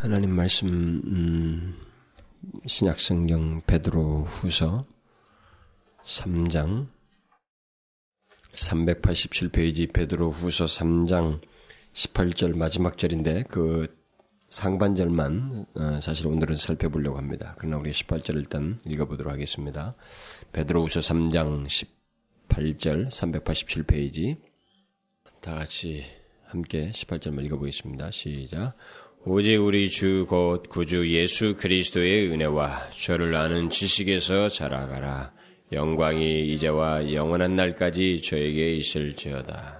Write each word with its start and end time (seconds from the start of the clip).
하나님 0.00 0.30
말씀 0.30 0.66
음, 0.66 1.76
신약성경 2.64 3.64
베드로 3.66 4.24
후서 4.24 4.80
3장 6.04 6.88
387페이지 8.54 9.92
베드로 9.92 10.30
후서 10.30 10.64
3장 10.64 11.42
18절 11.92 12.56
마지막 12.56 12.96
절인데 12.96 13.44
그 13.50 13.94
상반절만 14.48 15.66
어, 15.74 16.00
사실 16.00 16.28
오늘은 16.28 16.56
살펴보려고 16.56 17.18
합니다. 17.18 17.54
그러나 17.58 17.76
우리 17.76 17.90
18절 17.90 18.36
일단 18.36 18.80
읽어보도록 18.86 19.30
하겠습니다. 19.30 19.94
베드로 20.52 20.86
후서 20.86 21.00
3장 21.00 21.66
18절 22.48 23.08
387페이지 23.08 24.38
다 25.42 25.56
같이 25.56 26.06
함께 26.46 26.90
18절만 26.90 27.44
읽어보겠습니다. 27.44 28.10
시작. 28.10 28.72
오직 29.26 29.56
우리 29.58 29.88
주 29.90 30.24
곧 30.28 30.68
구주 30.68 31.10
예수 31.10 31.54
그리스도의 31.56 32.30
은혜와 32.30 32.90
저를 32.90 33.34
아는 33.34 33.68
지식에서 33.68 34.48
자라가라. 34.48 35.32
영광이 35.72 36.48
이제와 36.48 37.12
영원한 37.12 37.54
날까지 37.54 38.22
저에게 38.22 38.76
있을지어다. 38.76 39.78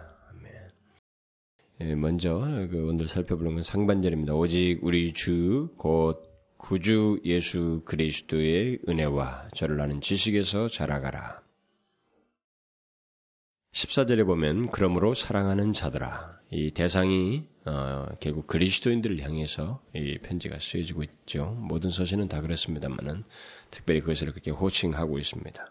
예, 1.83 1.95
먼저 1.95 2.39
그 2.71 2.87
오늘 2.89 3.09
살펴보는 3.09 3.55
건 3.55 3.63
상반절입니다. 3.63 4.35
오직 4.35 4.79
우리 4.83 5.13
주 5.15 5.71
곧 5.79 6.23
구주 6.59 7.21
예수 7.25 7.81
그리스도의 7.87 8.81
은혜와 8.87 9.49
저를 9.55 9.81
아는 9.81 10.03
지식에서 10.03 10.69
자라가라. 10.69 11.41
14절에 13.73 14.27
보면 14.27 14.71
그러므로 14.71 15.15
사랑하는 15.15 15.73
자들아 15.73 16.41
이 16.51 16.73
대상이 16.73 17.49
어, 17.65 18.07
결국 18.19 18.47
그리스도인들을 18.47 19.23
향해서 19.23 19.83
이 19.95 20.19
편지가 20.19 20.59
쓰여지고 20.59 21.05
있죠. 21.05 21.57
모든 21.61 21.91
서신은 21.91 22.29
다 22.29 22.41
그렇습니다만은 22.41 23.25
특별히 23.71 24.01
그것을 24.01 24.33
그렇게 24.33 24.51
호칭하고 24.51 25.19
있습니다. 25.19 25.71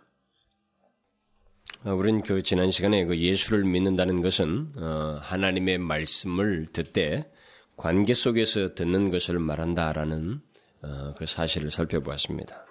어, 1.83 1.94
우리는 1.94 2.22
그 2.22 2.42
지난 2.42 2.72
시간에 2.72 3.03
그 3.05 3.17
예수를 3.17 3.66
믿는다는 3.66 4.22
것은 4.22 4.72
어, 4.77 5.20
하나님의 5.22 5.80
말씀을 5.80 6.67
듣되 6.72 7.30
관계 7.75 8.14
속에서 8.14 8.75
듣는 8.75 9.09
것을 9.09 9.39
말한다라는 9.39 10.42
어, 10.83 11.14
그 11.17 11.25
사실을 11.25 11.72
살펴보았습니다. 11.72 12.66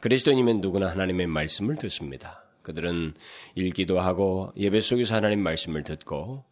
그리스도인이면 0.00 0.60
누구나 0.60 0.88
하나님의 0.90 1.26
말씀을 1.26 1.76
듣습니다. 1.76 2.47
그들은 2.68 3.14
읽기도 3.54 3.98
하고 3.98 4.52
예배 4.56 4.80
속에서 4.80 5.14
하나님 5.16 5.42
말씀을 5.42 5.82
듣고 5.84 6.44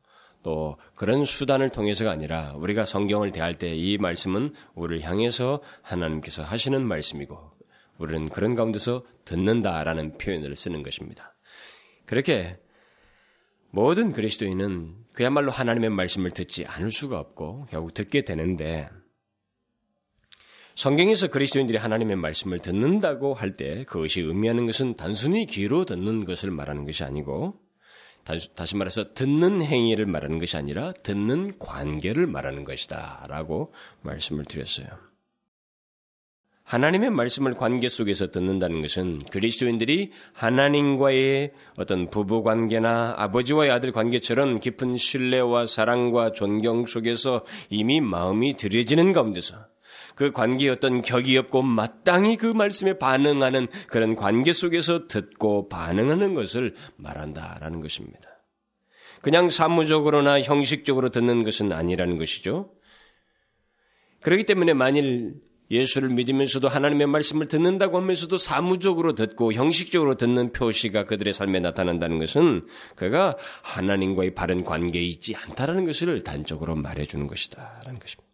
또 0.42 0.76
그런 0.94 1.24
수단을 1.24 1.70
통해서가 1.70 2.10
아니라 2.10 2.54
우리가 2.56 2.86
성경을 2.86 3.32
대할 3.32 3.54
때 3.54 3.74
이 3.74 3.98
말씀은 3.98 4.54
우리를 4.74 5.04
향해서 5.04 5.60
하나님께서 5.82 6.42
하시는 6.42 6.86
말씀이고 6.86 7.38
우리는 7.98 8.28
그런 8.28 8.54
가운데서 8.54 9.04
듣는다라는 9.24 10.18
표현을 10.18 10.56
쓰는 10.56 10.82
것입니다. 10.82 11.34
그렇게 12.06 12.58
모든 13.70 14.12
그리스도인은 14.12 14.94
그야말로 15.12 15.50
하나님의 15.50 15.90
말씀을 15.90 16.30
듣지 16.30 16.64
않을 16.66 16.90
수가 16.90 17.18
없고 17.18 17.66
결국 17.70 17.92
듣게 17.92 18.22
되는데 18.24 18.88
성경에서 20.76 21.28
그리스도인들이 21.28 21.78
하나님의 21.78 22.16
말씀을 22.16 22.58
듣는다고 22.58 23.32
할 23.32 23.54
때 23.56 23.84
그것이 23.84 24.20
의미하는 24.20 24.66
것은 24.66 24.94
단순히 24.96 25.46
귀로 25.46 25.86
듣는 25.86 26.26
것을 26.26 26.50
말하는 26.50 26.84
것이 26.84 27.02
아니고 27.02 27.54
다시 28.54 28.76
말해서 28.76 29.14
듣는 29.14 29.62
행위를 29.62 30.04
말하는 30.04 30.38
것이 30.38 30.58
아니라 30.58 30.92
듣는 30.92 31.58
관계를 31.58 32.26
말하는 32.26 32.64
것이다 32.64 33.24
라고 33.30 33.72
말씀을 34.02 34.44
드렸어요. 34.44 34.86
하나님의 36.64 37.10
말씀을 37.10 37.54
관계 37.54 37.88
속에서 37.88 38.30
듣는다는 38.30 38.82
것은 38.82 39.20
그리스도인들이 39.30 40.10
하나님과의 40.34 41.52
어떤 41.76 42.10
부부 42.10 42.42
관계나 42.42 43.14
아버지와의 43.16 43.70
아들 43.70 43.92
관계처럼 43.92 44.60
깊은 44.60 44.98
신뢰와 44.98 45.66
사랑과 45.66 46.32
존경 46.32 46.84
속에서 46.84 47.46
이미 47.70 48.02
마음이 48.02 48.56
들여지는 48.56 49.12
가운데서 49.12 49.56
그 50.16 50.32
어떤 50.72 51.02
격이 51.02 51.36
없고 51.36 51.62
마땅히 51.62 52.36
그 52.36 52.46
말씀에 52.46 52.98
반응하는 52.98 53.68
그런 53.86 54.16
관계 54.16 54.52
속에서 54.52 55.06
듣고 55.06 55.68
반응하는 55.68 56.34
것을 56.34 56.74
말한다라는 56.96 57.80
것입니다. 57.80 58.30
그냥 59.20 59.50
사무적으로나 59.50 60.40
형식적으로 60.40 61.10
듣는 61.10 61.44
것은 61.44 61.70
아니라는 61.70 62.16
것이죠. 62.16 62.72
그렇기 64.22 64.44
때문에 64.44 64.72
만일 64.72 65.34
예수를 65.70 66.10
믿으면서도 66.10 66.68
하나님의 66.68 67.08
말씀을 67.08 67.46
듣는다고 67.46 67.98
하면서도 67.98 68.38
사무적으로 68.38 69.14
듣고 69.14 69.52
형식적으로 69.52 70.14
듣는 70.14 70.52
표시가 70.52 71.04
그들의 71.04 71.34
삶에 71.34 71.60
나타난다는 71.60 72.18
것은 72.18 72.66
그가 72.94 73.36
하나님과의 73.62 74.34
바른 74.34 74.64
관계에 74.64 75.02
있지 75.02 75.34
않다라는 75.34 75.84
것을 75.84 76.22
단적으로 76.22 76.74
말해주는 76.76 77.26
것이다. 77.26 77.82
라는 77.84 77.98
것입니다. 77.98 78.25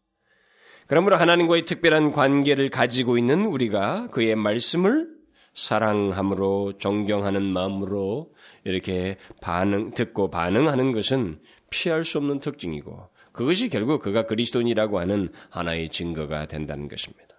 그러므로 0.87 1.17
하나님과의 1.17 1.65
특별한 1.65 2.13
관계를 2.13 2.71
가지고 2.71 3.19
있는 3.19 3.47
우리가 3.47 4.09
그의 4.09 4.37
말씀을 4.37 5.09
사랑함으로 5.55 6.79
존경하는 6.79 7.43
마음으로 7.43 8.33
이렇게 8.65 9.17
반응 9.41 9.93
듣고 9.93 10.31
반응하는 10.31 10.93
것은 10.93 11.41
피할 11.71 12.05
수 12.05 12.19
없는 12.19 12.41
특징이고 12.41 13.11
그것이 13.33 13.69
결국 13.69 14.01
그가 14.01 14.27
그리스도인이라고 14.27 14.99
하는 15.01 15.31
하나의 15.51 15.89
증거가 15.89 16.47
된다는 16.47 16.89
것입니다. 16.89 17.33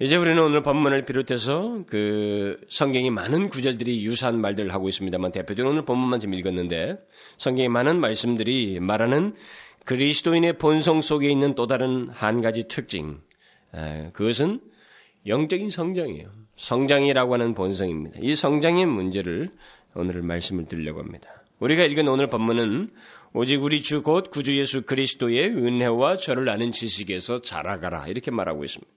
이제 0.00 0.16
우리는 0.16 0.42
오늘 0.42 0.64
본문을 0.64 1.04
비롯해서 1.04 1.84
그 1.86 2.60
성경이 2.68 3.10
많은 3.10 3.48
구절들이 3.48 4.04
유사한 4.04 4.40
말들을 4.40 4.74
하고 4.74 4.88
있습니다만 4.88 5.30
대표적으로 5.30 5.70
오늘 5.70 5.84
본문만 5.84 6.18
지금 6.18 6.34
읽었는데 6.34 6.98
성경의 7.38 7.68
많은 7.68 8.00
말씀들이 8.00 8.80
말하는 8.80 9.34
그리스도인의 9.84 10.58
본성 10.58 11.02
속에 11.02 11.30
있는 11.30 11.54
또 11.54 11.66
다른 11.66 12.08
한 12.10 12.40
가지 12.40 12.66
특징, 12.68 13.20
그것은 14.12 14.60
영적인 15.26 15.70
성장이에요. 15.70 16.30
성장이라고 16.56 17.34
하는 17.34 17.54
본성입니다. 17.54 18.18
이 18.20 18.34
성장의 18.34 18.86
문제를 18.86 19.50
오늘 19.94 20.22
말씀을 20.22 20.66
드리려고 20.66 21.00
합니다. 21.00 21.28
우리가 21.58 21.84
읽은 21.84 22.08
오늘 22.08 22.26
본문은 22.26 22.90
오직 23.32 23.62
우리 23.62 23.80
주 23.80 24.02
곧 24.02 24.30
구주 24.30 24.56
예수 24.58 24.82
그리스도의 24.82 25.48
은혜와 25.48 26.16
저를 26.16 26.48
아는 26.48 26.72
지식에서 26.72 27.40
자라가라 27.42 28.06
이렇게 28.08 28.30
말하고 28.30 28.64
있습니다. 28.64 28.92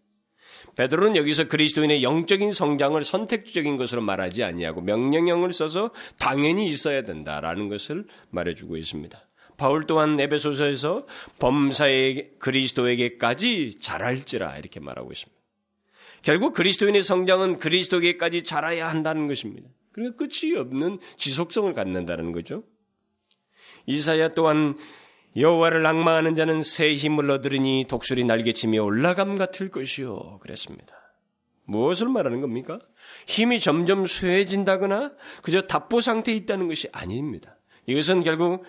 베드로는 0.76 1.16
여기서 1.16 1.48
그리스도인의 1.48 2.04
영적인 2.04 2.52
성장을 2.52 3.04
선택적인 3.04 3.78
것으로 3.78 4.02
말하지 4.02 4.44
아니하고 4.44 4.82
명령형을 4.82 5.54
써서 5.54 5.92
당연히 6.20 6.68
있어야 6.68 7.04
된다라는 7.04 7.70
것을 7.70 8.06
말해주고 8.30 8.78
있습니다. 8.78 9.27
바울 9.58 9.86
또한 9.86 10.20
에베소서에서 10.20 11.06
범사의 11.40 12.36
그리스도에게까지 12.40 13.80
자랄지라 13.82 14.58
이렇게 14.58 14.80
말하고 14.80 15.12
있습니다. 15.12 15.38
결국 16.22 16.54
그리스도인의 16.54 17.04
성장은 17.04 17.58
그리스도에게까지 17.58 18.44
자라야 18.44 18.90
한다는 18.90 19.28
것입니다. 19.28 19.70
그러니까 19.92 20.18
끝이 20.18 20.56
없는 20.56 21.00
지속성을 21.18 21.74
갖는다는 21.74 22.32
거죠. 22.32 22.64
이사야 23.88 24.30
또한 24.30 24.78
여호와를 25.36 25.86
악마하는 25.86 26.36
자는 26.36 26.62
새 26.62 26.94
힘을 26.94 27.30
얻으리니 27.30 27.86
독수리 27.88 28.24
날개치며 28.24 28.84
올라감 28.84 29.38
같을 29.38 29.70
것이요 29.70 30.40
그랬습니다. 30.40 30.96
무엇을 31.66 32.08
말하는 32.08 32.42
겁니까? 32.42 32.80
힘이 33.26 33.60
점점 33.60 34.06
쇠해진다거나 34.06 35.14
그저 35.44 35.62
답보 35.62 36.02
상태에 36.02 36.34
있다는 36.36 36.68
것이 36.68 36.88
아닙니다. 36.92 37.58
이것은 37.86 38.24
결국 38.24 38.64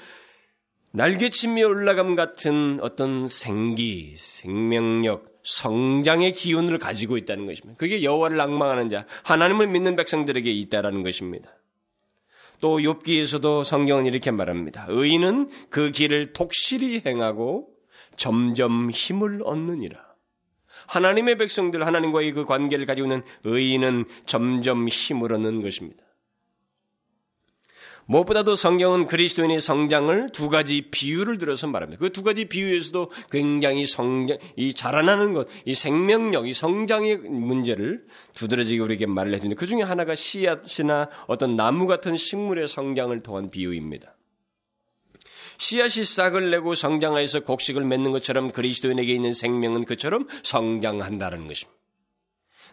날개치며 0.92 1.66
올라감 1.66 2.14
같은 2.14 2.78
어떤 2.80 3.28
생기, 3.28 4.14
생명력, 4.16 5.38
성장의 5.42 6.32
기운을 6.32 6.78
가지고 6.78 7.16
있다는 7.16 7.46
것입니다. 7.46 7.76
그게 7.76 8.02
여호와를 8.02 8.40
악망하는 8.40 8.88
자, 8.88 9.06
하나님을 9.24 9.66
믿는 9.68 9.96
백성들에게 9.96 10.50
있다라는 10.50 11.02
것입니다. 11.02 11.50
또 12.60 12.78
욥기에서도 12.78 13.64
성경은 13.64 14.06
이렇게 14.06 14.30
말합니다. 14.30 14.86
의인은 14.88 15.50
그 15.70 15.90
길을 15.90 16.32
독실히 16.32 17.02
행하고 17.06 17.68
점점 18.16 18.90
힘을 18.90 19.40
얻느니라. 19.44 20.08
하나님의 20.88 21.36
백성들 21.36 21.86
하나님과의 21.86 22.32
그 22.32 22.44
관계를 22.44 22.86
가지고 22.86 23.06
있는 23.06 23.22
의인은 23.44 24.06
점점 24.26 24.88
힘을 24.88 25.32
얻는 25.32 25.62
것입니다. 25.62 26.02
무엇보다도 28.08 28.56
성경은 28.56 29.06
그리스도인의 29.06 29.60
성장을 29.60 30.30
두 30.32 30.48
가지 30.48 30.80
비유를 30.90 31.36
들어서 31.36 31.66
말합니다. 31.66 32.00
그 32.00 32.08
두 32.18 32.22
가지 32.22 32.46
비유에서도 32.46 33.10
굉장히 33.30 33.86
성장, 33.86 34.38
이 34.56 34.72
자라나는 34.72 35.34
것, 35.34 35.46
이 35.66 35.74
생명력, 35.74 36.48
이 36.48 36.54
성장의 36.54 37.18
문제를 37.18 38.04
두드러지게 38.34 38.82
우리에게 38.82 39.06
말을 39.06 39.34
해주는데 39.34 39.54
그 39.54 39.66
중에 39.66 39.82
하나가 39.82 40.14
씨앗이나 40.14 41.10
어떤 41.26 41.54
나무 41.54 41.86
같은 41.86 42.16
식물의 42.16 42.66
성장을 42.66 43.22
통한 43.22 43.50
비유입니다. 43.50 44.16
씨앗이 45.58 46.04
싹을 46.04 46.50
내고 46.50 46.74
성장하여서 46.74 47.40
곡식을 47.40 47.84
맺는 47.84 48.10
것처럼 48.12 48.52
그리스도인에게 48.52 49.12
있는 49.12 49.34
생명은 49.34 49.84
그처럼 49.84 50.26
성장한다는 50.42 51.46
것입니다. 51.46 51.78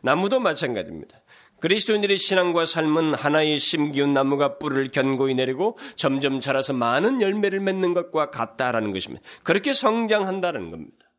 나무도 0.05 0.39
마찬가지입니다. 0.39 1.19
그리스도인들의 1.61 2.17
신앙과 2.19 2.65
삶은 2.65 3.15
하나의 3.15 3.57
심기운 3.57 4.13
나무가 4.13 4.59
뿔을 4.59 4.89
견고히 4.89 5.33
내리고 5.33 5.79
점점 5.95 6.39
자라서 6.39 6.73
많은 6.73 7.23
열매를 7.23 7.59
맺는 7.59 7.95
것과 7.95 8.29
같다라는 8.29 8.91
것입니다. 8.91 9.25
그렇게 9.43 9.73
성장한다는 9.73 10.69
겁니다. 10.69 11.09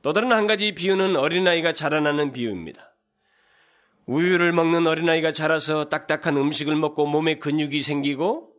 또 0.00 0.14
다른 0.14 0.32
한 0.32 0.46
가지 0.46 0.72
비유는 0.72 1.16
어린아이가 1.16 1.74
자라나는 1.74 2.32
비유입니다. 2.32 2.94
우유를 4.06 4.52
먹는 4.52 4.86
어린아이가 4.86 5.32
자라서 5.32 5.90
딱딱한 5.90 6.38
음식을 6.38 6.74
먹고 6.76 7.06
몸에 7.06 7.38
근육이 7.38 7.82
생기고 7.82 8.54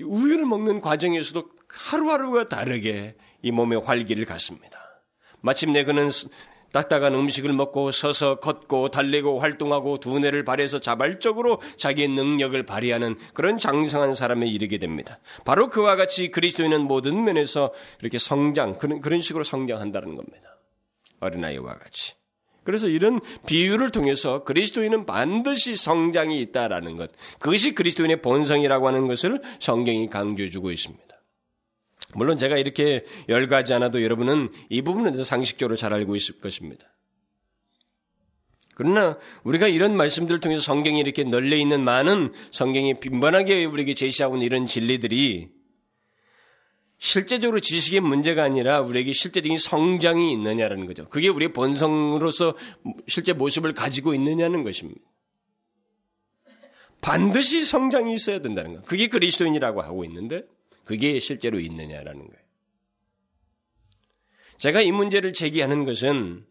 우유를 0.00 0.46
먹는 0.46 0.80
과정에서도 0.80 1.50
하루하루가 1.68 2.46
다르게 2.46 3.16
이 3.42 3.50
몸에 3.50 3.74
활기를 3.74 4.26
갖습니다. 4.26 4.85
마침내 5.40 5.84
그는 5.84 6.10
딱딱한 6.72 7.14
음식을 7.14 7.52
먹고 7.52 7.90
서서 7.90 8.36
걷고 8.36 8.90
달리고 8.90 9.38
활동하고 9.38 9.98
두뇌를 9.98 10.44
발해서 10.44 10.78
자발적으로 10.78 11.60
자기의 11.78 12.08
능력을 12.08 12.60
발휘하는 12.64 13.16
그런 13.32 13.58
장성한 13.58 14.14
사람에 14.14 14.46
이르게 14.46 14.78
됩니다. 14.78 15.18
바로 15.44 15.68
그와 15.68 15.96
같이 15.96 16.30
그리스도인은 16.30 16.82
모든 16.82 17.24
면에서 17.24 17.72
이렇게 18.02 18.18
성장, 18.18 18.76
그런, 18.76 19.00
그런 19.00 19.20
식으로 19.20 19.42
성장한다는 19.44 20.16
겁니다. 20.16 20.58
어린아이와 21.20 21.78
같이. 21.78 22.14
그래서 22.62 22.88
이런 22.88 23.20
비유를 23.46 23.90
통해서 23.90 24.42
그리스도인은 24.42 25.06
반드시 25.06 25.76
성장이 25.76 26.40
있다라는 26.42 26.96
것, 26.96 27.10
그것이 27.38 27.74
그리스도인의 27.74 28.22
본성이라고 28.22 28.88
하는 28.88 29.06
것을 29.06 29.40
성경이 29.60 30.10
강조해 30.10 30.50
주고 30.50 30.72
있습니다. 30.72 31.15
물론 32.16 32.38
제가 32.38 32.56
이렇게 32.56 33.04
열가지 33.28 33.74
않아도 33.74 34.02
여러분은 34.02 34.50
이 34.68 34.82
부분은 34.82 35.22
상식적으로 35.22 35.76
잘 35.76 35.92
알고 35.92 36.16
있을 36.16 36.40
것입니다. 36.40 36.86
그러나 38.74 39.18
우리가 39.44 39.68
이런 39.68 39.96
말씀들을 39.96 40.40
통해서 40.40 40.60
성경이 40.60 41.00
이렇게 41.00 41.24
널려 41.24 41.56
있는 41.56 41.82
많은 41.82 42.32
성경이 42.50 43.00
빈번하게 43.00 43.64
우리에게 43.64 43.94
제시하고 43.94 44.36
있는 44.36 44.46
이런 44.46 44.66
진리들이 44.66 45.48
실제적으로 46.98 47.60
지식의 47.60 48.00
문제가 48.00 48.42
아니라 48.42 48.80
우리에게 48.80 49.12
실제적인 49.12 49.58
성장이 49.58 50.32
있느냐라는 50.32 50.86
거죠. 50.86 51.08
그게 51.08 51.28
우리의 51.28 51.52
본성으로서 51.52 52.54
실제 53.06 53.32
모습을 53.32 53.74
가지고 53.74 54.14
있느냐는 54.14 54.64
것입니다. 54.64 55.00
반드시 57.00 57.64
성장이 57.64 58.12
있어야 58.14 58.40
된다는 58.40 58.74
것. 58.74 58.84
그게 58.84 59.06
그리스도인이라고 59.06 59.82
하고 59.82 60.04
있는데 60.04 60.42
그게 60.86 61.20
실제로 61.20 61.60
있느냐라는 61.60 62.20
거예요. 62.28 62.46
제가 64.56 64.80
이 64.80 64.90
문제를 64.92 65.34
제기하는 65.34 65.84
것은 65.84 66.46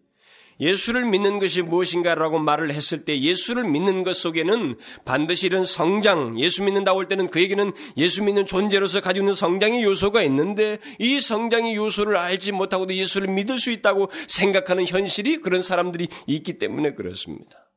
예수를 0.60 1.06
믿는 1.06 1.40
것이 1.40 1.62
무엇인가라고 1.62 2.40
말을 2.40 2.72
했을 2.72 3.04
때 3.04 3.20
예수를 3.20 3.64
믿는 3.66 4.04
것 4.04 4.16
속에는 4.16 4.78
반드시 5.04 5.48
이런 5.48 5.66
성장, 5.66 6.40
예수 6.40 6.64
믿는다고 6.64 7.00
할 7.00 7.08
때는 7.08 7.30
그에게는 7.30 7.74
예수 7.98 8.24
믿는 8.24 8.46
존재로서 8.46 9.02
가지고 9.02 9.24
있는 9.24 9.34
성장의 9.34 9.84
요소가 9.84 10.22
있는데 10.24 10.78
이 11.00 11.20
성장의 11.20 11.76
요소를 11.76 12.16
알지 12.16 12.52
못하고도 12.52 12.94
예수를 12.94 13.28
믿을 13.30 13.58
수 13.58 13.72
있다고 13.72 14.10
생각하는 14.28 14.86
현실이 14.86 15.38
그런 15.38 15.62
사람들이 15.62 16.08
있기 16.28 16.58
때문에 16.58 16.94
그렇습니다. 16.94 17.72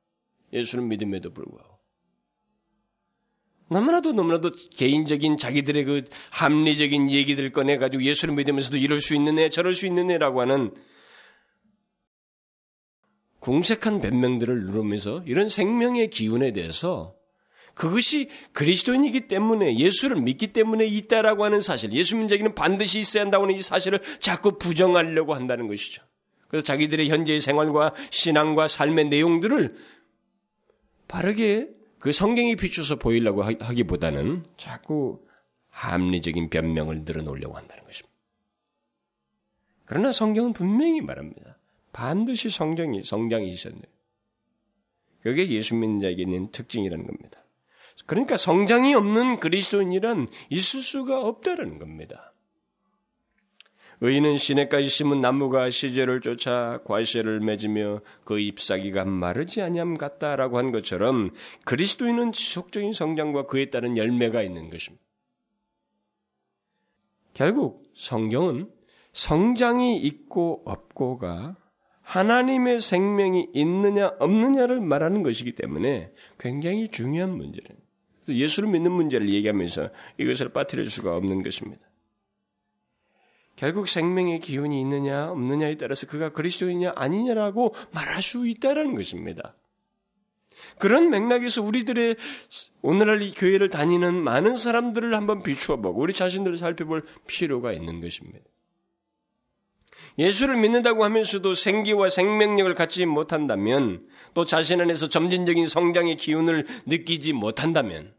예수를 0.53 0.85
믿음에도 0.85 1.33
불구하고. 1.33 1.78
너무나도 3.71 4.13
너무나도 4.13 4.53
개인적인 4.77 5.37
자기들의 5.37 5.85
그 5.85 6.05
합리적인 6.31 7.11
얘기들을 7.11 7.53
꺼내가지고 7.53 8.03
예수를 8.03 8.35
믿으면서도 8.35 8.79
이럴 8.79 9.01
수 9.01 9.15
있는 9.15 9.39
애, 9.39 9.49
저럴 9.49 9.75
수 9.75 9.87
있는 9.87 10.11
애라고 10.11 10.41
하는 10.41 10.73
궁색한 13.41 14.01
변명들을 14.01 14.65
누르면서 14.67 15.23
이런 15.27 15.49
생명의 15.49 16.11
기운에 16.11 16.53
대해서 16.53 17.15
그것이 17.75 18.29
그리스도인이기 18.53 19.29
때문에 19.29 19.79
예수를 19.79 20.21
믿기 20.21 20.53
때문에 20.53 20.85
있다라고 20.85 21.45
하는 21.45 21.61
사실, 21.61 21.93
예수 21.93 22.17
민자에게는 22.17 22.57
반드시 22.57 22.99
있어야 22.99 23.23
한다고 23.23 23.45
하는 23.45 23.55
이 23.55 23.63
사실을 23.63 24.01
자꾸 24.19 24.59
부정하려고 24.59 25.35
한다는 25.35 25.69
것이죠. 25.69 26.03
그래서 26.49 26.65
자기들의 26.65 27.09
현재의 27.09 27.39
생활과 27.39 27.95
신앙과 28.11 28.67
삶의 28.67 29.05
내용들을 29.11 29.77
바르게 31.07 31.78
그 31.99 32.13
성경이 32.13 32.57
비춰서 32.57 32.97
보이려고 32.97 33.43
하기보다는 33.43 34.45
자꾸 34.57 35.25
합리적인 35.71 36.51
변명을 36.51 37.03
늘어놓으려고 37.05 37.57
한다는 37.57 37.85
것입니다. 37.85 38.17
그러나 39.85 40.13
성경은 40.13 40.53
분명히 40.53 41.01
말합니다. 41.01 41.57
반드시 41.93 42.51
성장이, 42.51 43.03
성장이 43.03 43.49
있었네. 43.49 43.81
그게 45.23 45.49
예수 45.51 45.75
믿는 45.75 46.01
자에게 46.01 46.23
있는 46.23 46.51
특징이라는 46.53 47.07
겁니다. 47.07 47.45
그러니까 48.07 48.37
성장이 48.37 48.95
없는 48.95 49.41
그리스도인이란 49.41 50.29
있을 50.51 50.83
수가 50.83 51.27
없다는 51.27 51.79
겁니다. 51.79 52.33
의인은 54.01 54.39
시내까지 54.39 54.89
심은 54.89 55.21
나무가 55.21 55.71
시절을 55.71 56.21
쫓아 56.21 56.81
과실을 56.85 57.41
맺으며 57.41 58.01
그 58.25 58.39
잎사귀가 58.39 59.05
마르지 59.05 59.61
아니함 59.61 59.97
같다라고 59.97 60.59
한 60.59 60.71
것처럼 60.71 61.31
그리스도인은 61.65 62.33
지속적인 62.33 62.93
성장과 62.93 63.47
그에 63.47 63.71
따른 63.71 63.97
열매가 63.97 64.43
있는 64.43 64.71
것입니다. 64.71 65.05
결국 67.35 67.85
성경은 67.95 68.71
성장이 69.13 69.97
있고 69.99 70.63
없고가 70.65 71.57
하나님의 72.03 72.81
생명이 72.81 73.49
있느냐 73.53 74.13
없느냐를 74.19 74.81
말하는 74.81 75.23
것이기 75.23 75.53
때문에 75.53 76.13
굉장히 76.39 76.89
중요한 76.89 77.37
문제를 77.37 77.77
예수를 78.29 78.71
믿는 78.71 78.93
문제를 78.93 79.29
얘기하면서 79.29 79.91
이것을 80.19 80.51
빠뜨릴 80.51 80.89
수가 80.89 81.17
없는 81.17 81.43
것입니다. 81.43 81.88
결국 83.59 83.89
생명의 83.89 84.39
기운이 84.39 84.81
있느냐 84.81 85.33
없느냐에 85.33 85.79
따라서 85.79 86.07
그가 86.07 86.29
그리스도이냐 86.29 86.93
아니냐라고 86.95 87.75
말할 87.91 88.23
수 88.23 88.47
있다라는 88.47 88.95
것입니다. 88.95 89.57
그런 90.79 91.11
맥락에서 91.11 91.61
우리들의 91.63 92.15
오늘날 92.83 93.21
이 93.21 93.33
교회를 93.33 93.69
다니는 93.69 94.15
많은 94.15 94.57
사람들을 94.57 95.13
한번 95.13 95.43
비추어 95.43 95.77
보고 95.77 96.01
우리 96.01 96.13
자신들을 96.13 96.57
살펴볼 96.57 97.05
필요가 97.27 97.73
있는 97.73 98.01
것입니다. 98.01 98.45
예수를 100.21 100.57
믿는다고 100.57 101.03
하면서도 101.03 101.55
생기와 101.55 102.11
생명력을 102.11 102.73
갖지 102.75 103.07
못한다면 103.07 104.07
또 104.35 104.45
자신 104.45 104.81
안에서 104.81 105.09
점진적인 105.09 105.67
성장의 105.67 106.17
기운을 106.17 106.65
느끼지 106.87 107.33
못한다면 107.33 108.15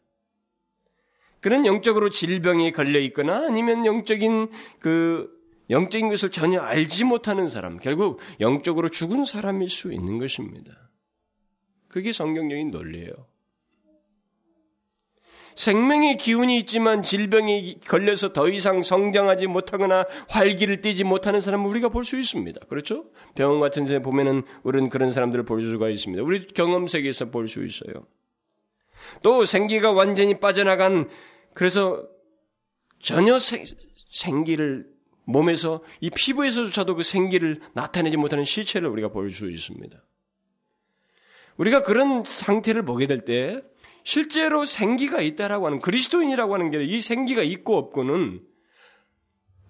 그는 1.42 1.66
영적으로 1.66 2.10
질병에 2.10 2.72
걸려 2.72 3.00
있거나 3.00 3.46
아니면 3.48 3.86
영적인 3.86 4.50
그 4.80 5.39
영적인 5.70 6.10
것을 6.10 6.32
전혀 6.32 6.62
알지 6.62 7.04
못하는 7.04 7.48
사람, 7.48 7.78
결국 7.78 8.20
영적으로 8.40 8.90
죽은 8.90 9.26
사람일 9.26 9.70
수 9.70 9.94
있는 9.94 10.18
것입니다. 10.18 10.90
그게 11.88 12.12
성경적인 12.12 12.72
논리예요. 12.72 13.12
생명의 15.56 16.16
기운이 16.16 16.58
있지만 16.60 17.02
질병에 17.02 17.76
걸려서 17.86 18.32
더 18.32 18.48
이상 18.48 18.82
성장하지 18.82 19.48
못하거나 19.48 20.06
활기를 20.30 20.80
띠지 20.82 21.04
못하는 21.04 21.42
사람은 21.42 21.70
우리가 21.70 21.90
볼 21.90 22.06
수 22.06 22.18
있습니다. 22.18 22.62
그렇죠? 22.70 23.12
병원 23.36 23.60
같은 23.60 23.84
데 23.84 24.02
보면은 24.02 24.44
우리는 24.64 24.88
그런 24.90 25.12
사람들을 25.12 25.44
볼 25.44 25.62
수가 25.62 25.90
있습니다. 25.90 26.24
우리 26.24 26.40
경험 26.48 26.88
세계에서 26.88 27.26
볼 27.30 27.50
수 27.50 27.66
있어요. 27.66 28.08
또 29.22 29.44
생기가 29.46 29.92
완전히 29.92 30.40
빠져나간 30.40 31.10
그래서 31.54 32.08
전혀 33.02 33.38
생, 33.38 33.64
생기를 34.10 34.88
몸에서 35.30 35.82
이 36.02 36.10
피부에서조차도 36.10 36.96
그 36.96 37.04
생기를 37.04 37.60
나타내지 37.74 38.18
못하는 38.18 38.44
실체를 38.44 38.90
우리가 38.90 39.10
볼 39.10 39.30
수 39.30 39.50
있습니다. 39.50 40.04
우리가 41.58 41.84
그런 41.84 42.24
상태를 42.26 42.84
보게 42.84 43.06
될 43.06 43.26
때 43.26 43.62
실제로 44.04 44.66
생기가 44.66 45.22
있다라고 45.22 45.68
하는 45.68 45.80
그리스도인이라고 45.82 46.54
하는 46.54 46.72
게 46.72 46.82
이 46.82 47.00
생기가 47.02 47.44
있고 47.44 47.78
없고는 47.78 48.42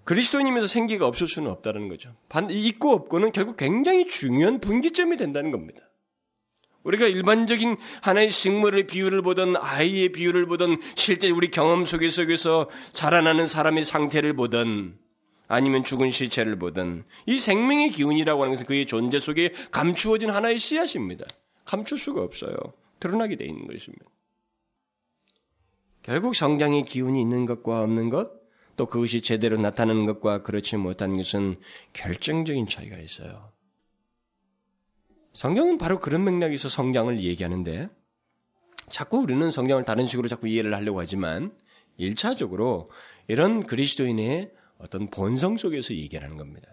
그리스도인이면서 0.06 0.68
생기가 0.68 1.06
없을 1.08 1.28
수는 1.28 1.52
없다는 1.52 1.90
거죠. 1.90 2.16
있고 2.50 2.94
없고는 2.94 3.32
결국 3.32 3.58
굉장히 3.58 4.08
중요한 4.08 4.60
분기점이 4.60 5.18
된다는 5.18 5.52
겁니다. 5.52 5.82
우리가 6.84 7.08
일반적인 7.08 7.76
하나의 8.02 8.32
식물의 8.32 8.88
비율을 8.88 9.22
보든 9.22 9.58
아이의 9.58 10.14
비율을 10.14 10.46
보든 10.46 10.78
실제 10.96 11.30
우리 11.30 11.52
경험 11.52 11.86
속에서 11.86 12.70
자라나는 12.94 13.46
사람의 13.46 13.84
상태를 13.84 14.34
보든 14.36 14.98
아니면 15.50 15.84
죽은 15.84 16.12
시체를 16.12 16.58
보든 16.58 17.04
이 17.26 17.40
생명의 17.40 17.90
기운이라고 17.90 18.42
하는 18.42 18.54
것은 18.54 18.68
그의 18.68 18.86
존재 18.86 19.20
속에 19.20 19.52
감추어진 19.72 20.30
하나의 20.30 20.60
씨앗입니다. 20.60 21.26
감출 21.66 21.98
수가 21.98 22.22
없어요. 22.22 22.56
드러나게 23.00 23.36
돼 23.36 23.46
있는 23.46 23.68
것입니다. 23.68 24.06
결국 26.04 26.36
성장의 26.36 26.86
기운이 26.86 27.20
있는 27.20 27.46
것과 27.46 27.82
없는 27.82 28.10
것, 28.10 28.32
또 28.78 28.86
그것이 28.86 29.22
제대로 29.22 29.58
나타나는 29.58 30.06
것과 30.06 30.44
그렇지 30.44 30.78
못한 30.78 31.18
것은 31.18 31.60
결정적인 31.94 32.68
차이가 32.68 32.98
있어요. 32.98 33.52
성경은 35.34 35.80
바로 35.80 36.00
그런 36.00 36.24
맥락에서 36.26 36.70
성장을 36.70 37.22
얘기하는데 37.22 37.90
자꾸 38.90 39.18
우리는 39.18 39.50
성경을 39.50 39.84
다른 39.84 40.06
식으로 40.06 40.28
자꾸 40.28 40.48
이해를 40.48 40.76
하려고 40.76 41.00
하지만 41.00 41.58
1차적으로 42.00 42.88
이런 43.28 43.66
그리스도인의 43.66 44.52
어떤 44.80 45.10
본성 45.10 45.58
속에서 45.58 45.94
얘기하는 45.94 46.38
겁니다. 46.38 46.68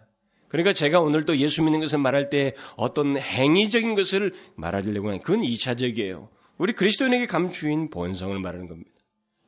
그러니까 0.48 0.72
제가 0.72 1.00
오늘 1.00 1.24
또 1.24 1.36
예수 1.36 1.62
믿는 1.62 1.80
것을 1.80 1.98
말할 1.98 2.30
때 2.30 2.54
어떤 2.76 3.18
행위적인 3.18 3.94
것을 3.94 4.32
말하려고 4.54 5.08
하는 5.08 5.20
그건 5.20 5.42
2차적이에요. 5.42 6.28
우리 6.56 6.72
그리스도인에게 6.72 7.26
감추인 7.26 7.90
본성을 7.90 8.38
말하는 8.38 8.68
겁니다. 8.68 8.90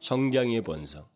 성장의 0.00 0.62
본성. 0.62 1.06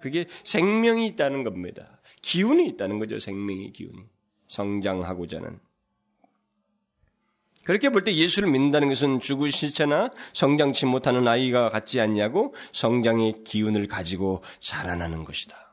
그게 0.00 0.24
생명이 0.44 1.06
있다는 1.08 1.44
겁니다. 1.44 2.00
기운이 2.22 2.66
있다는 2.68 2.98
거죠. 2.98 3.18
생명의 3.18 3.72
기운이. 3.72 4.02
성장하고자 4.48 5.38
하는. 5.38 5.60
그렇게 7.64 7.90
볼 7.90 8.02
때 8.02 8.14
예수를 8.14 8.50
믿는다는 8.50 8.88
것은 8.88 9.20
죽을 9.20 9.52
시체나 9.52 10.10
성장치 10.32 10.86
못하는 10.86 11.28
아이가 11.28 11.68
같지 11.68 12.00
않냐고 12.00 12.54
성장의 12.72 13.44
기운을 13.44 13.88
가지고 13.88 14.42
자라나는 14.58 15.24
것이다. 15.24 15.67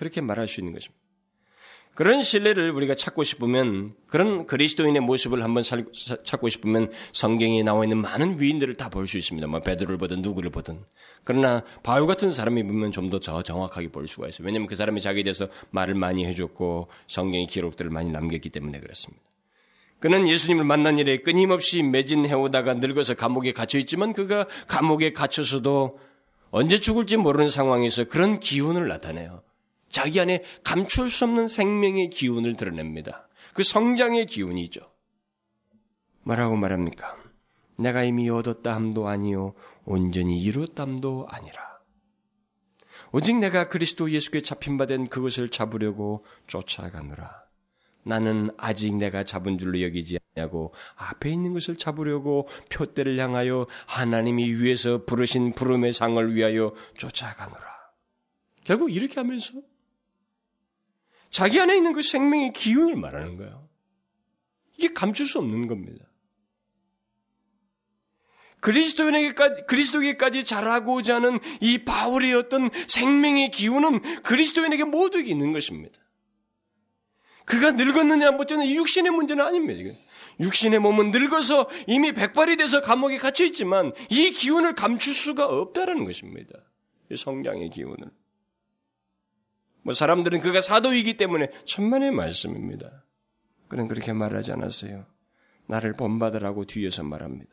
그렇게 0.00 0.22
말할 0.22 0.48
수 0.48 0.60
있는 0.60 0.72
것입니다. 0.72 0.98
그런 1.94 2.22
신뢰를 2.22 2.70
우리가 2.70 2.94
찾고 2.94 3.22
싶으면 3.24 3.94
그런 4.06 4.46
그리스도인의 4.46 5.02
모습을 5.02 5.42
한번 5.44 5.62
찾고 6.24 6.48
싶으면 6.48 6.90
성경에 7.12 7.62
나와 7.62 7.84
있는 7.84 7.98
많은 7.98 8.40
위인들을 8.40 8.76
다 8.76 8.88
볼 8.88 9.06
수 9.06 9.18
있습니다. 9.18 9.46
뭐 9.46 9.60
베드로를 9.60 9.98
보든 9.98 10.22
누구를 10.22 10.48
보든. 10.50 10.82
그러나 11.24 11.62
바울 11.82 12.06
같은 12.06 12.30
사람이 12.30 12.62
보면 12.62 12.92
좀 12.92 13.10
더 13.10 13.18
정확하게 13.20 13.88
볼 13.88 14.08
수가 14.08 14.28
있어요. 14.28 14.46
왜냐하면 14.46 14.66
그 14.66 14.74
사람이 14.76 15.02
자기에 15.02 15.24
대해서 15.24 15.48
말을 15.70 15.94
많이 15.94 16.24
해줬고 16.24 16.88
성경의 17.06 17.46
기록들을 17.48 17.90
많이 17.90 18.10
남겼기 18.10 18.48
때문에 18.48 18.80
그렇습니다. 18.80 19.22
그는 19.98 20.26
예수님을 20.26 20.64
만난 20.64 20.96
일에 20.96 21.18
끊임없이 21.18 21.82
매진해오다가 21.82 22.74
늙어서 22.74 23.12
감옥에 23.14 23.52
갇혀 23.52 23.78
있지만 23.78 24.14
그가 24.14 24.46
감옥에 24.66 25.12
갇혀서도 25.12 25.98
언제 26.50 26.80
죽을지 26.80 27.18
모르는 27.18 27.50
상황에서 27.50 28.04
그런 28.04 28.40
기운을 28.40 28.88
나타내요. 28.88 29.42
자기 29.90 30.20
안에 30.20 30.44
감출 30.64 31.10
수 31.10 31.24
없는 31.24 31.48
생명의 31.48 32.10
기운을 32.10 32.56
드러냅니다. 32.56 33.28
그 33.54 33.62
성장의 33.62 34.26
기운이죠. 34.26 34.80
뭐라고 36.22 36.56
말합니까? 36.56 37.16
내가 37.76 38.04
이미 38.04 38.28
얻었다 38.28 38.74
함도 38.74 39.08
아니요 39.08 39.54
온전히 39.84 40.40
이루었다 40.42 40.82
함도 40.82 41.26
아니라. 41.28 41.80
오직 43.12 43.36
내가 43.38 43.68
그리스도 43.68 44.10
예수께 44.10 44.42
잡힌 44.42 44.76
바 44.76 44.86
된 44.86 45.08
그것을 45.08 45.48
잡으려고 45.48 46.24
쫓아가느라. 46.46 47.42
나는 48.02 48.50
아직 48.56 48.94
내가 48.96 49.24
잡은 49.24 49.58
줄로 49.58 49.82
여기지 49.82 50.18
않냐고 50.36 50.72
앞에 50.94 51.30
있는 51.30 51.52
것을 51.52 51.76
잡으려고 51.76 52.46
표대를 52.70 53.18
향하여 53.18 53.66
하나님이 53.86 54.52
위에서 54.54 55.04
부르신 55.04 55.52
부름의 55.54 55.92
상을 55.92 56.34
위하여 56.34 56.72
쫓아가노라. 56.96 57.80
결국 58.64 58.94
이렇게 58.94 59.14
하면서 59.16 59.54
자기 61.30 61.60
안에 61.60 61.76
있는 61.76 61.92
그 61.92 62.02
생명의 62.02 62.52
기운을 62.52 62.96
말하는 62.96 63.36
거예요. 63.36 63.68
이게 64.76 64.88
감출 64.92 65.26
수 65.26 65.38
없는 65.38 65.68
겁니다. 65.68 66.04
그리스도인에게까지, 68.60 69.62
그리스도에게까지 69.66 70.44
자라고자 70.44 71.16
하는 71.16 71.38
이 71.60 71.78
바울의 71.78 72.34
어떤 72.34 72.68
생명의 72.88 73.50
기운은 73.50 74.22
그리스도인에게 74.22 74.84
모두 74.84 75.20
있는 75.20 75.52
것입니다. 75.52 75.98
그가 77.46 77.72
늙었느냐 77.72 78.32
못했느냐 78.32 78.70
육신의 78.70 79.12
문제는 79.12 79.44
아닙니다. 79.44 79.98
육신의 80.40 80.80
몸은 80.80 81.10
늙어서 81.10 81.68
이미 81.86 82.12
백발이 82.12 82.56
돼서 82.56 82.80
감옥에 82.80 83.18
갇혀 83.18 83.44
있지만 83.46 83.92
이 84.08 84.30
기운을 84.30 84.74
감출 84.74 85.14
수가 85.14 85.46
없다라는 85.46 86.04
것입니다. 86.04 86.54
성장의 87.16 87.70
기운을. 87.70 88.10
뭐 89.82 89.94
사람들은 89.94 90.40
그가 90.40 90.60
사도이기 90.60 91.16
때문에 91.16 91.50
천만의 91.64 92.10
말씀입니다. 92.10 93.04
그는 93.68 93.88
그렇게 93.88 94.12
말하지 94.12 94.52
않았어요. 94.52 95.06
나를 95.66 95.92
본받으라고 95.94 96.64
뒤에서 96.64 97.02
말합니다. 97.02 97.50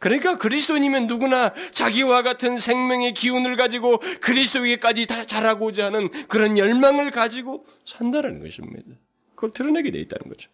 그러니까 0.00 0.38
그리스도인이면 0.38 1.06
누구나 1.06 1.52
자기와 1.72 2.22
같은 2.22 2.58
생명의 2.58 3.14
기운을 3.14 3.56
가지고 3.56 3.98
그리스도에게까지 4.20 5.06
다 5.06 5.24
자라고자 5.24 5.86
하는 5.86 6.08
그런 6.28 6.58
열망을 6.58 7.10
가지고 7.10 7.66
산다는 7.84 8.40
것입니다. 8.40 8.90
그걸 9.34 9.52
드러내게 9.52 9.90
돼 9.90 10.00
있다는 10.00 10.28
거죠. 10.28 10.50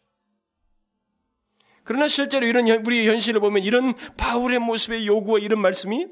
그러나 1.84 2.08
실제로 2.08 2.46
이런 2.46 2.68
우리의 2.68 3.08
현실을 3.08 3.40
보면 3.40 3.62
이런 3.62 3.94
바울의 4.16 4.58
모습의 4.60 5.06
요구와 5.06 5.38
이런 5.38 5.60
말씀이 5.60 6.06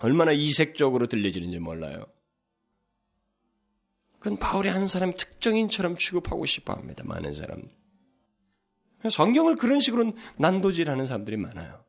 얼마나 0.00 0.32
이색적으로 0.32 1.08
들려지는지 1.08 1.58
몰라요. 1.58 2.06
그건 4.18 4.36
바울의 4.36 4.72
한 4.72 4.86
사람 4.86 5.14
특정인처럼 5.14 5.96
취급하고 5.96 6.44
싶어 6.46 6.72
합니다. 6.72 7.04
많은 7.06 7.32
사람. 7.32 7.62
성경을 9.08 9.56
그런 9.56 9.80
식으로 9.80 10.12
난도질하는 10.38 11.06
사람들이 11.06 11.36
많아요. 11.36 11.84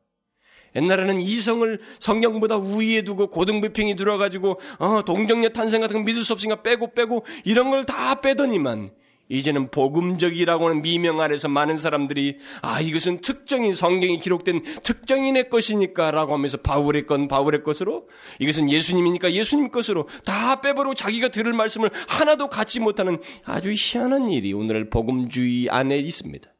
옛날에는 0.76 1.20
이성을 1.20 1.80
성경보다 1.98 2.56
우위에 2.56 3.02
두고 3.02 3.26
고등비평이 3.28 3.96
들어가지고 3.96 4.60
어, 4.78 5.02
동정녀 5.02 5.48
탄생 5.48 5.80
같은 5.80 5.96
거 5.96 6.02
믿을 6.04 6.22
수 6.22 6.32
없으니까 6.32 6.62
빼고 6.62 6.94
빼고 6.94 7.24
이런 7.44 7.70
걸 7.70 7.84
다 7.84 8.20
빼더니만 8.20 8.94
이제는 9.30 9.70
복음적이라고 9.70 10.66
하는 10.66 10.82
미명 10.82 11.20
아래서 11.20 11.48
많은 11.48 11.76
사람들이 11.76 12.38
아 12.62 12.80
이것은 12.80 13.20
특정인 13.20 13.74
성경이 13.74 14.18
기록된 14.18 14.62
특정인의 14.82 15.48
것이니까 15.48 16.10
라고 16.10 16.34
하면서 16.34 16.58
바울의 16.58 17.06
건 17.06 17.28
바울의 17.28 17.62
것으로 17.62 18.08
이것은 18.40 18.68
예수님이니까 18.68 19.32
예수님 19.32 19.70
것으로 19.70 20.08
다 20.24 20.60
빼버리고 20.60 20.94
자기가 20.94 21.28
들을 21.28 21.52
말씀을 21.52 21.90
하나도 22.08 22.48
갖지 22.48 22.80
못하는 22.80 23.20
아주 23.44 23.72
희한한 23.72 24.30
일이 24.30 24.52
오늘 24.52 24.90
복음주의 24.90 25.70
안에 25.70 25.98
있습니다. 25.98 26.52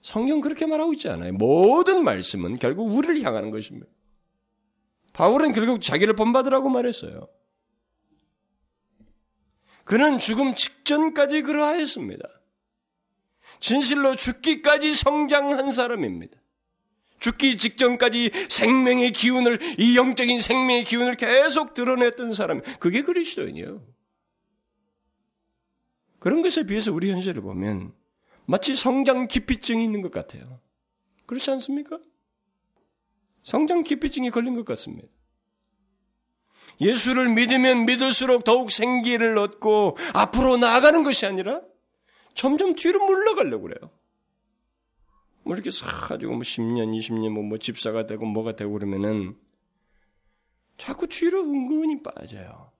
성경 0.00 0.40
그렇게 0.40 0.66
말하고 0.66 0.92
있지 0.94 1.08
않아요. 1.08 1.32
모든 1.32 2.02
말씀은 2.02 2.58
결국 2.58 2.94
우리를 2.94 3.22
향하는 3.22 3.50
것입니다. 3.50 3.86
바울은 5.12 5.52
결국 5.52 5.80
자기를 5.80 6.14
본받으라고 6.14 6.68
말했어요. 6.68 7.28
그는 9.84 10.18
죽음 10.18 10.54
직전까지 10.54 11.42
그러하였습니다. 11.42 12.28
진실로 13.60 14.16
죽기까지 14.16 14.94
성장한 14.94 15.70
사람입니다. 15.70 16.36
죽기 17.20 17.56
직전까지 17.56 18.30
생명의 18.50 19.12
기운을, 19.12 19.58
이 19.78 19.96
영적인 19.96 20.40
생명의 20.40 20.84
기운을 20.84 21.16
계속 21.16 21.72
드러냈던 21.72 22.34
사람, 22.34 22.60
그게 22.80 23.02
그리스도인이에요. 23.02 23.82
그런 26.18 26.42
것에 26.42 26.64
비해서 26.64 26.92
우리 26.92 27.10
현실을 27.10 27.42
보면 27.42 27.94
마치 28.46 28.74
성장 28.74 29.28
기피증이 29.28 29.82
있는 29.84 30.02
것 30.02 30.10
같아요. 30.10 30.60
그렇지 31.26 31.50
않습니까? 31.52 31.98
성장 33.42 33.82
기피증이 33.82 34.30
걸린 34.30 34.54
것 34.54 34.64
같습니다. 34.64 35.08
예수를 36.80 37.28
믿으면 37.30 37.86
믿을수록 37.86 38.44
더욱 38.44 38.70
생기를 38.70 39.38
얻고 39.38 39.96
앞으로 40.12 40.56
나아가는 40.56 41.02
것이 41.02 41.26
아니라 41.26 41.60
점점 42.34 42.74
뒤로 42.74 43.04
물러가려고 43.04 43.64
그래요. 43.64 43.90
뭐 45.44 45.54
이렇게 45.54 45.70
싹 45.70 46.08
가지고 46.08 46.32
뭐 46.32 46.40
10년, 46.40 46.96
20년 46.98 47.30
뭐, 47.30 47.42
뭐 47.42 47.58
집사가 47.58 48.06
되고 48.06 48.24
뭐가 48.24 48.56
되고 48.56 48.72
그러면은 48.72 49.36
자꾸 50.76 51.06
뒤로 51.06 51.40
은근히 51.40 52.02
빠져요. 52.02 52.72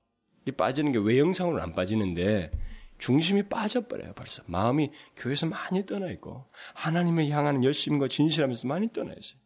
이 0.46 0.50
빠지는 0.50 0.92
게 0.92 0.98
외형상으로 0.98 1.62
안 1.62 1.74
빠지는데 1.74 2.50
중심이 2.98 3.42
빠져버려요, 3.48 4.14
벌써. 4.14 4.42
마음이 4.46 4.90
교회에서 5.16 5.46
많이 5.46 5.84
떠나 5.84 6.10
있고, 6.12 6.46
하나님을 6.74 7.28
향하는 7.28 7.64
열심과 7.64 8.08
진실하면서 8.08 8.68
많이 8.68 8.92
떠나 8.92 9.12
있어요. 9.12 9.40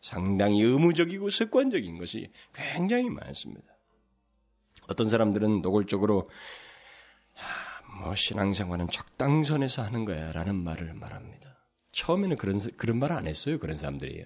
상당히 0.00 0.62
의무적이고 0.62 1.30
습관적인 1.30 1.98
것이 1.98 2.30
굉장히 2.54 3.10
많습니다. 3.10 3.75
어떤 4.88 5.08
사람들은 5.08 5.62
노골적으로 5.62 6.28
뭐 8.00 8.14
신앙생활은 8.14 8.88
적당선에서 8.90 9.82
하는 9.82 10.04
거야라는 10.04 10.54
말을 10.54 10.94
말합니다. 10.94 11.56
처음에는 11.92 12.36
그런 12.36 12.60
그런 12.76 12.98
말 12.98 13.12
안 13.12 13.26
했어요. 13.26 13.58
그런 13.58 13.76
사람들이 13.76 14.24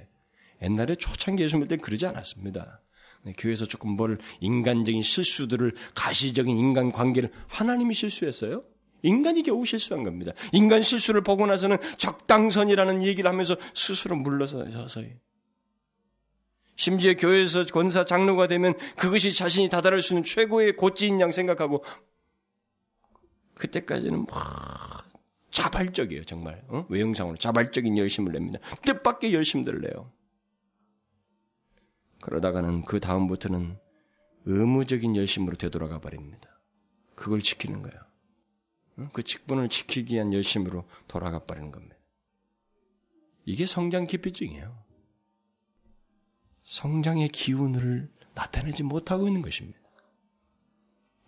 옛날에 0.62 0.94
초창기 0.96 1.42
예수 1.42 1.56
믿을 1.56 1.76
때 1.76 1.82
그러지 1.82 2.06
않았습니다. 2.06 2.80
교회에서 3.36 3.66
조금 3.66 3.90
뭘 3.90 4.18
인간적인 4.40 5.02
실수들을 5.02 5.74
가시적인 5.94 6.56
인간 6.56 6.90
관계를 6.90 7.30
하나님이 7.48 7.94
실수했어요? 7.94 8.64
인간이 9.02 9.42
겨우 9.42 9.64
실수한 9.64 10.02
겁니다. 10.04 10.32
인간 10.52 10.82
실수를 10.82 11.22
보고 11.22 11.46
나서는 11.46 11.78
적당선이라는 11.96 13.02
얘기를 13.02 13.30
하면서 13.30 13.56
스스로 13.74 14.16
물러서서요. 14.16 15.08
심지어 16.80 17.12
교회에서 17.12 17.66
권사 17.66 18.06
장로가 18.06 18.46
되면 18.46 18.74
그것이 18.96 19.34
자신이 19.34 19.68
다다를 19.68 20.00
수 20.00 20.14
있는 20.14 20.24
최고의 20.24 20.76
고지인 20.76 21.20
양 21.20 21.30
생각하고 21.30 21.84
그때까지는 23.52 24.24
막 24.24 25.06
자발적이에요, 25.50 26.24
정말. 26.24 26.64
어? 26.68 26.86
외형상으로 26.88 27.36
자발적인 27.36 27.98
열심을 27.98 28.32
냅니다. 28.32 28.60
뜻밖의 28.86 29.34
열심들을 29.34 29.82
내요. 29.82 30.10
그러다가는 32.22 32.86
그 32.86 32.98
다음부터는 32.98 33.76
의무적인 34.46 35.16
열심으로 35.16 35.58
되돌아가 35.58 36.00
버립니다. 36.00 36.48
그걸 37.14 37.42
지키는 37.42 37.82
거예요. 37.82 38.00
어? 38.96 39.10
그 39.12 39.22
직분을 39.22 39.68
지키기 39.68 40.14
위한 40.14 40.32
열심으로 40.32 40.88
돌아가 41.08 41.40
버리는 41.40 41.70
겁니다. 41.70 41.96
이게 43.44 43.66
성장 43.66 44.06
기피증이에요. 44.06 44.89
성장의 46.70 47.30
기운을 47.30 48.08
나타내지 48.34 48.84
못하고 48.84 49.26
있는 49.26 49.42
것입니다. 49.42 49.76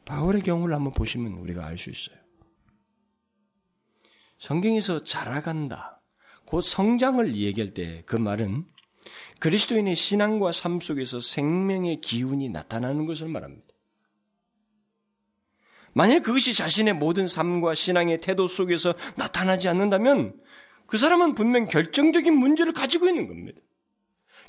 바울의 0.05 0.43
경우를 0.43 0.73
한번 0.73 0.93
보시면 0.93 1.33
우리가 1.33 1.67
알 1.67 1.77
수 1.77 1.91
있어요. 1.91 2.17
성경에서 4.39 5.03
자라간다. 5.03 5.99
곧 6.45 6.61
성장을 6.61 7.35
얘기할 7.35 7.75
때 7.75 8.05
그 8.07 8.15
말은 8.15 8.67
그리스도인의 9.41 9.97
신앙과 9.97 10.53
삶 10.53 10.81
속에서 10.81 11.21
생명의 11.21 12.01
기운이 12.01 12.49
나타나는 12.49 13.07
것을 13.07 13.27
말합니다. 13.27 13.67
만약 15.93 16.23
그것이 16.23 16.55
자신의 16.55 16.95
모든 16.95 17.27
삶과 17.27 17.75
신앙의 17.75 18.21
태도 18.21 18.47
속에서 18.47 18.95
나타나지 19.17 19.67
않는다면 19.69 20.41
그 20.87 20.99
사람은 20.99 21.35
분명 21.35 21.67
결정적인 21.67 22.33
문제를 22.33 22.73
가지고 22.73 23.09
있는 23.09 23.27
겁니다. 23.27 23.61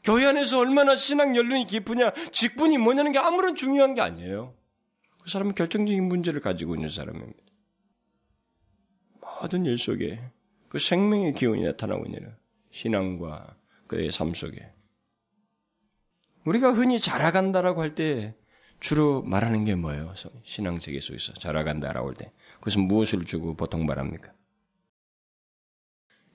교회 0.03 0.25
안에서 0.25 0.59
얼마나 0.59 0.95
신앙 0.95 1.35
연륜이 1.35 1.65
깊으냐, 1.65 2.11
직분이 2.31 2.77
뭐냐는 2.77 3.11
게 3.11 3.19
아무런 3.19 3.55
중요한 3.55 3.93
게 3.93 4.01
아니에요. 4.01 4.53
그 5.21 5.29
사람은 5.29 5.55
결정적인 5.55 6.03
문제를 6.03 6.41
가지고 6.41 6.75
있는 6.75 6.89
사람입니다. 6.89 7.39
모든 9.41 9.65
일 9.65 9.77
속에 9.77 10.21
그 10.67 10.79
생명의 10.79 11.33
기운이 11.33 11.63
나타나고 11.63 12.05
있는 12.05 12.35
신앙과 12.71 13.55
그의 13.87 14.11
삶 14.11 14.33
속에 14.33 14.71
우리가 16.45 16.73
흔히 16.73 16.99
자라간다라고 16.99 17.81
할 17.81 17.95
때 17.95 18.35
주로 18.79 19.21
말하는 19.21 19.63
게 19.63 19.75
뭐예요? 19.75 20.13
신앙 20.43 20.79
세계 20.79 20.99
속에서 20.99 21.31
자라간다라고 21.33 22.09
할 22.09 22.15
때 22.15 22.33
그것은 22.55 22.81
무엇을 22.81 23.23
주고 23.25 23.55
보통 23.55 23.85
말합니까? 23.85 24.33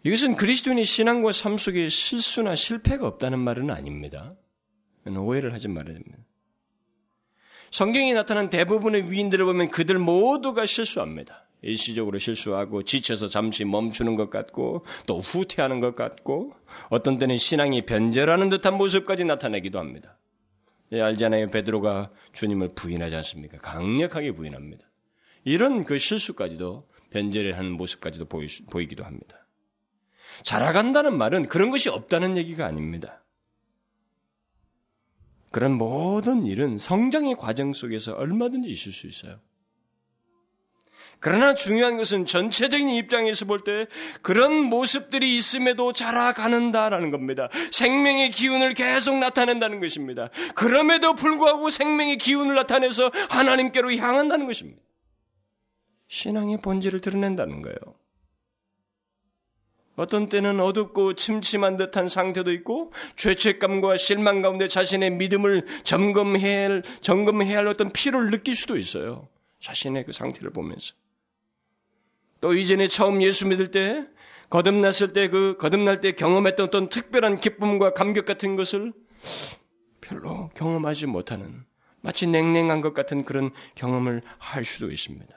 이것은 0.05 0.37
그리스도인의 0.37 0.85
신앙과 0.85 1.33
삶 1.33 1.59
속에 1.59 1.89
실수나 1.89 2.55
실패가 2.55 3.07
없다는 3.07 3.39
말은 3.39 3.71
아닙니다. 3.71 4.31
오해를 5.07 5.53
하지 5.53 5.69
말아야 5.69 5.95
됩니다. 5.95 6.19
성경에 7.71 8.13
나타난 8.15 8.51
대부분의 8.51 9.11
위인들을 9.11 9.45
보면 9.45 9.71
그들 9.71 9.99
모두가 9.99 10.67
실수합니다. 10.67 11.49
일시적으로 11.63 12.19
실수하고 12.19 12.83
지쳐서 12.85 13.27
잠시 13.27 13.65
멈추는 13.65 14.15
것 14.15 14.31
같고 14.31 14.85
또 15.07 15.21
후퇴하는 15.21 15.81
것 15.81 15.97
같고 15.97 16.53
어떤 16.91 17.19
때는 17.19 17.37
신앙이 17.37 17.85
변절하는 17.85 18.49
듯한 18.49 18.77
모습까지 18.77 19.25
나타내기도 19.25 19.79
합니다. 19.79 20.19
예, 20.93 21.01
알잖아요. 21.01 21.51
베드로가 21.51 22.11
주님을 22.33 22.71
부인하지 22.75 23.17
않습니까? 23.17 23.59
강력하게 23.59 24.33
부인합니다. 24.33 24.87
이런 25.45 25.85
그 25.85 25.99
실수까지도 25.99 26.89
변절하는 27.11 27.73
모습까지도 27.73 28.27
보이, 28.27 28.47
보이기도 28.71 29.05
합니다. 29.05 29.38
자라간다는 30.43 31.17
말은 31.17 31.49
그런 31.49 31.71
것이 31.71 31.89
없다는 31.89 32.37
얘기가 32.37 32.67
아닙니다. 32.67 33.23
그런 35.51 35.73
모든 35.73 36.47
일은 36.47 36.79
성장의 36.79 37.37
과정 37.37 37.73
속에서 37.73 38.13
얼마든지 38.13 38.69
있을 38.69 38.93
수 38.93 39.07
있어요. 39.07 39.41
그러나 41.21 41.55
중요한 41.55 41.97
것은 41.97 42.27
전체적인 42.27 42.91
입장에서 42.91 43.45
볼 43.45 43.59
때 43.61 43.87
그런 44.23 44.57
모습들이 44.63 45.35
있음에도 45.35 45.93
자라가는다라는 45.93 47.11
겁니다. 47.11 47.49
생명의 47.73 48.31
기운을 48.31 48.75
계속 48.75 49.17
나타낸다는 49.19 49.81
것입니다. 49.81 50.29
그럼에도 50.55 51.15
불구하고 51.15 51.71
생명의 51.71 52.19
기운을 52.19 52.55
나타내서 52.55 53.11
하나님께로 53.31 53.95
향한다는 53.97 54.47
것입니다. 54.47 54.81
신앙의 56.07 56.59
본질을 56.59 57.01
드러낸다는 57.01 57.63
거예요. 57.63 57.77
어떤 59.99 60.29
때는 60.29 60.61
어둡고 60.61 61.15
침침한 61.15 61.77
듯한 61.77 62.09
상태도 62.09 62.53
있고 62.53 62.93
죄책감과 63.17 63.97
실망 63.97 64.43
가운데 64.43 64.69
자신의 64.69 65.11
믿음을 65.11 65.67
점검해야 65.83 66.71
할, 66.71 66.83
점검해야 67.01 67.59
할 67.59 67.67
어떤 67.67 67.91
필요를 67.91 68.31
느낄 68.31 68.55
수도 68.55 68.79
있어요. 68.79 69.29
자신의 69.61 70.05
그 70.05 70.13
상태를 70.13 70.51
보면서. 70.51 70.95
또 72.41 72.55
이전에 72.55 72.87
처음 72.87 73.23
예수 73.23 73.49
믿을 73.49 73.73
때 73.73 74.07
거듭났을 74.51 75.13
때 75.13 75.29
그 75.29 75.57
거듭날 75.59 76.01
때 76.01 76.13
경험했던 76.13 76.67
어떤 76.67 76.89
특별한 76.89 77.41
기쁨과 77.41 77.93
감격 77.93 78.25
같은 78.25 78.55
것을 78.55 78.93
별로 80.01 80.49
경험하지 80.55 81.07
못하는 81.07 81.65
마치 82.01 82.29
냉랭한 82.29 82.81
것 82.81 82.95
같은 82.95 83.25
그런 83.25 83.51
경험을 83.75 84.23
할 84.39 84.65
수도 84.65 84.93
있습니다. 84.93 85.37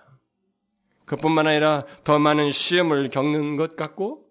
그뿐만 1.06 1.48
아니라 1.48 1.86
더 2.04 2.20
많은 2.20 2.52
시험을 2.52 3.10
겪는 3.10 3.58
것 3.58 3.76
같고 3.76 4.31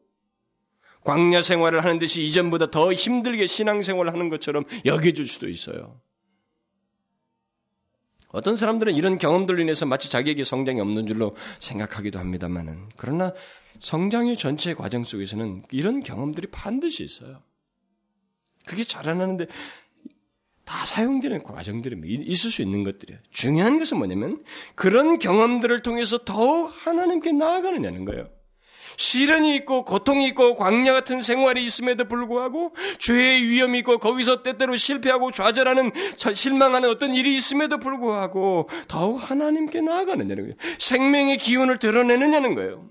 광야 1.04 1.42
생활을 1.42 1.82
하는 1.82 1.98
듯이 1.98 2.22
이전보다 2.22 2.70
더 2.70 2.92
힘들게 2.92 3.46
신앙 3.46 3.82
생활을 3.82 4.12
하는 4.12 4.28
것처럼 4.28 4.64
여겨질 4.84 5.26
수도 5.26 5.48
있어요. 5.48 6.00
어떤 8.32 8.54
사람들은 8.54 8.94
이런 8.94 9.18
경험들로 9.18 9.60
인해서 9.60 9.86
마치 9.86 10.08
자기에게 10.08 10.44
성장이 10.44 10.80
없는 10.80 11.06
줄로 11.06 11.34
생각하기도 11.58 12.18
합니다만은 12.18 12.88
그러나 12.96 13.32
성장의 13.80 14.36
전체 14.36 14.74
과정 14.74 15.02
속에서는 15.04 15.64
이런 15.72 16.00
경험들이 16.00 16.48
반드시 16.52 17.02
있어요. 17.02 17.42
그게 18.66 18.84
자라나는데 18.84 19.46
다 20.64 20.86
사용되는 20.86 21.42
과정들이 21.42 21.98
있을 22.24 22.50
수 22.50 22.62
있는 22.62 22.84
것들이에요. 22.84 23.20
중요한 23.32 23.80
것은 23.80 23.98
뭐냐면 23.98 24.44
그런 24.76 25.18
경험들을 25.18 25.80
통해서 25.80 26.18
더욱 26.18 26.70
하나님께 26.72 27.32
나아가느냐는 27.32 28.04
거예요. 28.04 28.28
시련이 29.00 29.56
있고 29.56 29.86
고통이 29.86 30.26
있고 30.28 30.54
광야 30.56 30.92
같은 30.92 31.22
생활이 31.22 31.64
있음에도 31.64 32.04
불구하고 32.04 32.74
죄의 32.98 33.48
위험이 33.48 33.78
있고 33.78 33.96
거기서 33.96 34.42
때때로 34.42 34.76
실패하고 34.76 35.30
좌절하는 35.30 35.90
실망하는 36.34 36.90
어떤 36.90 37.14
일이 37.14 37.34
있음에도 37.34 37.78
불구하고 37.78 38.68
더욱 38.88 39.16
하나님께 39.16 39.80
나아가느냐는 39.80 40.42
거예요. 40.42 40.56
생명의 40.78 41.38
기운을 41.38 41.78
드러내느냐는 41.78 42.54
거예요. 42.54 42.86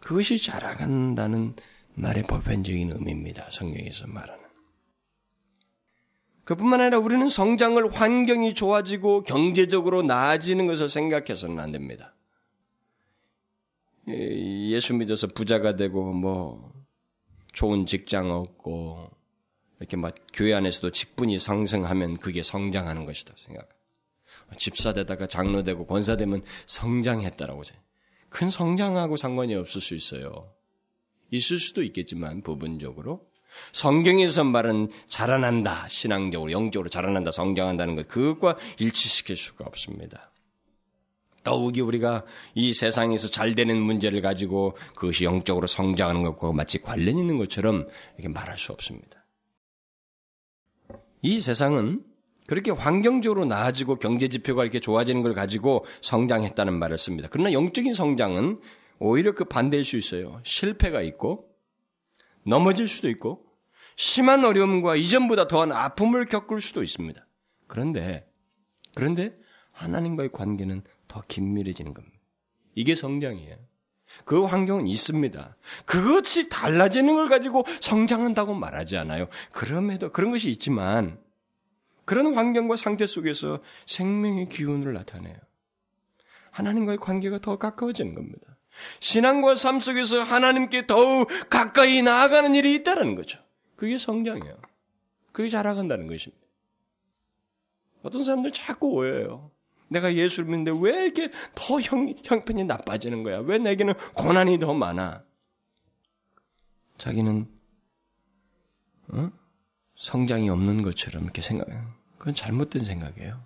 그것이 0.00 0.36
자라간다는 0.36 1.54
말의 1.94 2.24
보편적인 2.24 2.92
의미입니다. 2.92 3.46
성경에서 3.50 4.06
말하는. 4.06 4.44
그뿐만 6.44 6.82
아니라 6.82 6.98
우리는 6.98 7.26
성장을 7.26 7.90
환경이 7.90 8.52
좋아지고 8.52 9.22
경제적으로 9.22 10.02
나아지는 10.02 10.66
것을 10.66 10.90
생각해서는 10.90 11.58
안 11.58 11.72
됩니다. 11.72 12.14
예수 14.70 14.94
믿어서 14.94 15.26
부자가 15.26 15.76
되고 15.76 16.12
뭐 16.12 16.72
좋은 17.52 17.86
직장 17.86 18.30
얻고 18.30 19.10
이렇게 19.78 19.96
막 19.96 20.14
교회 20.32 20.54
안에서도 20.54 20.90
직분이 20.90 21.38
상승하면 21.38 22.18
그게 22.18 22.42
성장하는 22.42 23.06
것이다 23.06 23.34
생각. 23.36 23.68
집사 24.56 24.92
되다가 24.92 25.26
장로 25.26 25.62
되고 25.62 25.86
권사 25.86 26.16
되면 26.16 26.42
성장했다라고 26.66 27.62
큰 28.28 28.50
성장하고 28.50 29.16
상관이 29.16 29.54
없을 29.54 29.80
수 29.80 29.94
있어요. 29.94 30.52
있을 31.30 31.58
수도 31.58 31.82
있겠지만 31.82 32.42
부분적으로 32.42 33.28
성경에서 33.72 34.44
말은 34.44 34.90
자라난다 35.08 35.88
신앙적으로 35.88 36.52
영적으로 36.52 36.88
자라난다 36.88 37.30
성장한다는 37.32 37.96
것 37.96 38.08
그것과 38.08 38.56
일치시킬 38.78 39.36
수가 39.36 39.64
없습니다. 39.66 40.29
더욱이 41.42 41.80
우리가 41.80 42.24
이 42.54 42.72
세상에서 42.72 43.28
잘 43.28 43.54
되는 43.54 43.80
문제를 43.80 44.20
가지고 44.20 44.76
그것이 44.94 45.24
영적으로 45.24 45.66
성장하는 45.66 46.22
것과 46.22 46.52
마치 46.52 46.80
관련 46.80 47.18
있는 47.18 47.38
것처럼 47.38 47.88
이렇게 48.16 48.28
말할 48.28 48.58
수 48.58 48.72
없습니다. 48.72 49.24
이 51.22 51.40
세상은 51.40 52.04
그렇게 52.46 52.70
환경적으로 52.70 53.44
나아지고 53.44 53.96
경제 53.96 54.28
지표가 54.28 54.64
이렇게 54.64 54.80
좋아지는 54.80 55.22
걸 55.22 55.34
가지고 55.34 55.84
성장했다는 56.00 56.78
말을 56.78 56.98
씁니다. 56.98 57.28
그러나 57.30 57.52
영적인 57.52 57.94
성장은 57.94 58.60
오히려 58.98 59.34
그 59.34 59.44
반대일 59.44 59.84
수 59.84 59.96
있어요. 59.96 60.40
실패가 60.44 61.00
있고 61.02 61.48
넘어질 62.44 62.88
수도 62.88 63.08
있고 63.08 63.44
심한 63.96 64.44
어려움과 64.44 64.96
이전보다 64.96 65.46
더한 65.46 65.72
아픔을 65.72 66.24
겪을 66.24 66.60
수도 66.60 66.82
있습니다. 66.82 67.24
그런데 67.66 68.26
그런데 68.94 69.36
하나님과의 69.72 70.32
관계는 70.32 70.82
더 71.10 71.22
긴밀해지는 71.26 71.92
겁니다. 71.92 72.16
이게 72.76 72.94
성장이에요. 72.94 73.56
그 74.24 74.44
환경은 74.44 74.86
있습니다. 74.86 75.56
그것이 75.84 76.48
달라지는 76.48 77.14
걸 77.14 77.28
가지고 77.28 77.64
성장한다고 77.80 78.54
말하지 78.54 78.96
않아요. 78.96 79.28
그럼에도 79.52 80.10
그런 80.10 80.30
것이 80.30 80.50
있지만 80.50 81.20
그런 82.04 82.34
환경과 82.34 82.76
상태 82.76 83.06
속에서 83.06 83.60
생명의 83.86 84.48
기운을 84.48 84.92
나타내요. 84.92 85.36
하나님과의 86.52 86.98
관계가 86.98 87.38
더 87.40 87.56
가까워지는 87.56 88.14
겁니다. 88.14 88.56
신앙과 89.00 89.56
삶 89.56 89.80
속에서 89.80 90.20
하나님께 90.20 90.86
더욱 90.86 91.28
가까이 91.48 92.02
나아가는 92.02 92.54
일이 92.54 92.74
있다는 92.74 93.14
거죠. 93.16 93.40
그게 93.76 93.98
성장이에요. 93.98 94.56
그게 95.32 95.48
자라간다는 95.48 96.06
것입니다. 96.06 96.44
어떤 98.02 98.24
사람들 98.24 98.52
자꾸 98.52 98.88
오해해요. 98.88 99.50
내가 99.90 100.14
예수를 100.14 100.48
믿는데 100.48 100.72
왜 100.80 101.04
이렇게 101.04 101.30
더 101.54 101.80
형, 101.80 102.14
형편이 102.24 102.64
나빠지는 102.64 103.24
거야? 103.24 103.40
왜 103.40 103.58
내게는 103.58 103.94
고난이 104.14 104.58
더 104.60 104.72
많아? 104.72 105.24
자기는 106.96 107.46
어? 109.08 109.30
성장이 109.96 110.48
없는 110.48 110.82
것처럼 110.82 111.24
이렇게 111.24 111.42
생각해요. 111.42 111.92
그건 112.18 112.34
잘못된 112.34 112.84
생각이에요. 112.84 113.44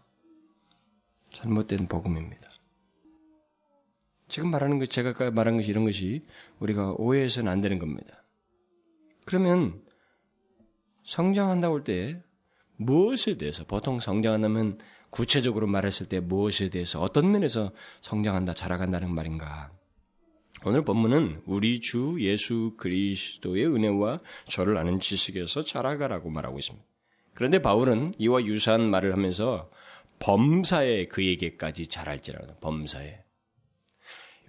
잘못된 1.32 1.88
복음입니다. 1.88 2.50
지금 4.28 4.50
말하는 4.50 4.78
것, 4.78 4.90
제가 4.90 5.30
말한 5.30 5.56
것이 5.56 5.70
이런 5.70 5.84
것이 5.84 6.26
우리가 6.58 6.92
오해해서는 6.98 7.50
안 7.50 7.60
되는 7.62 7.78
겁니다. 7.78 8.22
그러면 9.24 9.82
성장한다고 11.04 11.76
할 11.76 11.84
때 11.84 12.22
무엇에 12.76 13.36
대해서 13.36 13.64
보통 13.64 14.00
성장한다면 14.00 14.78
구체적으로 15.14 15.68
말했을 15.68 16.08
때 16.08 16.18
무엇에 16.18 16.70
대해서 16.70 17.00
어떤 17.00 17.30
면에서 17.30 17.70
성장한다, 18.00 18.52
자라간다는 18.54 19.14
말인가? 19.14 19.70
오늘 20.64 20.84
본문은 20.84 21.42
우리 21.46 21.80
주 21.80 22.16
예수 22.18 22.74
그리스도의 22.76 23.64
은혜와 23.64 24.18
저를 24.48 24.76
아는 24.76 24.98
지식에서 24.98 25.62
자라가라고 25.62 26.30
말하고 26.30 26.58
있습니다. 26.58 26.84
그런데 27.32 27.62
바울은 27.62 28.14
이와 28.18 28.44
유사한 28.44 28.90
말을 28.90 29.12
하면서 29.12 29.70
범사에 30.18 31.06
그에게까지 31.06 31.86
자랄지라는 31.86 32.56
범사에. 32.60 33.20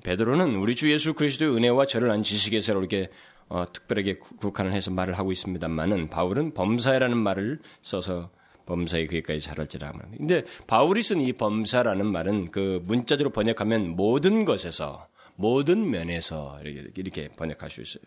베드로는 0.04 0.56
우리 0.56 0.74
주 0.74 0.92
예수 0.92 1.14
그리스도의 1.14 1.56
은혜와 1.56 1.86
저를 1.86 2.10
아는 2.10 2.24
지식에서 2.24 2.72
이렇게 2.72 3.12
어, 3.50 3.72
특별하게 3.72 4.18
국한을 4.18 4.74
해서 4.74 4.90
말을 4.90 5.14
하고 5.14 5.32
있습니다만은 5.32 6.10
바울은 6.10 6.56
범사에라는 6.56 7.18
말을 7.18 7.60
써서 7.84 8.32
범사에 8.66 9.06
그에까지 9.08 9.40
자랄지라 9.40 9.88
합니다. 9.88 10.10
근데 10.18 10.44
바울이 10.68 11.02
쓴 11.04 11.22
이 11.22 11.34
범사라는 11.34 12.06
말은 12.06 12.52
그 12.52 12.82
문자적으로 12.86 13.32
번역하면 13.32 13.96
모든 13.96 14.46
것에서 14.46 15.08
모든 15.36 15.90
면에서 15.90 16.60
이렇게 16.64 17.30
번역할 17.30 17.70
수 17.70 17.82
있어요. 17.82 18.04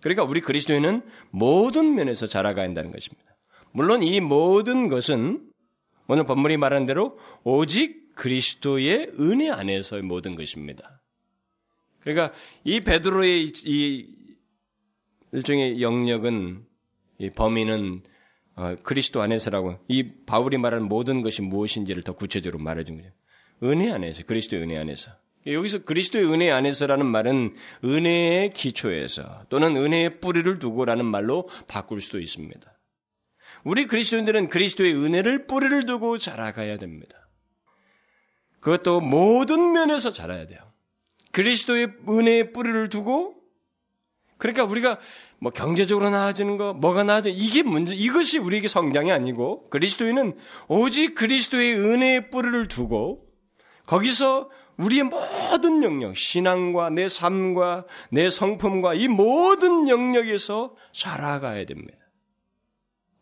그러니까 0.00 0.24
우리 0.24 0.40
그리스도인은 0.40 1.02
모든 1.30 1.94
면에서 1.94 2.26
자라가야 2.26 2.64
한다는 2.64 2.90
것입니다. 2.90 3.36
물론 3.72 4.02
이 4.02 4.20
모든 4.20 4.88
것은 4.88 5.50
오늘 6.06 6.24
본문이 6.24 6.56
말하는 6.56 6.86
대로 6.86 7.18
오직 7.44 8.14
그리스도의 8.14 9.12
은혜 9.20 9.50
안에서의 9.50 10.02
모든 10.02 10.34
것입니다. 10.34 11.00
그러니까 12.00 12.32
이 12.64 12.80
베드로의 12.80 13.52
이 13.64 14.06
일종의 15.32 15.80
영역은 15.80 16.64
이 17.18 17.30
어, 17.36 18.09
그리스도 18.82 19.22
안에서라고 19.22 19.78
이 19.88 20.12
바울이 20.26 20.58
말하는 20.58 20.88
모든 20.88 21.22
것이 21.22 21.42
무엇인지를 21.42 22.02
더 22.02 22.12
구체적으로 22.12 22.62
말해준 22.62 22.96
거죠. 22.98 23.10
은혜 23.62 23.90
안에서 23.92 24.24
그리스도의 24.24 24.62
은혜 24.62 24.78
안에서 24.78 25.12
여기서 25.46 25.84
그리스도의 25.84 26.26
은혜 26.26 26.50
안에서라는 26.50 27.06
말은 27.06 27.54
은혜의 27.84 28.52
기초에서 28.52 29.46
또는 29.48 29.76
은혜의 29.76 30.20
뿌리를 30.20 30.58
두고라는 30.58 31.06
말로 31.06 31.48
바꿀 31.66 32.00
수도 32.00 32.20
있습니다. 32.20 32.78
우리 33.64 33.86
그리스도인들은 33.86 34.48
그리스도의 34.48 34.94
은혜를 34.94 35.46
뿌리를 35.46 35.84
두고 35.86 36.18
자라가야 36.18 36.78
됩니다. 36.78 37.28
그것도 38.60 39.00
모든 39.00 39.72
면에서 39.72 40.12
자라야 40.12 40.46
돼요. 40.46 40.60
그리스도의 41.32 41.92
은혜의 42.08 42.52
뿌리를 42.52 42.88
두고 42.88 43.39
그러니까 44.40 44.64
우리가 44.64 44.98
뭐 45.38 45.52
경제적으로 45.52 46.10
나아지는 46.10 46.56
거, 46.56 46.74
뭐가 46.74 47.04
나아져 47.04 47.28
이게 47.30 47.62
문제, 47.62 47.94
이것이 47.94 48.38
우리에게 48.38 48.68
성장이 48.68 49.12
아니고 49.12 49.68
그리스도인은 49.70 50.36
오직 50.66 51.14
그리스도의 51.14 51.74
은혜의 51.74 52.30
뿌리를 52.30 52.66
두고 52.66 53.20
거기서 53.86 54.50
우리의 54.78 55.04
모든 55.04 55.82
영역, 55.82 56.16
신앙과 56.16 56.90
내 56.90 57.08
삶과 57.08 57.86
내 58.10 58.30
성품과 58.30 58.94
이 58.94 59.08
모든 59.08 59.88
영역에서 59.88 60.74
자라가야 60.92 61.66
됩니다. 61.66 61.98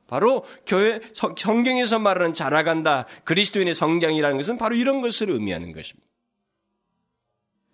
바로 0.07 0.45
교회 0.67 1.01
성경에서 1.13 1.99
말하는 1.99 2.33
자라간다 2.33 3.07
그리스도인의 3.25 3.75
성장이라는 3.75 4.37
것은 4.37 4.57
바로 4.57 4.77
이런 4.77 5.01
것을 5.03 5.31
의미하는 5.31 5.73
것입니다. 5.73 6.07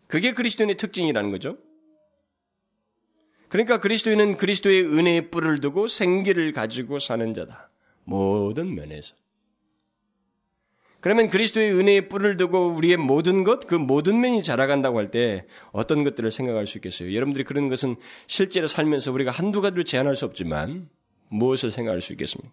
그게 0.06 0.32
그리스도인의 0.32 0.76
특징이라는 0.76 1.30
거죠. 1.30 1.58
그러니까 3.54 3.78
그리스도인은 3.78 4.36
그리스도의 4.36 4.82
은혜의 4.84 5.30
뿔을 5.30 5.60
두고 5.60 5.86
생기를 5.86 6.50
가지고 6.50 6.98
사는 6.98 7.32
자다. 7.32 7.70
모든 8.02 8.74
면에서. 8.74 9.14
그러면 10.98 11.28
그리스도의 11.28 11.72
은혜의 11.72 12.08
뿔을 12.08 12.36
두고 12.36 12.70
우리의 12.74 12.96
모든 12.96 13.44
것, 13.44 13.68
그 13.68 13.76
모든 13.76 14.20
면이 14.20 14.42
자라간다고 14.42 14.98
할 14.98 15.06
때 15.12 15.46
어떤 15.70 16.02
것들을 16.02 16.32
생각할 16.32 16.66
수 16.66 16.78
있겠어요? 16.78 17.14
여러분들이 17.14 17.44
그런 17.44 17.68
것은 17.68 17.94
실제로 18.26 18.66
살면서 18.66 19.12
우리가 19.12 19.30
한두 19.30 19.60
가지로 19.60 19.84
제한할 19.84 20.16
수 20.16 20.24
없지만 20.24 20.88
무엇을 21.28 21.70
생각할 21.70 22.00
수 22.00 22.12
있겠습니까? 22.12 22.52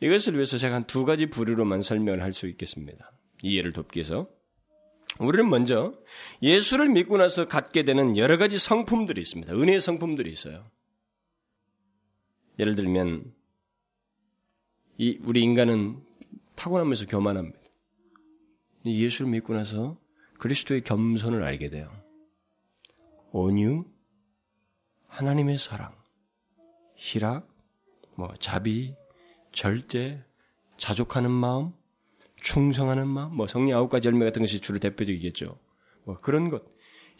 이것을 0.00 0.34
위해서 0.34 0.58
제가 0.58 0.74
한 0.74 0.84
두 0.88 1.04
가지 1.04 1.26
부류로만 1.26 1.80
설명을 1.80 2.24
할 2.24 2.32
수 2.32 2.48
있겠습니다. 2.48 3.12
이해를 3.44 3.72
돕기 3.72 3.98
위해서. 3.98 4.26
우리는 5.18 5.48
먼저 5.48 5.94
예수를 6.42 6.88
믿고 6.88 7.16
나서 7.16 7.46
갖게 7.46 7.84
되는 7.84 8.16
여러 8.16 8.38
가지 8.38 8.58
성품들이 8.58 9.20
있습니다. 9.20 9.52
은혜의 9.52 9.80
성품들이 9.80 10.30
있어요. 10.32 10.70
예를 12.58 12.74
들면 12.74 13.32
이 14.98 15.18
우리 15.22 15.42
인간은 15.42 16.02
타고나면서 16.54 17.06
교만합니다. 17.06 17.58
예수를 18.84 19.30
믿고 19.30 19.54
나서 19.54 19.98
그리스도의 20.38 20.82
겸손을 20.82 21.42
알게 21.44 21.70
돼요. 21.70 21.90
온유, 23.30 23.84
하나님의 25.08 25.58
사랑, 25.58 25.94
희락, 26.94 27.48
뭐 28.14 28.34
자비, 28.38 28.94
절제, 29.52 30.24
자족하는 30.76 31.30
마음, 31.30 31.72
충성하는 32.42 33.08
마음, 33.08 33.36
뭐 33.36 33.46
성령 33.46 33.78
아홉 33.78 33.88
가지 33.88 34.08
열매 34.08 34.24
같은 34.24 34.42
것이 34.42 34.60
주로 34.60 34.78
대표적이겠죠. 34.78 35.58
뭐 36.04 36.20
그런 36.20 36.50
것. 36.50 36.64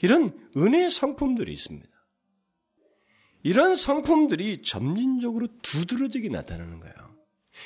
이런 0.02 0.36
은혜의 0.56 0.90
성품들이 0.90 1.52
있습니다. 1.52 1.88
이런 3.44 3.74
성품들이 3.74 4.62
점진적으로 4.62 5.48
두드러지게 5.62 6.28
나타나는 6.28 6.80
거예요. 6.80 6.94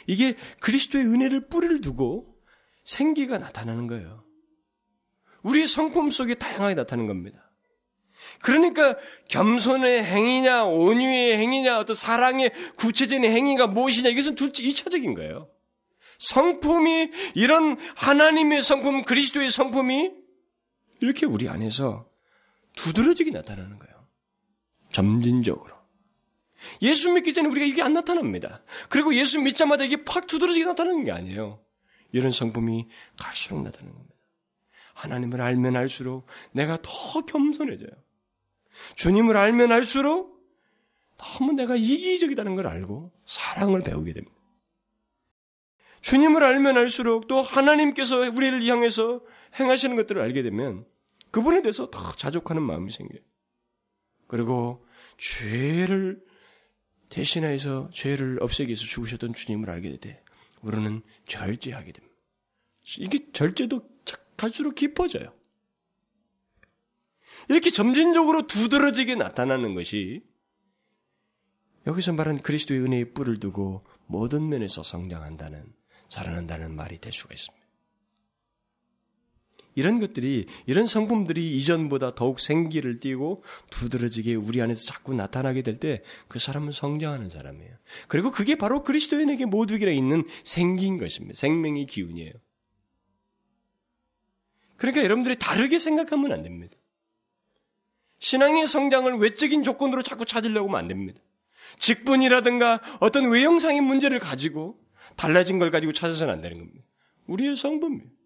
이게 0.06 0.36
그리스도의 0.60 1.06
은혜를 1.06 1.48
뿌리를 1.48 1.80
두고 1.80 2.36
생기가 2.84 3.38
나타나는 3.38 3.86
거예요. 3.86 4.22
우리의 5.42 5.66
성품 5.66 6.10
속에 6.10 6.34
다양하게 6.34 6.74
나타나는 6.74 7.06
겁니다. 7.06 7.50
그러니까 8.42 8.96
겸손의 9.28 10.04
행위냐, 10.04 10.64
온유의 10.64 11.38
행위냐, 11.38 11.78
어떤 11.78 11.94
사랑의 11.94 12.52
구체적인 12.76 13.24
행위가 13.24 13.66
무엇이냐, 13.66 14.10
이것은 14.10 14.34
둘째, 14.34 14.62
2차적인 14.62 15.14
거예요. 15.14 15.48
성품이 16.18 17.10
이런 17.34 17.78
하나님의 17.96 18.62
성품, 18.62 19.04
그리스도의 19.04 19.50
성품이 19.50 20.12
이렇게 21.00 21.26
우리 21.26 21.48
안에서 21.48 22.08
두드러지게 22.76 23.30
나타나는 23.30 23.78
거예요. 23.78 24.06
점진적으로. 24.92 25.74
예수 26.82 27.10
믿기 27.10 27.34
전에 27.34 27.48
우리가 27.48 27.66
이게 27.66 27.82
안 27.82 27.92
나타납니다. 27.92 28.62
그리고 28.88 29.14
예수 29.14 29.40
믿자마자 29.40 29.84
이게 29.84 30.04
팍 30.04 30.26
두드러지게 30.26 30.64
나타나는 30.64 31.04
게 31.04 31.12
아니에요. 31.12 31.60
이런 32.12 32.30
성품이 32.30 32.88
갈수록 33.18 33.62
나타나는 33.62 33.92
겁니다. 33.94 34.14
하나님을 34.94 35.40
알면 35.40 35.76
알수록 35.76 36.26
내가 36.52 36.78
더 36.80 37.20
겸손해져요. 37.26 37.90
주님을 38.94 39.36
알면 39.36 39.72
알수록 39.72 40.36
너무 41.18 41.52
내가 41.52 41.76
이기적이다는 41.76 42.56
걸 42.56 42.66
알고 42.66 43.12
사랑을 43.24 43.82
배우게 43.82 44.12
됩니다. 44.12 44.35
주님을 46.06 46.44
알면 46.44 46.76
알수록 46.76 47.26
또 47.26 47.42
하나님께서 47.42 48.18
우리를 48.30 48.64
향해서 48.64 49.22
행하시는 49.58 49.96
것들을 49.96 50.22
알게 50.22 50.44
되면 50.44 50.86
그분에 51.32 51.62
대해서 51.62 51.90
더 51.90 52.12
자족하는 52.12 52.62
마음이 52.62 52.92
생겨요. 52.92 53.20
그리고 54.28 54.86
죄를 55.18 56.24
대신해서 57.08 57.90
죄를 57.92 58.40
없애기 58.40 58.68
위해서 58.68 58.84
죽으셨던 58.84 59.34
주님을 59.34 59.68
알게 59.68 59.98
돼 59.98 60.22
우리는 60.62 61.02
절제하게 61.26 61.90
됩니다. 61.90 62.16
이게 62.98 63.32
절제도 63.32 63.82
갈수록 64.36 64.76
깊어져요. 64.76 65.34
이렇게 67.48 67.70
점진적으로 67.70 68.46
두드러지게 68.46 69.16
나타나는 69.16 69.74
것이 69.74 70.22
여기서 71.88 72.12
말한 72.12 72.42
그리스도의 72.42 72.80
은혜의 72.82 73.12
뿔을 73.12 73.40
두고 73.40 73.84
모든 74.06 74.48
면에서 74.48 74.84
성장한다는, 74.84 75.74
자라난다는 76.08 76.74
말이 76.74 76.98
될 76.98 77.12
수가 77.12 77.34
있습니다. 77.34 77.66
이런 79.78 80.00
것들이, 80.00 80.46
이런 80.64 80.86
성품들이 80.86 81.54
이전보다 81.58 82.14
더욱 82.14 82.40
생기를 82.40 82.98
띠고 82.98 83.42
두드러지게 83.68 84.34
우리 84.34 84.62
안에서 84.62 84.86
자꾸 84.86 85.12
나타나게 85.12 85.60
될 85.60 85.78
때 85.78 86.02
그 86.28 86.38
사람은 86.38 86.72
성장하는 86.72 87.28
사람이에요. 87.28 87.76
그리고 88.08 88.30
그게 88.30 88.54
바로 88.56 88.82
그리스도인에게 88.82 89.44
모두에게 89.44 89.92
있는 89.92 90.24
생기인 90.44 90.96
것입니다. 90.96 91.38
생명의 91.38 91.84
기운이에요. 91.84 92.32
그러니까 94.78 95.04
여러분들이 95.04 95.38
다르게 95.38 95.78
생각하면 95.78 96.32
안 96.32 96.42
됩니다. 96.42 96.76
신앙의 98.18 98.66
성장을 98.66 99.12
외적인 99.18 99.62
조건으로 99.62 100.02
자꾸 100.02 100.24
찾으려고 100.24 100.68
하면 100.68 100.80
안 100.80 100.88
됩니다. 100.88 101.20
직분이라든가 101.78 102.80
어떤 103.00 103.28
외형상의 103.28 103.82
문제를 103.82 104.20
가지고 104.20 104.78
달라진 105.16 105.58
걸 105.58 105.70
가지고 105.70 105.92
찾아서는 105.92 106.32
안 106.32 106.40
되는 106.40 106.58
겁니다. 106.58 106.84
우리의 107.26 107.56
성품입니다. 107.56 108.16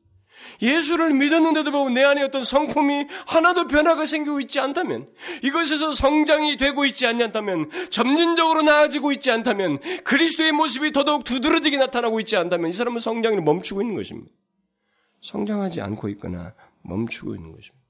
예수를 0.62 1.12
믿었는데도 1.14 1.70
보면 1.70 1.94
내 1.94 2.02
안에 2.02 2.22
어떤 2.22 2.42
성품이 2.42 3.06
하나도 3.26 3.66
변화가 3.66 4.06
생기고 4.06 4.40
있지 4.40 4.60
않다면, 4.60 5.08
이것에서 5.42 5.92
성장이 5.92 6.56
되고 6.56 6.84
있지 6.84 7.06
않다면, 7.06 7.70
점진적으로 7.90 8.62
나아지고 8.62 9.12
있지 9.12 9.30
않다면, 9.30 9.80
그리스도의 10.04 10.52
모습이 10.52 10.92
더더욱 10.92 11.24
두드러지게 11.24 11.76
나타나고 11.76 12.20
있지 12.20 12.36
않다면, 12.36 12.70
이 12.70 12.72
사람은 12.72 13.00
성장을 13.00 13.40
멈추고 13.42 13.82
있는 13.82 13.94
것입니다. 13.94 14.30
성장하지 15.20 15.80
않고 15.82 16.08
있거나 16.10 16.54
멈추고 16.82 17.34
있는 17.34 17.52
것입니다. 17.52 17.80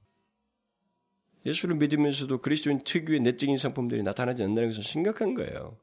예수를 1.46 1.76
믿으면서도 1.76 2.38
그리스도인 2.38 2.84
특유의 2.84 3.20
내적인 3.20 3.56
성품들이 3.56 4.02
나타나지 4.02 4.42
않는다는 4.42 4.70
것은 4.70 4.82
심각한 4.82 5.34
거예요. 5.34 5.78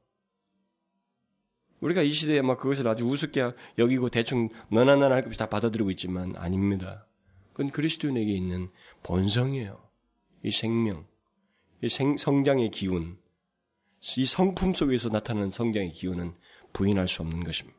우리가 1.81 2.01
이 2.01 2.11
시대에 2.11 2.41
막 2.41 2.59
그것을 2.59 2.87
아주 2.87 3.05
우습게 3.05 3.51
여기고 3.77 4.09
대충 4.09 4.49
너나 4.71 4.95
나나 4.95 5.15
할것 5.15 5.27
없이 5.27 5.39
다 5.39 5.47
받아들이고 5.47 5.91
있지만 5.91 6.35
아닙니다. 6.35 7.05
그건 7.53 7.71
그리스도인에게 7.71 8.31
있는 8.31 8.69
본성이에요. 9.03 9.81
이 10.43 10.51
생명, 10.51 11.05
이 11.81 11.89
생, 11.89 12.17
성장의 12.17 12.71
기운, 12.71 13.17
이 14.17 14.25
성품 14.25 14.73
속에서 14.73 15.09
나타나는 15.09 15.51
성장의 15.51 15.91
기운은 15.91 16.33
부인할 16.73 17.07
수 17.07 17.21
없는 17.21 17.43
것입니다. 17.43 17.77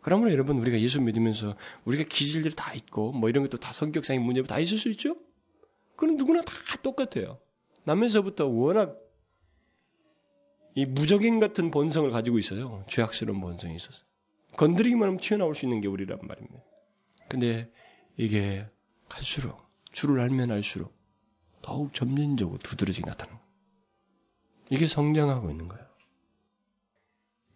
그러므로 0.00 0.30
여러분 0.30 0.58
우리가 0.58 0.78
예수 0.80 1.00
믿으면서 1.00 1.56
우리가 1.84 2.04
기질들 2.04 2.52
다 2.52 2.72
있고 2.74 3.12
뭐 3.12 3.28
이런 3.28 3.42
것도 3.44 3.58
다 3.58 3.72
성격상의 3.72 4.20
문제도 4.20 4.46
다 4.46 4.58
있을 4.60 4.78
수 4.78 4.88
있죠? 4.90 5.16
그건 5.96 6.16
누구나 6.16 6.42
다 6.42 6.52
똑같아요. 6.82 7.40
나면서부터 7.84 8.46
워낙 8.46 8.96
이 10.76 10.84
무적인 10.84 11.40
같은 11.40 11.70
본성을 11.70 12.10
가지고 12.10 12.38
있어요. 12.38 12.84
죄악스러운 12.86 13.40
본성이 13.40 13.76
있어서. 13.76 14.04
건드리기만 14.58 15.08
하면 15.08 15.20
튀어나올 15.20 15.54
수 15.54 15.64
있는 15.64 15.80
게 15.80 15.88
우리란 15.88 16.18
말입니다. 16.22 16.62
근데 17.28 17.72
이게 18.18 18.66
갈수록, 19.08 19.58
줄을 19.90 20.20
알면 20.20 20.50
알수록 20.50 20.94
더욱 21.62 21.94
점진적으로 21.94 22.58
두드러지게 22.58 23.06
나타나는 23.06 23.38
거예요. 23.38 23.50
이게 24.70 24.86
성장하고 24.86 25.50
있는 25.50 25.66
거예요. 25.68 25.84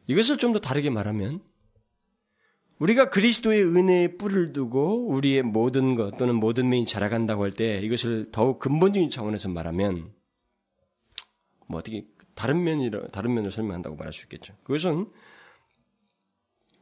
이것을 0.07 0.39
좀 0.39 0.53
더 0.55 0.59
다르게 0.59 0.89
말하면 0.91 1.43
우리가 2.79 3.11
그리스도의 3.11 3.63
은혜에 3.63 4.17
뿔을 4.17 4.55
두고 4.55 5.09
우리의 5.09 5.43
모든 5.43 5.95
것 5.95 6.17
또는 6.17 6.37
모든 6.37 6.71
면이 6.71 6.87
자라간다고 6.87 7.45
할 7.45 7.53
때 7.53 7.81
이것을 7.81 8.31
더욱 8.33 8.59
근본적인 8.59 9.11
차원에서 9.11 9.51
말하면 9.51 10.13
뭐 11.69 11.79
어떻게 11.79 12.07
다른 12.41 12.65
면이라 12.65 13.09
다른 13.09 13.35
면을 13.35 13.51
설명한다고 13.51 13.97
말할 13.97 14.15
수 14.15 14.23
있겠죠. 14.23 14.57
그것은 14.65 15.13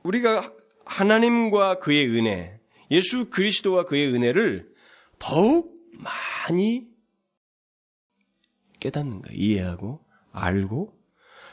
우리가 0.04 0.54
하나님과 0.84 1.80
그의 1.80 2.06
은혜, 2.16 2.60
예수 2.92 3.28
그리스도와 3.28 3.84
그의 3.84 4.14
은혜를 4.14 4.72
더욱 5.18 5.76
많이 5.94 6.86
깨닫는 8.78 9.20
거예요. 9.22 9.36
이해하고 9.36 10.06
알고 10.30 10.96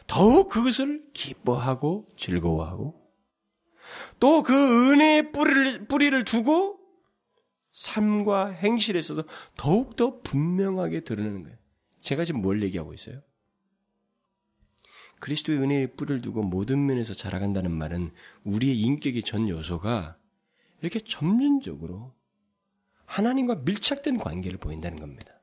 더욱 0.06 0.50
그것을 0.50 1.02
기뻐하고 1.14 2.08
즐거워하고 2.16 3.02
또 4.20 4.44
그 4.44 4.54
은혜의 4.94 5.32
뿌리를, 5.32 5.88
뿌리를 5.88 6.24
두고 6.26 6.80
삶과 7.72 8.50
행실에 8.50 9.00
있어서 9.00 9.24
더욱더 9.58 10.22
분명하게 10.22 11.00
드러내는 11.00 11.42
거예요. 11.42 11.58
제가 12.02 12.24
지금 12.24 12.44
뭘 12.44 12.62
얘기하고 12.62 12.94
있어요? 12.94 13.24
그리스도의 15.20 15.60
은혜의 15.60 15.96
뿔을 15.96 16.22
두고 16.22 16.44
모든 16.44 16.86
면에서 16.86 17.14
자라간다는 17.14 17.72
말은 17.72 18.12
우리의 18.44 18.80
인격의 18.80 19.24
전 19.24 19.50
요소가 19.50 20.18
이렇게 20.82 21.00
점진적으로 21.00 22.14
하나님과 23.06 23.62
밀착된 23.66 24.18
관계를 24.18 24.58
보인다는 24.60 24.98
겁니다. 24.98 25.34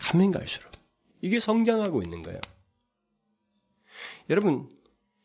가면 0.00 0.30
갈수록. 0.30 0.70
이게 1.20 1.38
성장하고 1.38 2.02
있는 2.02 2.22
거예요. 2.22 2.40
여러분, 4.30 4.68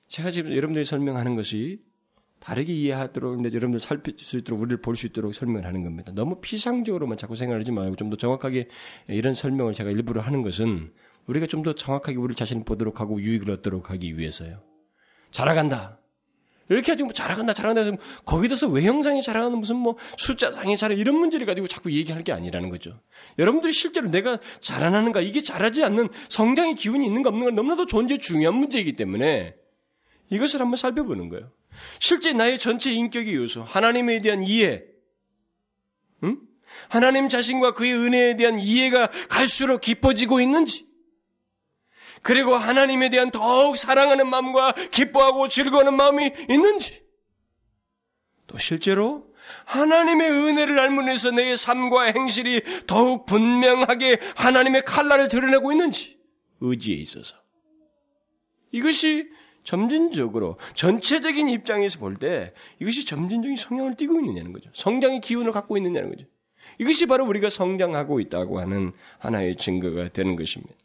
제가 0.08 0.32
지금 0.32 0.52
여러분들이 0.52 0.86
설명하는 0.86 1.36
것이 1.36 1.84
다르게 2.40 2.72
이해하도록, 2.72 3.36
근데 3.36 3.50
여러분들 3.50 3.80
살필 3.80 4.16
수 4.18 4.38
있도록, 4.38 4.62
우리를 4.62 4.82
볼 4.82 4.96
수 4.96 5.08
있도록 5.08 5.34
설명을 5.34 5.66
하는 5.66 5.84
겁니다. 5.84 6.12
너무 6.14 6.40
피상적으로만 6.40 7.18
자꾸 7.18 7.36
생각하지 7.36 7.72
말고 7.72 7.96
좀 7.96 8.10
더 8.10 8.16
정확하게 8.16 8.70
이런 9.08 9.34
설명을 9.34 9.74
제가 9.74 9.90
일부러 9.90 10.22
하는 10.22 10.44
것은 10.44 10.94
우리가 11.28 11.46
좀 11.46 11.64
더 11.64 11.74
정확하게 11.74 12.18
우리 12.18 12.36
자신을 12.36 12.64
보도록 12.64 13.00
하고 13.02 13.22
유익을 13.22 13.52
얻도록 13.52 13.90
하기 13.92 14.18
위해서요. 14.18 14.64
자라간다. 15.32 16.00
이렇게 16.70 16.92
하지 16.92 17.04
뭐 17.04 17.14
자라간다, 17.14 17.54
자라간다 17.54 17.82
해서 17.82 17.98
거기에 18.26 18.50
대해서 18.50 18.68
외형상이 18.68 19.22
자라가는 19.22 19.58
무슨 19.58 19.78
뭐 19.78 19.96
숫자상이 20.18 20.76
자라 20.78 20.96
이런 20.96 21.16
문제를 21.16 21.46
가지고 21.46 21.68
자꾸 21.68 21.92
얘기할 21.92 22.24
게 22.24 22.32
아니라는 22.34 22.70
거죠. 22.70 23.00
여러분들이 23.40 23.72
실제로 23.72 24.10
내가 24.10 24.38
자라나는가, 24.60 25.22
이게 25.22 25.42
자라지 25.42 25.84
않는 25.84 26.10
성장의 26.30 26.76
기운이 26.76 27.06
있는가 27.06 27.30
없는가 27.30 27.52
너무나도 27.52 27.86
존재 27.86 28.18
중요한 28.18 28.56
문제이기 28.56 28.96
때문에 28.96 29.56
이것을 30.30 30.60
한번 30.60 30.76
살펴보는 30.76 31.30
거예요. 31.30 31.52
실제 32.00 32.34
나의 32.34 32.60
전체 32.60 32.92
인격의 32.92 33.36
요소, 33.36 33.64
하나님에 33.64 34.22
대한 34.22 34.44
이해, 34.44 34.84
응? 36.24 36.38
하나님 36.90 37.30
자신과 37.30 37.76
그의 37.76 37.94
은혜에 37.94 38.36
대한 38.36 38.60
이해가 38.60 39.08
갈수록 39.30 39.80
깊어지고 39.80 40.42
있는지, 40.42 40.87
그리고 42.28 42.56
하나님에 42.56 43.08
대한 43.08 43.32
더욱 43.32 43.78
사랑하는 43.78 44.30
마음과 44.30 44.74
기뻐하고 44.92 45.48
즐거워하는 45.48 45.96
마음이 45.96 46.30
있는지, 46.50 47.02
또 48.48 48.58
실제로 48.58 49.34
하나님의 49.64 50.30
은혜를 50.30 50.78
알문해서 50.78 51.32
내 51.32 51.56
삶과 51.56 52.12
행실이 52.12 52.64
더욱 52.86 53.26
분명하게 53.28 54.20
하나님의 54.36 54.84
칼날을 54.84 55.30
드러내고 55.30 55.72
있는지, 55.72 56.20
의지에 56.60 56.98
있어서. 56.98 57.38
이것이 58.72 59.30
점진적으로 59.64 60.58
전체적인 60.76 61.48
입장에서 61.48 61.98
볼 61.98 62.16
때 62.16 62.54
이것이 62.82 63.06
점진적인 63.06 63.56
성향을 63.56 63.96
띠고 63.96 64.20
있느냐는 64.20 64.52
거죠. 64.52 64.70
성장의 64.74 65.22
기운을 65.22 65.54
갖고 65.54 65.78
있느냐는 65.78 66.10
거죠. 66.10 66.26
이것이 66.78 67.06
바로 67.06 67.26
우리가 67.26 67.50
성장하고 67.50 68.20
있다고 68.20 68.60
하는 68.60 68.92
하나의 69.20 69.56
증거가 69.56 70.10
되는 70.10 70.36
것입니다. 70.36 70.76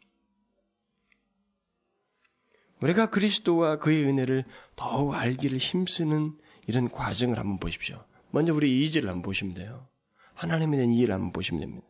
우리가 2.83 3.05
그리스도와 3.05 3.77
그의 3.77 4.03
은혜를 4.03 4.43
더욱 4.75 5.13
알기를 5.13 5.57
힘쓰는 5.57 6.33
이런 6.67 6.89
과정을 6.89 7.39
한번 7.39 7.57
보십시오. 7.57 8.03
먼저 8.31 8.53
우리 8.53 8.83
이지를 8.83 9.07
한번 9.07 9.21
보시면 9.21 9.53
돼요. 9.53 9.87
하나님에 10.33 10.75
대한 10.75 10.91
이해를 10.91 11.13
한번 11.13 11.31
보시면 11.31 11.61
됩니다. 11.61 11.87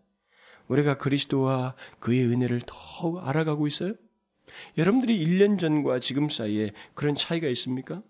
우리가 0.68 1.00
그리스도와 1.00 1.74
그의 2.00 2.26
은혜를 2.26 2.62
더욱 2.68 3.28
알아가고 3.28 3.66
있어요? 3.66 3.96
여러분들이 4.78 5.26
1년 5.26 5.60
전과 5.60 6.00
지금 6.00 6.30
사이에 6.30 6.72
그런 6.94 7.16
차이가 7.16 7.48
있습니까? 7.48 8.04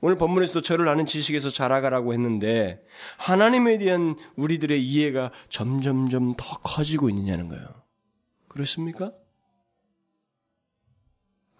오늘 0.00 0.16
본문에서도 0.16 0.60
저를 0.60 0.88
아는 0.88 1.06
지식에서 1.06 1.50
자라가라고 1.50 2.12
했는데 2.12 2.84
하나님에 3.18 3.78
대한 3.78 4.16
우리들의 4.36 4.80
이해가 4.80 5.32
점점점 5.48 6.34
더 6.36 6.58
커지고 6.58 7.10
있느냐는 7.10 7.48
거예요. 7.48 7.66
그렇습니까? 8.48 9.12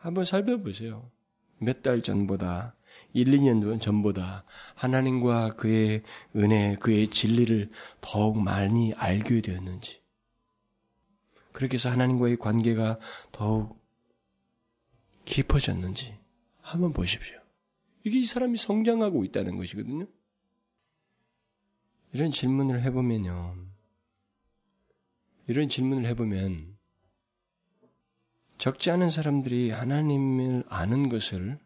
한번 0.03 0.25
살펴보세요. 0.25 1.11
몇 1.59 1.83
달 1.83 2.03
전보다 2.03 2.75
1, 3.13 3.27
2년 3.27 3.81
전보다 3.81 4.45
하나님과 4.75 5.51
그의 5.51 6.03
은혜, 6.35 6.77
그의 6.77 7.07
진리를 7.07 7.71
더욱 8.01 8.37
많이 8.37 8.93
알게 8.95 9.41
되었는지 9.41 10.03
그렇게 11.53 11.75
해서 11.75 11.89
하나님과의 11.89 12.37
관계가 12.39 12.99
더욱 13.31 13.81
깊어졌는지 15.25 16.19
한번 16.61 16.93
보십시오. 16.93 17.39
이게 18.03 18.19
이 18.19 18.27
사람이 18.27 18.59
성장하고 18.59 19.25
있다는 19.25 19.57
것이거든요. 19.57 20.07
이런 22.13 22.33
질문을 22.33 22.83
해보면요. 22.83 23.57
이런 25.47 25.69
질문을 25.69 26.07
해보면 26.07 26.72
적지 28.63 28.93
않은 28.93 29.11
사람들이 29.11 29.73
하나님을 29.73 30.63
아는 30.69 31.09
것을 31.09 31.59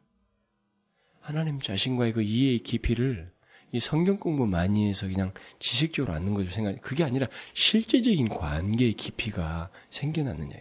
하나님 1.21 1.61
자신과의 1.61 2.13
그 2.15 2.23
이해의 2.23 2.61
깊이를 2.61 3.31
이 3.73 3.81
성경 3.81 4.17
공부 4.17 4.47
많이 4.47 4.89
해서 4.89 5.07
그냥 5.07 5.35
지식적으로 5.59 6.15
아는 6.15 6.33
것을 6.33 6.51
생각, 6.51 6.81
그게 6.81 7.05
아니라 7.05 7.27
실제적인 7.53 8.31
관계의 8.31 8.95
깊이가 8.95 9.71
생겨났느냐. 9.91 10.57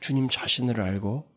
주님 0.00 0.30
자신을 0.30 0.80
알고, 0.80 1.30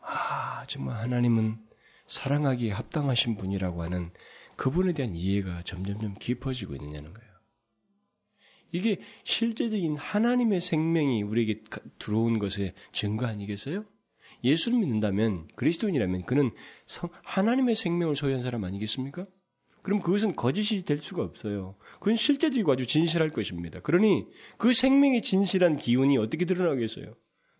아, 0.00 0.64
정말 0.66 0.96
하나님은 0.96 1.64
사랑하기에 2.08 2.72
합당하신 2.72 3.36
분이라고 3.36 3.84
하는 3.84 4.10
그분에 4.56 4.92
대한 4.92 5.14
이해가 5.14 5.62
점점점 5.62 6.16
깊어지고 6.18 6.74
있느냐는 6.74 7.14
거예요. 7.14 7.27
이게 8.72 8.98
실제적인 9.24 9.96
하나님의 9.96 10.60
생명이 10.60 11.22
우리에게 11.22 11.62
들어온 11.98 12.38
것의 12.38 12.74
증거 12.92 13.26
아니겠어요? 13.26 13.84
예수를 14.44 14.78
믿는다면 14.78 15.48
그리스도인이라면 15.56 16.26
그는 16.26 16.50
성, 16.86 17.10
하나님의 17.24 17.74
생명을 17.74 18.14
소유한 18.14 18.42
사람 18.42 18.64
아니겠습니까? 18.64 19.26
그럼 19.82 20.00
그것은 20.00 20.36
거짓이 20.36 20.82
될 20.84 21.00
수가 21.00 21.22
없어요. 21.22 21.76
그건 21.98 22.16
실제적이고 22.16 22.70
아주 22.70 22.86
진실할 22.86 23.30
것입니다. 23.30 23.80
그러니 23.80 24.26
그 24.58 24.72
생명의 24.72 25.22
진실한 25.22 25.78
기운이 25.78 26.18
어떻게 26.18 26.44
드러나겠어요? 26.44 27.14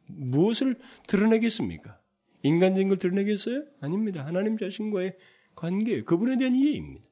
무엇을 0.06 0.76
드러내겠습니까? 1.06 1.98
인간적인 2.42 2.88
걸 2.88 2.98
드러내겠어요? 2.98 3.64
아닙니다. 3.80 4.26
하나님 4.26 4.58
자신과의 4.58 5.16
관계, 5.54 6.02
그분에 6.02 6.36
대한 6.36 6.54
이해입니다. 6.54 7.07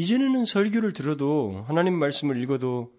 이전에는 0.00 0.46
설교를 0.46 0.94
들어도 0.94 1.62
하나님 1.68 1.94
말씀을 1.94 2.40
읽어도 2.42 2.90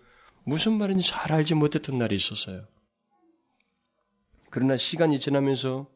무슨 0.43 0.73
말인지 0.73 1.07
잘 1.07 1.31
알지 1.31 1.55
못했던 1.55 1.97
날이 1.97 2.15
있었어요. 2.15 2.67
그러나 4.51 4.77
시간이 4.77 5.19
지나면서 5.19 5.89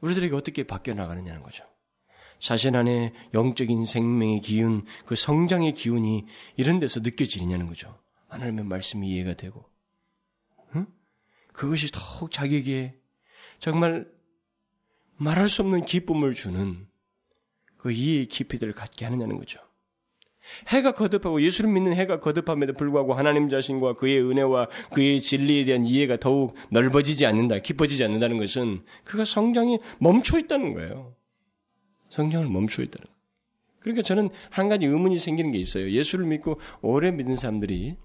우리들에게 0.00 0.34
어떻게 0.34 0.64
바뀌어 0.64 0.94
나가느냐는 0.94 1.44
거죠. 1.44 1.64
자신 2.40 2.74
안에 2.74 3.14
영적인 3.34 3.86
생명의 3.86 4.40
기운, 4.40 4.84
그 5.06 5.14
성장의 5.14 5.74
기운이 5.74 6.26
이런 6.56 6.80
데서 6.80 6.98
느껴지느냐는 6.98 7.68
거죠. 7.68 7.96
하나님의 8.26 8.64
말씀이 8.64 9.08
이해가 9.08 9.34
되고, 9.34 9.64
응? 10.74 10.86
그것이 11.52 11.88
더욱 11.92 12.32
자기에게 12.32 12.98
정말 13.60 14.10
말할 15.18 15.48
수 15.48 15.62
없는 15.62 15.84
기쁨을 15.84 16.34
주는 16.34 16.88
그 17.76 17.92
이해의 17.92 18.26
깊이들을 18.26 18.72
갖게 18.72 19.04
하느냐는 19.04 19.36
거죠. 19.36 19.60
해가 20.68 20.92
거듭하고 20.92 21.42
예수를 21.42 21.70
믿는 21.70 21.94
해가 21.94 22.20
거듭함에도 22.20 22.74
불구하고 22.74 23.14
하나님 23.14 23.48
자신과 23.48 23.94
그의 23.94 24.20
은혜와 24.20 24.68
그의 24.92 25.20
진리에 25.20 25.64
대한 25.64 25.84
이해가 25.84 26.18
더욱 26.18 26.54
넓어지지 26.70 27.26
않는다, 27.26 27.58
깊어지지 27.58 28.04
않는다는 28.04 28.38
것은 28.38 28.82
그가 29.04 29.24
성장이 29.24 29.78
멈춰 29.98 30.38
있다는 30.38 30.74
거예요. 30.74 31.14
성장을 32.08 32.46
멈춰 32.48 32.82
있다는 32.82 33.06
거예요. 33.06 33.14
그러니까 33.80 34.02
저는 34.02 34.30
한 34.50 34.68
가지 34.68 34.86
의문이 34.86 35.18
생기는 35.18 35.50
게 35.50 35.58
있어요. 35.58 35.90
예수를 35.90 36.26
믿고 36.26 36.58
오래 36.80 37.10
믿는 37.10 37.36
사람들이 37.36 37.96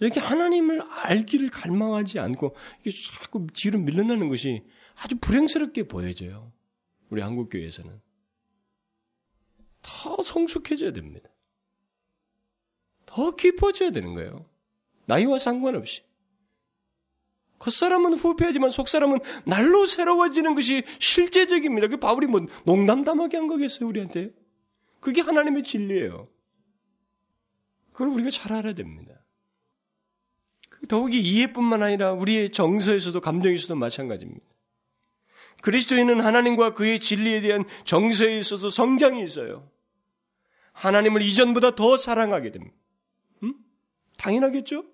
이렇게 0.00 0.20
하나님을 0.20 0.82
알기를 0.82 1.50
갈망하지 1.50 2.18
않고 2.18 2.54
이게 2.80 2.90
자꾸 2.90 3.46
뒤로 3.52 3.80
밀려나는 3.80 4.28
것이 4.28 4.64
아주 4.94 5.16
불행스럽게 5.20 5.84
보여져요. 5.84 6.52
우리 7.10 7.20
한국 7.20 7.48
교회에서는. 7.50 8.00
더 9.88 10.22
성숙해져야 10.22 10.92
됩니다. 10.92 11.30
더 13.06 13.34
깊어져야 13.34 13.90
되는 13.90 14.14
거예요. 14.14 14.44
나이와 15.06 15.38
상관없이. 15.38 16.02
겉사람은 17.58 18.14
후패하지만 18.14 18.70
속사람은 18.70 19.18
날로 19.44 19.86
새로워지는 19.86 20.54
것이 20.54 20.82
실제적입니다. 21.00 21.88
그 21.88 21.96
바울이 21.96 22.26
뭐 22.26 22.42
농담담하게 22.64 23.38
한 23.38 23.46
거겠어요, 23.46 23.88
우리한테? 23.88 24.30
그게 25.00 25.22
하나님의 25.22 25.64
진리예요. 25.64 26.28
그걸 27.92 28.08
우리가 28.08 28.30
잘 28.30 28.52
알아야 28.52 28.74
됩니다. 28.74 29.14
더욱이 30.88 31.20
이해뿐만 31.20 31.82
아니라 31.82 32.12
우리의 32.12 32.50
정서에서도 32.50 33.20
감정에서도 33.20 33.74
마찬가지입니다. 33.74 34.46
그리스도인은 35.62 36.20
하나님과 36.20 36.74
그의 36.74 37.00
진리에 37.00 37.40
대한 37.40 37.64
정서에 37.84 38.38
있어서 38.38 38.70
성장이 38.70 39.20
있어요. 39.24 39.68
하나님을 40.78 41.22
이전보다 41.22 41.74
더 41.74 41.96
사랑하게 41.96 42.52
됩니다. 42.52 42.76
음? 43.42 43.54
당연하겠죠? 44.16 44.84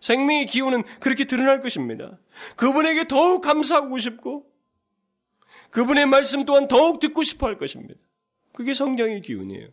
생명의 0.00 0.46
기운은 0.46 0.82
그렇게 1.00 1.24
드러날 1.24 1.60
것입니다. 1.60 2.18
그분에게 2.56 3.08
더욱 3.08 3.40
감사하고 3.40 3.98
싶고, 3.98 4.50
그분의 5.70 6.06
말씀 6.06 6.44
또한 6.44 6.68
더욱 6.68 7.00
듣고 7.00 7.22
싶어 7.22 7.46
할 7.46 7.56
것입니다. 7.56 7.94
그게 8.52 8.74
성장의 8.74 9.22
기운이에요. 9.22 9.68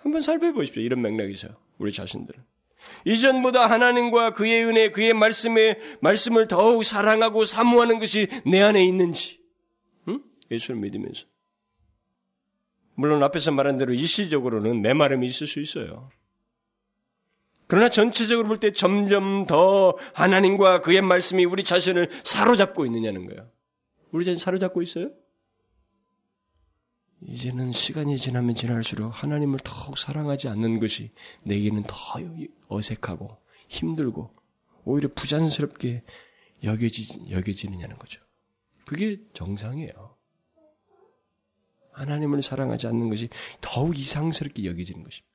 한번 0.00 0.20
살펴보십시오. 0.22 0.82
이런 0.82 1.02
맥락에서 1.02 1.48
우리 1.78 1.92
자신들은. 1.92 2.42
이전보다 3.04 3.70
하나님과 3.70 4.32
그의 4.32 4.64
은혜, 4.64 4.90
그의 4.90 5.14
말씀에 5.14 5.78
말씀을 6.00 6.48
더욱 6.48 6.84
사랑하고 6.84 7.44
사모하는 7.44 7.98
것이 7.98 8.26
내 8.44 8.60
안에 8.60 8.84
있는지, 8.84 9.40
응? 10.08 10.22
예수를 10.50 10.80
믿으면서. 10.80 11.31
물론 12.94 13.22
앞에서 13.22 13.50
말한 13.52 13.78
대로 13.78 13.92
일시적으로는 13.94 14.82
메마름이 14.82 15.26
있을 15.26 15.46
수 15.46 15.60
있어요. 15.60 16.10
그러나 17.66 17.88
전체적으로 17.88 18.48
볼 18.48 18.58
때 18.58 18.70
점점 18.72 19.46
더 19.46 19.96
하나님과 20.14 20.82
그의 20.82 21.00
말씀이 21.00 21.44
우리 21.44 21.64
자신을 21.64 22.10
사로잡고 22.22 22.84
있느냐는 22.86 23.26
거예요. 23.26 23.50
우리 24.10 24.24
자신 24.24 24.38
사로잡고 24.42 24.82
있어요? 24.82 25.10
이제는 27.22 27.72
시간이 27.72 28.18
지나면 28.18 28.54
지날수록 28.54 29.10
하나님을 29.22 29.60
더욱 29.64 29.96
사랑하지 29.96 30.48
않는 30.48 30.80
것이 30.80 31.12
내게는 31.44 31.84
더 31.84 31.94
어색하고 32.68 33.38
힘들고 33.68 34.34
오히려 34.84 35.08
부자연스럽게 35.14 36.02
여겨지, 36.64 37.30
여겨지느냐는 37.30 37.96
거죠. 37.96 38.20
그게 38.84 39.20
정상이에요. 39.32 40.11
하나님을 41.92 42.42
사랑하지 42.42 42.86
않는 42.88 43.10
것이 43.10 43.28
더욱 43.60 43.98
이상스럽게 43.98 44.64
여겨지는 44.64 45.02
것입니다. 45.04 45.32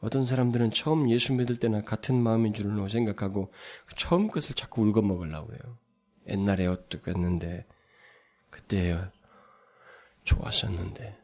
어떤 0.00 0.24
사람들은 0.24 0.70
처음 0.70 1.10
예수 1.10 1.32
믿을 1.32 1.58
때나 1.58 1.82
같은 1.82 2.14
마음인 2.16 2.52
줄로 2.52 2.86
생각하고 2.86 3.52
처음 3.96 4.28
것을 4.28 4.54
자꾸 4.54 4.82
울고 4.82 5.02
먹으려고 5.02 5.52
해요. 5.52 5.78
옛날에 6.28 6.66
어떻겠는데 6.66 7.66
그때 8.50 9.00
좋았었는데 10.24 11.18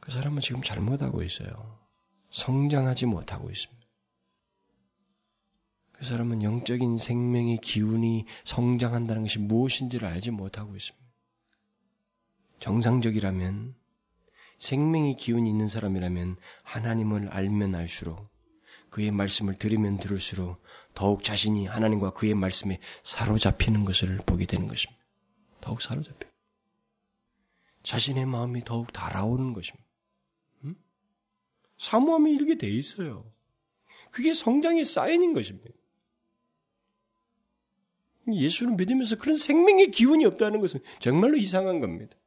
그 0.00 0.10
사람은 0.10 0.40
지금 0.40 0.62
잘못하고 0.62 1.22
있어요. 1.22 1.78
성장하지 2.30 3.06
못하고 3.06 3.50
있습니다. 3.50 3.80
그 5.92 6.04
사람은 6.04 6.42
영적인 6.42 6.96
생명의 6.96 7.58
기운이 7.58 8.24
성장한다는 8.44 9.22
것이 9.22 9.38
무엇인지를 9.38 10.08
알지 10.08 10.30
못하고 10.30 10.74
있습니다. 10.74 10.99
정상적이라면 12.60 13.74
생명의 14.58 15.16
기운이 15.16 15.48
있는 15.48 15.66
사람이라면 15.66 16.36
하나님을 16.62 17.28
알면 17.28 17.74
알수록 17.74 18.28
그의 18.90 19.10
말씀을 19.10 19.54
들으면 19.54 19.98
들을수록 19.98 20.62
더욱 20.94 21.24
자신이 21.24 21.66
하나님과 21.66 22.10
그의 22.10 22.34
말씀에 22.34 22.78
사로잡히는 23.02 23.84
것을 23.84 24.18
보게 24.26 24.46
되는 24.46 24.68
것입니다. 24.68 25.02
더욱 25.60 25.80
사로잡혀. 25.80 26.28
자신의 27.82 28.26
마음이 28.26 28.62
더욱 28.64 28.92
달아오는 28.92 29.52
것입니다. 29.52 29.88
음? 30.64 30.76
사모함이 31.78 32.34
이렇게 32.34 32.56
돼 32.58 32.68
있어요. 32.68 33.32
그게 34.10 34.34
성장의 34.34 34.84
사인인 34.84 35.32
것입니다. 35.32 35.70
예수를 38.30 38.74
믿으면서 38.74 39.16
그런 39.16 39.36
생명의 39.36 39.90
기운이 39.90 40.24
없다는 40.26 40.60
것은 40.60 40.80
정말로 40.98 41.36
이상한 41.36 41.80
겁니다. 41.80 42.19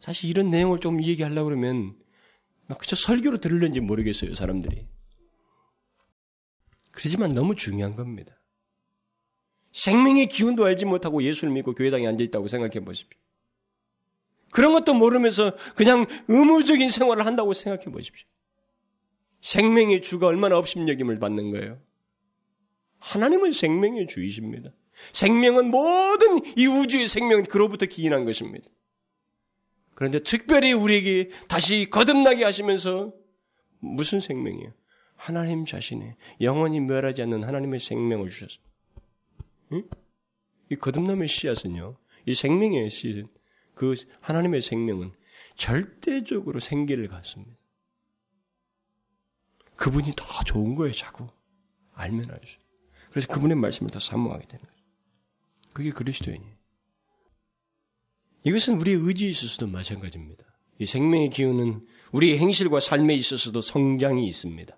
사실 0.00 0.30
이런 0.30 0.50
내용을 0.50 0.78
좀 0.78 1.02
얘기하려고 1.02 1.48
그러면 1.48 1.98
그저 2.78 2.96
설교로 2.96 3.38
들을는지 3.38 3.80
모르겠어요, 3.80 4.34
사람들이. 4.34 4.86
그러지만 6.90 7.34
너무 7.34 7.54
중요한 7.54 7.96
겁니다. 7.96 8.40
생명의 9.72 10.28
기운도 10.28 10.64
알지 10.64 10.84
못하고 10.84 11.22
예수를 11.22 11.52
믿고 11.52 11.74
교회당에 11.74 12.06
앉아있다고 12.06 12.46
생각해 12.48 12.84
보십시오. 12.84 13.18
그런 14.50 14.72
것도 14.72 14.94
모르면서 14.94 15.56
그냥 15.74 16.06
의무적인 16.28 16.88
생활을 16.88 17.26
한다고 17.26 17.52
생각해 17.52 17.86
보십시오. 17.86 18.28
생명의 19.40 20.00
주가 20.00 20.28
얼마나 20.28 20.56
업심여김을 20.58 21.18
받는 21.18 21.50
거예요. 21.50 21.82
하나님은 23.00 23.52
생명의 23.52 24.06
주이십니다. 24.06 24.70
생명은 25.12 25.70
모든 25.70 26.40
이 26.56 26.66
우주의 26.66 27.08
생명은 27.08 27.46
그로부터 27.46 27.86
기인한 27.86 28.24
것입니다. 28.24 28.66
그런데 29.94 30.18
특별히 30.18 30.72
우리에게 30.72 31.30
다시 31.48 31.88
거듭나게 31.90 32.44
하시면서 32.44 33.12
무슨 33.78 34.20
생명이에요? 34.20 34.72
하나님 35.16 35.64
자신의 35.64 36.16
영원히 36.40 36.80
멸하지 36.80 37.22
않는 37.22 37.44
하나님의 37.44 37.80
생명을 37.80 38.30
주셨어요. 38.30 38.64
응? 39.72 39.88
이 40.70 40.76
거듭남의 40.76 41.28
씨앗은요, 41.28 41.96
이 42.26 42.34
생명의 42.34 42.90
씨앗은 42.90 43.28
그 43.74 43.94
하나님의 44.20 44.62
생명은 44.62 45.12
절대적으로 45.56 46.60
생기를 46.60 47.08
갖습니다. 47.08 47.56
그분이 49.76 50.12
더 50.16 50.44
좋은 50.44 50.74
거예요, 50.74 50.92
자꾸. 50.92 51.28
알면 51.94 52.30
알죠. 52.30 52.60
그래서 53.10 53.28
그분의 53.28 53.56
말씀을 53.56 53.90
더 53.90 54.00
사모하게 54.00 54.46
되는 54.46 54.64
거예요. 54.64 54.82
그게 55.72 55.90
그리스도인이에요. 55.90 56.53
이것은 58.44 58.80
우리의 58.80 58.98
의지에 58.98 59.30
있어서도 59.30 59.66
마찬가지입니다. 59.66 60.44
이 60.78 60.86
생명의 60.86 61.30
기운은 61.30 61.86
우리의 62.12 62.38
행실과 62.38 62.80
삶에 62.80 63.14
있어서도 63.14 63.60
성장이 63.60 64.26
있습니다. 64.26 64.76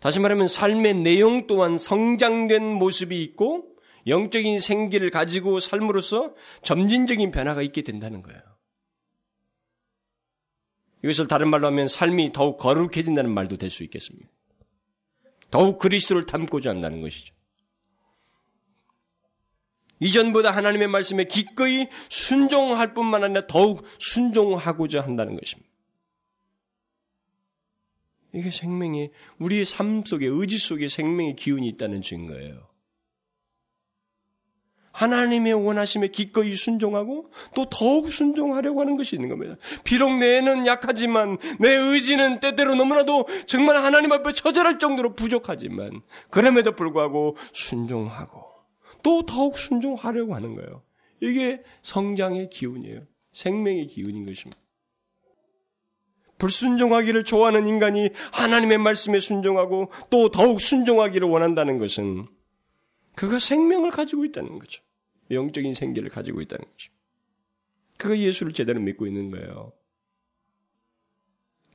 다시 0.00 0.20
말하면 0.20 0.48
삶의 0.48 0.94
내용 0.94 1.46
또한 1.46 1.78
성장된 1.78 2.62
모습이 2.62 3.22
있고 3.22 3.74
영적인 4.06 4.60
생기를 4.60 5.10
가지고 5.10 5.60
삶으로써 5.60 6.34
점진적인 6.62 7.30
변화가 7.30 7.62
있게 7.62 7.82
된다는 7.82 8.22
거예요. 8.22 8.40
이것을 11.02 11.28
다른 11.28 11.48
말로 11.48 11.66
하면 11.66 11.88
삶이 11.88 12.32
더욱 12.32 12.58
거룩해진다는 12.58 13.30
말도 13.30 13.56
될 13.58 13.70
수 13.70 13.82
있겠습니다. 13.84 14.28
더욱 15.50 15.78
그리스도를 15.78 16.26
닮고자 16.26 16.70
한다는 16.70 17.00
것이죠. 17.00 17.34
이전보다 20.04 20.50
하나님의 20.50 20.88
말씀에 20.88 21.24
기꺼이 21.24 21.88
순종할 22.10 22.92
뿐만 22.92 23.24
아니라 23.24 23.46
더욱 23.46 23.84
순종하고자 23.98 25.00
한다는 25.00 25.38
것입니다. 25.40 25.70
이게 28.34 28.50
생명이 28.50 29.10
우리의 29.38 29.64
삶 29.64 30.04
속에 30.04 30.26
의지 30.26 30.58
속에 30.58 30.88
생명의 30.88 31.36
기운이 31.36 31.66
있다는 31.68 32.02
증거예요. 32.02 32.68
하나님의 34.92 35.54
원하심에 35.54 36.08
기꺼이 36.08 36.54
순종하고 36.54 37.30
또 37.54 37.66
더욱 37.70 38.10
순종하려고 38.10 38.80
하는 38.80 38.96
것이 38.96 39.16
있는 39.16 39.28
겁니다. 39.28 39.56
비록 39.82 40.16
내는 40.18 40.66
약하지만 40.66 41.38
내 41.58 41.70
의지는 41.74 42.40
때때로 42.40 42.74
너무나도 42.74 43.26
정말 43.46 43.76
하나님 43.76 44.12
앞에 44.12 44.32
처절할 44.32 44.78
정도로 44.78 45.14
부족하지만 45.14 46.02
그럼에도 46.30 46.72
불구하고 46.72 47.36
순종하고 47.52 48.53
또 49.04 49.24
더욱 49.24 49.56
순종하려고 49.56 50.34
하는 50.34 50.56
거예요. 50.56 50.82
이게 51.20 51.62
성장의 51.82 52.50
기운이에요. 52.50 53.06
생명의 53.32 53.86
기운인 53.86 54.26
것입니다. 54.26 54.60
불순종하기를 56.38 57.24
좋아하는 57.24 57.66
인간이 57.66 58.10
하나님의 58.32 58.78
말씀에 58.78 59.20
순종하고 59.20 59.90
또 60.10 60.30
더욱 60.30 60.60
순종하기를 60.60 61.28
원한다는 61.28 61.78
것은 61.78 62.26
그가 63.14 63.38
생명을 63.38 63.92
가지고 63.92 64.24
있다는 64.24 64.58
거죠. 64.58 64.82
영적인 65.30 65.72
생기를 65.72 66.10
가지고 66.10 66.40
있다는 66.40 66.64
거죠. 66.64 66.92
그가 67.96 68.18
예수를 68.18 68.52
제대로 68.52 68.80
믿고 68.80 69.06
있는 69.06 69.30
거예요. 69.30 69.72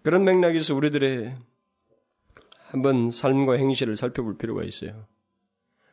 그런 0.04 0.24
맥락에서 0.24 0.76
우리들의 0.76 1.36
한번 2.68 3.10
삶과 3.10 3.54
행실을 3.54 3.96
살펴볼 3.96 4.38
필요가 4.38 4.64
있어요. 4.64 5.08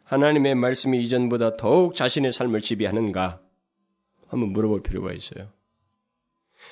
하나님의 0.06 0.54
말씀이 0.54 1.02
이전보다 1.02 1.56
더욱 1.56 1.96
자신의 1.96 2.30
삶을 2.30 2.60
지배하는가? 2.60 3.40
한번 4.28 4.52
물어볼 4.52 4.82
필요가 4.82 5.12
있어요. 5.12 5.52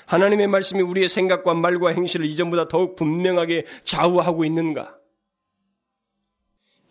하나님의 0.06 0.46
말씀이 0.46 0.82
우리의 0.82 1.08
생각과 1.08 1.54
말과 1.54 1.90
행실을 1.90 2.26
이전보다 2.26 2.68
더욱 2.68 2.94
분명하게 2.96 3.66
좌우하고 3.84 4.44
있는가? 4.44 4.96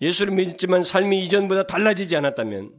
예수를 0.02 0.34
믿지만 0.34 0.84
삶이 0.84 1.24
이전보다 1.24 1.66
달라지지 1.66 2.16
않았다면, 2.18 2.74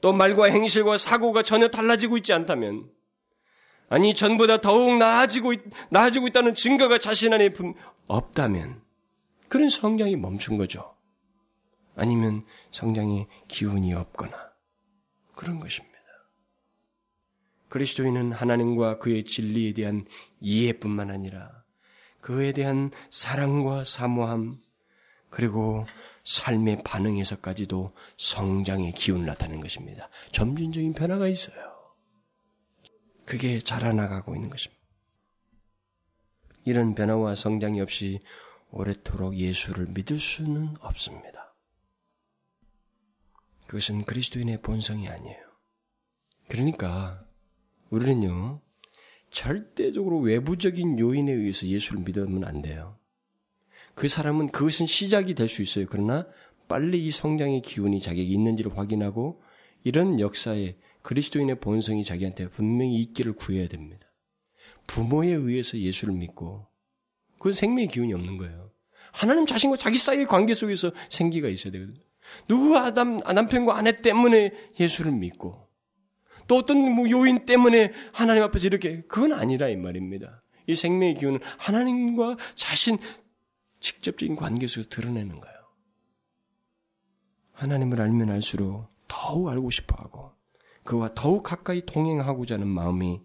또 0.00 0.12
말과 0.14 0.46
행실과 0.46 0.96
사고가 0.96 1.42
전혀 1.42 1.68
달라지고 1.68 2.16
있지 2.16 2.32
않다면, 2.32 2.88
아니 3.90 4.14
전보다 4.14 4.62
더욱 4.62 4.96
나아지고 4.96 5.52
나아지고 5.90 6.28
있다는 6.28 6.54
증거가 6.54 6.96
자신 6.96 7.34
안에 7.34 7.52
없다면, 8.06 8.80
그런 9.48 9.68
성장이 9.68 10.16
멈춘 10.16 10.56
거죠. 10.56 10.97
아니면 11.98 12.44
성장의 12.70 13.26
기운이 13.48 13.92
없거나 13.92 14.52
그런 15.34 15.60
것입니다. 15.60 15.98
그리스도인은 17.68 18.32
하나님과 18.32 18.98
그의 18.98 19.24
진리에 19.24 19.74
대한 19.74 20.06
이해뿐만 20.40 21.10
아니라 21.10 21.64
그에 22.20 22.52
대한 22.52 22.90
사랑과 23.10 23.84
사모함 23.84 24.58
그리고 25.28 25.86
삶의 26.24 26.82
반응에서까지도 26.84 27.92
성장의 28.16 28.92
기운을 28.92 29.26
나타내는 29.26 29.60
것입니다. 29.60 30.08
점진적인 30.32 30.94
변화가 30.94 31.28
있어요. 31.28 31.56
그게 33.26 33.58
자라나가고 33.58 34.34
있는 34.34 34.48
것입니다. 34.48 34.82
이런 36.64 36.94
변화와 36.94 37.34
성장이 37.34 37.80
없이 37.80 38.20
오래도록 38.70 39.36
예수를 39.36 39.86
믿을 39.86 40.18
수는 40.18 40.74
없습니다. 40.80 41.37
그것은 43.68 44.04
그리스도인의 44.04 44.62
본성이 44.62 45.08
아니에요. 45.08 45.38
그러니까 46.48 47.22
우리는요 47.90 48.62
절대적으로 49.30 50.20
외부적인 50.20 50.98
요인에 50.98 51.30
의해서 51.30 51.66
예수를 51.66 52.02
믿으면 52.02 52.44
안 52.44 52.62
돼요. 52.62 52.98
그 53.94 54.08
사람은 54.08 54.48
그것은 54.52 54.86
시작이 54.86 55.34
될 55.34 55.48
수 55.48 55.60
있어요. 55.60 55.86
그러나 55.88 56.26
빨리 56.66 57.04
이 57.04 57.10
성장의 57.10 57.60
기운이 57.60 58.00
자기에게 58.00 58.30
있는지를 58.32 58.76
확인하고 58.76 59.42
이런 59.84 60.18
역사에 60.18 60.76
그리스도인의 61.02 61.60
본성이 61.60 62.04
자기한테 62.04 62.48
분명히 62.48 63.00
있기를 63.00 63.34
구해야 63.34 63.68
됩니다. 63.68 64.10
부모에 64.86 65.28
의해서 65.28 65.78
예수를 65.78 66.14
믿고 66.14 66.66
그건 67.34 67.52
생명의 67.52 67.88
기운이 67.88 68.14
없는 68.14 68.38
거예요. 68.38 68.72
하나님 69.12 69.44
자신과 69.44 69.76
자기 69.76 69.98
사이의 69.98 70.26
관계 70.26 70.54
속에서 70.54 70.90
생기가 71.10 71.48
있어야 71.48 71.72
되거든요. 71.72 72.07
누구 72.46 72.76
아담, 72.76 73.18
남편과 73.18 73.76
아내 73.76 74.00
때문에 74.00 74.52
예수를 74.78 75.12
믿고 75.12 75.68
또 76.46 76.56
어떤 76.56 76.78
뭐 76.78 77.08
요인 77.10 77.46
때문에 77.46 77.92
하나님 78.12 78.42
앞에서 78.42 78.66
이렇게 78.66 79.02
그건 79.02 79.32
아니라 79.34 79.68
이 79.68 79.76
말입니다. 79.76 80.42
이 80.66 80.74
생명의 80.74 81.14
기운은 81.14 81.40
하나님과 81.58 82.36
자신 82.54 82.98
직접적인 83.80 84.36
관계 84.36 84.66
속에서 84.66 84.88
드러내는 84.88 85.40
거예요. 85.40 85.56
하나님을 87.52 88.00
알면 88.00 88.30
알수록 88.30 88.88
더욱 89.08 89.48
알고 89.48 89.70
싶어 89.70 89.96
하고 89.98 90.32
그와 90.84 91.10
더욱 91.14 91.42
가까이 91.42 91.82
동행하고자 91.84 92.54
하는 92.54 92.66
마음이 92.68 93.20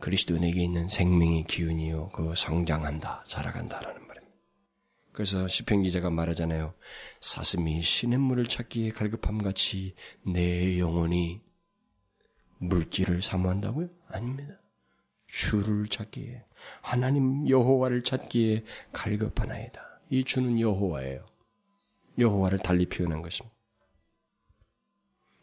그리스도인에게 0.00 0.60
있는 0.62 0.88
생명의 0.88 1.44
기운이요. 1.44 2.08
그 2.08 2.34
성장한다, 2.34 3.24
자라간다라는 3.26 4.01
그래서 5.12 5.46
시편 5.46 5.82
기자가 5.82 6.10
말하잖아요. 6.10 6.74
사슴이 7.20 7.82
시냇물을 7.82 8.46
찾기에 8.46 8.90
갈급함 8.90 9.42
같이 9.42 9.94
내 10.24 10.78
영혼이 10.78 11.40
물질을 12.58 13.20
사모한다고요? 13.20 13.88
아닙니다. 14.08 14.54
주를 15.26 15.86
찾기에 15.86 16.44
하나님 16.80 17.48
여호와를 17.48 18.02
찾기에 18.04 18.64
갈급하나이다. 18.92 20.00
이 20.10 20.24
주는 20.24 20.58
여호와예요. 20.60 21.26
여호와를 22.18 22.58
달리 22.58 22.86
표현한 22.86 23.22
것입니다. 23.22 23.54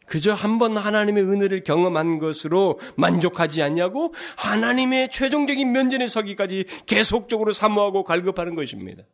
그저 0.06 0.32
한 0.34 0.58
번 0.58 0.76
하나님의 0.76 1.22
은혜를 1.22 1.62
경험한 1.62 2.18
것으로 2.18 2.80
만족하지 2.96 3.62
않냐고 3.62 4.12
하나님의 4.36 5.10
최종적인 5.10 5.70
면전에 5.70 6.08
서기까지 6.08 6.64
계속적으로 6.86 7.52
사모하고 7.52 8.02
갈급하는 8.02 8.56
것입니다. 8.56 9.04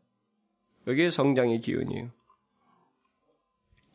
여기에 0.87 1.11
성장의 1.11 1.61
기운이에요. 1.61 2.11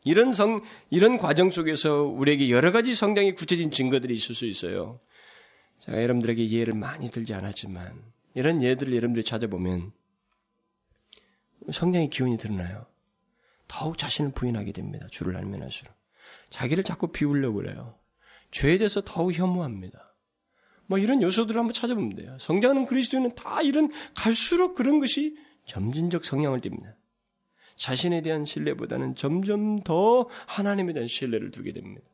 이런 0.04 0.32
성, 0.32 0.62
이런 0.90 1.16
과정 1.16 1.50
속에서 1.50 2.02
우리에게 2.04 2.50
여러 2.50 2.72
가지 2.72 2.94
성장의 2.94 3.34
구체적인 3.34 3.70
증거들이 3.70 4.14
있을 4.14 4.34
수 4.34 4.46
있어요. 4.46 5.00
제가 5.78 6.02
여러분들에게 6.02 6.50
예를 6.50 6.74
많이 6.74 7.08
들지 7.10 7.34
않았지만, 7.34 8.02
이런 8.34 8.62
예들을 8.62 8.94
여러분들이 8.94 9.24
찾아보면, 9.24 9.92
성장의 11.70 12.10
기운이 12.10 12.36
드러나요. 12.38 12.86
더욱 13.68 13.96
자신을 13.96 14.32
부인하게 14.32 14.72
됩니다. 14.72 15.06
주를 15.10 15.36
알면 15.36 15.62
할수록. 15.62 15.94
자기를 16.50 16.84
자꾸 16.84 17.08
비우려고 17.08 17.56
그래요. 17.56 17.98
죄에 18.50 18.78
대해서 18.78 19.00
더욱 19.04 19.32
혐오합니다. 19.32 20.14
뭐 20.86 20.98
이런 20.98 21.22
요소들을 21.22 21.58
한번 21.58 21.72
찾아보면 21.72 22.16
돼요. 22.16 22.36
성장하는 22.38 22.86
그리스도인은 22.86 23.34
다 23.34 23.62
이런 23.62 23.90
갈수록 24.14 24.74
그런 24.74 24.98
것이 24.98 25.36
점진적 25.66 26.24
성향을 26.24 26.60
띱니다. 26.60 26.94
자신에 27.76 28.20
대한 28.20 28.44
신뢰보다는 28.44 29.14
점점 29.14 29.82
더 29.82 30.28
하나님에 30.46 30.92
대한 30.92 31.08
신뢰를 31.08 31.50
두게 31.50 31.72
됩니다. 31.72 32.06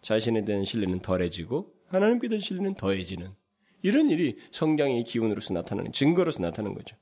자신에 0.00 0.44
대한 0.44 0.64
신뢰는 0.64 1.00
덜해지고 1.00 1.72
하나님께 1.88 2.28
대한 2.28 2.40
신뢰는 2.40 2.74
더해지는 2.74 3.34
이런 3.82 4.10
일이 4.10 4.36
성장의 4.50 5.04
기운으로서 5.04 5.54
나타나는 5.54 5.92
증거로서 5.92 6.40
나타나는 6.42 6.74
거죠. 6.74 6.96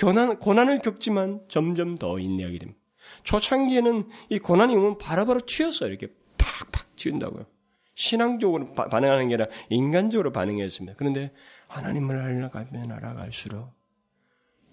고난, 0.00 0.38
고난을 0.38 0.78
겪지만 0.80 1.40
점점 1.48 1.96
더 1.96 2.18
인내하게 2.18 2.58
됩니다. 2.58 2.80
초창기에는 3.24 4.08
이 4.30 4.38
고난이 4.38 4.74
오면 4.76 4.98
바로바로 4.98 5.40
튀어서 5.46 5.86
이렇게 5.88 6.08
팍팍 6.38 6.96
튀운다고요. 6.96 7.46
신앙적으로 7.94 8.72
바, 8.72 8.88
반응하는 8.88 9.28
게 9.28 9.34
아니라 9.34 9.48
인간적으로 9.68 10.32
반응했습니다. 10.32 10.96
그런데 10.96 11.32
하나님을 11.68 12.18
알아가면 12.18 12.92
알아갈수록 12.92 13.72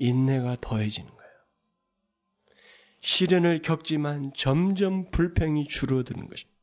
인내가 0.02 0.58
더해지는 0.60 1.10
거예요. 1.10 1.32
시련을 3.02 3.62
겪지만 3.62 4.32
점점 4.36 5.06
불평이 5.12 5.68
줄어드는 5.68 6.28
것입니다. 6.28 6.60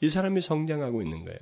이 0.00 0.08
사람이 0.08 0.40
성장하고 0.40 1.02
있는 1.02 1.24
거예요. 1.24 1.40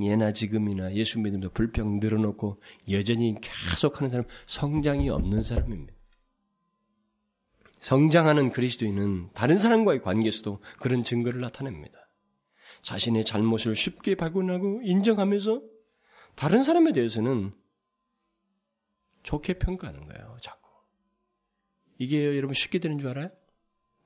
예나 0.00 0.32
지금이나 0.32 0.94
예수 0.94 1.18
믿음도 1.18 1.50
불평 1.50 1.98
늘어놓고 1.98 2.62
여전히 2.90 3.34
계속하는 3.40 4.10
사람 4.10 4.26
성장이 4.46 5.10
없는 5.10 5.42
사람입니다. 5.42 5.92
성장하는 7.80 8.52
그리스도인은 8.52 9.30
다른 9.34 9.58
사람과의 9.58 10.02
관계에서도 10.02 10.60
그런 10.78 11.02
증거를 11.02 11.40
나타냅니다. 11.40 11.98
자신의 12.82 13.24
잘못을 13.24 13.74
쉽게 13.74 14.14
발견하고 14.14 14.82
인정하면서 14.84 15.62
다른 16.36 16.62
사람에 16.62 16.92
대해서는 16.92 17.52
좋게 19.28 19.58
평가하는 19.58 20.06
거예요, 20.06 20.38
자꾸. 20.40 20.70
이게 21.98 22.34
여러분 22.34 22.54
쉽게 22.54 22.78
되는 22.78 22.98
줄 22.98 23.10
알아요? 23.10 23.28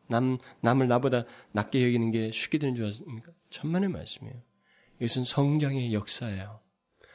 남, 0.09 0.39
남을 0.63 0.89
나보다 0.89 1.27
낮게 1.53 1.87
여기는 1.87 2.11
게 2.11 2.33
쉽게 2.33 2.59
되는 2.59 2.75
줄 2.75 2.87
아십니까? 2.87 3.31
천만의 3.51 3.89
말씀이에요. 3.91 4.43
이것은 4.99 5.23
성장의 5.23 5.95
역사예요. 5.95 6.61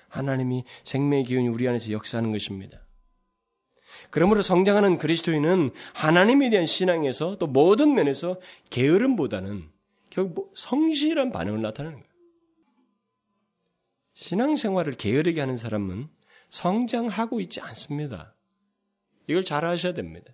하나님이 0.08 0.64
생명의 0.86 1.26
기운이 1.26 1.50
우리 1.50 1.68
안에서 1.68 1.92
역사하는 1.92 2.32
것입니다. 2.32 2.88
그러므로 4.10 4.42
성장하는 4.42 5.00
그리스도인은 5.00 5.72
하나님에 5.94 6.50
대한 6.50 6.66
신앙에서 6.66 7.38
또 7.38 7.46
모든 7.46 7.94
면에서 7.94 8.40
게으름보다는 8.70 9.70
결국 10.10 10.34
뭐 10.34 10.52
성실한 10.56 11.34
반응을 11.34 11.62
나타내는 11.62 11.98
거예요. 11.98 12.14
신앙생활을 14.14 14.94
게으르게 14.94 15.42
하는 15.42 15.58
사람은 15.58 16.08
성장하고 16.50 17.40
있지 17.42 17.62
않습니다. 17.62 18.34
이걸 19.28 19.44
잘 19.44 19.66
아셔야 19.66 19.94
됩니다. 19.94 20.32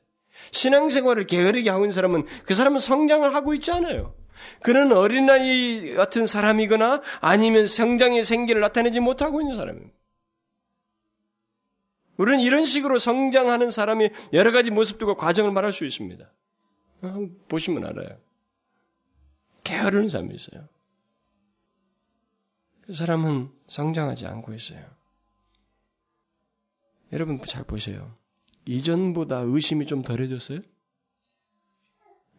신앙생활을 0.52 1.28
게으르게 1.28 1.70
하고 1.70 1.86
있는 1.86 1.94
사람은 1.94 2.26
그 2.46 2.54
사람은 2.54 2.80
성장을 2.80 3.34
하고 3.34 3.54
있지 3.54 3.72
않아요. 3.72 4.16
그는 4.62 4.92
어린아이 4.92 5.94
같은 5.94 6.26
사람이거나 6.26 7.02
아니면 7.22 7.68
성장의 7.68 8.24
생기를 8.24 8.62
나타내지 8.62 9.00
못하고 9.00 9.42
있는 9.42 9.56
사람입니다. 9.56 9.94
우리는 12.18 12.40
이런 12.42 12.66
식으로 12.66 13.00
성장하는 13.00 13.70
사람이 13.70 14.10
여러 14.34 14.52
가지 14.52 14.72
모습들과 14.72 15.16
과정을 15.16 15.52
말할 15.52 15.72
수 15.72 15.86
있습니다. 15.86 16.32
보시면 17.48 17.86
알아요. 17.86 18.20
게으른 19.64 20.10
사람이 20.10 20.34
있어요. 20.36 20.68
그 22.82 22.94
사람은 22.94 23.50
성장하지 23.68 24.28
않고 24.28 24.54
있어요. 24.54 24.84
여러분 27.14 27.40
잘 27.46 27.64
보세요. 27.64 28.18
이전보다 28.66 29.42
의심이 29.46 29.86
좀 29.86 30.02
덜해졌어요? 30.02 30.62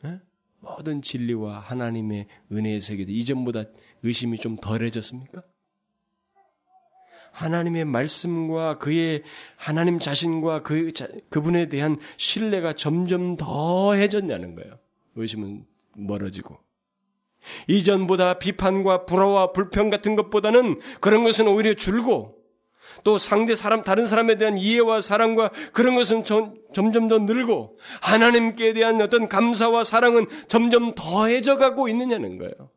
네? 0.03 0.21
모든 0.59 1.01
진리와 1.01 1.61
하나님의 1.61 2.27
은혜의 2.51 2.81
세계도 2.81 3.13
이전보다 3.13 3.65
의심이 4.03 4.37
좀 4.39 4.57
덜해졌습니까? 4.57 5.45
하나님의 7.31 7.85
말씀과 7.85 8.79
그의 8.79 9.23
하나님 9.57 10.01
자신과 10.01 10.63
그 10.63 10.93
그분에 11.31 11.69
대한 11.69 11.99
신뢰가 12.17 12.73
점점 12.73 13.37
더해졌냐는 13.37 14.57
거예요. 14.57 14.79
의심은 15.15 15.67
멀어지고 15.97 16.59
이전보다 17.69 18.41
비판과 18.41 19.07
불화와 19.07 19.53
불평 19.53 19.91
같은 19.91 20.17
것보다는 20.17 20.81
그런 21.01 21.23
것은 21.23 21.47
오히려 21.47 21.75
줄고 21.75 22.44
또 23.05 23.19
상대 23.19 23.55
사람, 23.55 23.83
다른 23.83 24.07
사람에 24.07 24.37
대한 24.37 24.59
이해와 24.59 25.01
사랑과 25.01 25.51
그런 25.73 25.95
것은 25.95 26.25
점, 26.25 26.57
점점 26.73 27.07
더 27.09 27.19
늘고 27.19 27.79
하나님께 28.01 28.73
대한 28.73 29.01
어떤 29.01 29.29
감사와 29.29 29.85
사랑은 29.85 30.27
점점 30.49 30.95
더해져 30.95 31.57
가고 31.57 31.89
있느냐는 31.89 32.39
거예요. 32.39 32.71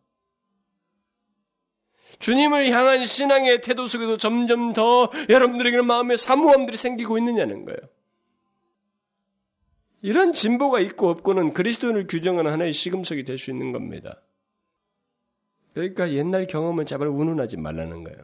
주님을 2.19 2.69
향한 2.69 3.05
신앙의 3.05 3.61
태도 3.61 3.87
속에도 3.87 4.17
점점 4.17 4.73
더 4.73 5.09
여러분들에게는 5.29 5.85
마음의 5.85 6.17
사무함들이 6.17 6.75
생기고 6.75 7.17
있느냐는 7.17 7.63
거예요. 7.65 7.79
이런 10.01 10.33
진보가 10.33 10.79
있고 10.81 11.09
없고는 11.09 11.53
그리스도인을 11.53 12.07
규정하는 12.07 12.51
하나의 12.51 12.73
시금석이 12.73 13.23
될 13.23 13.37
수 13.37 13.51
있는 13.51 13.71
겁니다. 13.71 14.21
그러니까 15.73 16.11
옛날 16.11 16.47
경험은 16.47 16.85
제발 16.85 17.07
운운하지 17.07 17.57
말라는 17.57 18.03
거예요. 18.03 18.19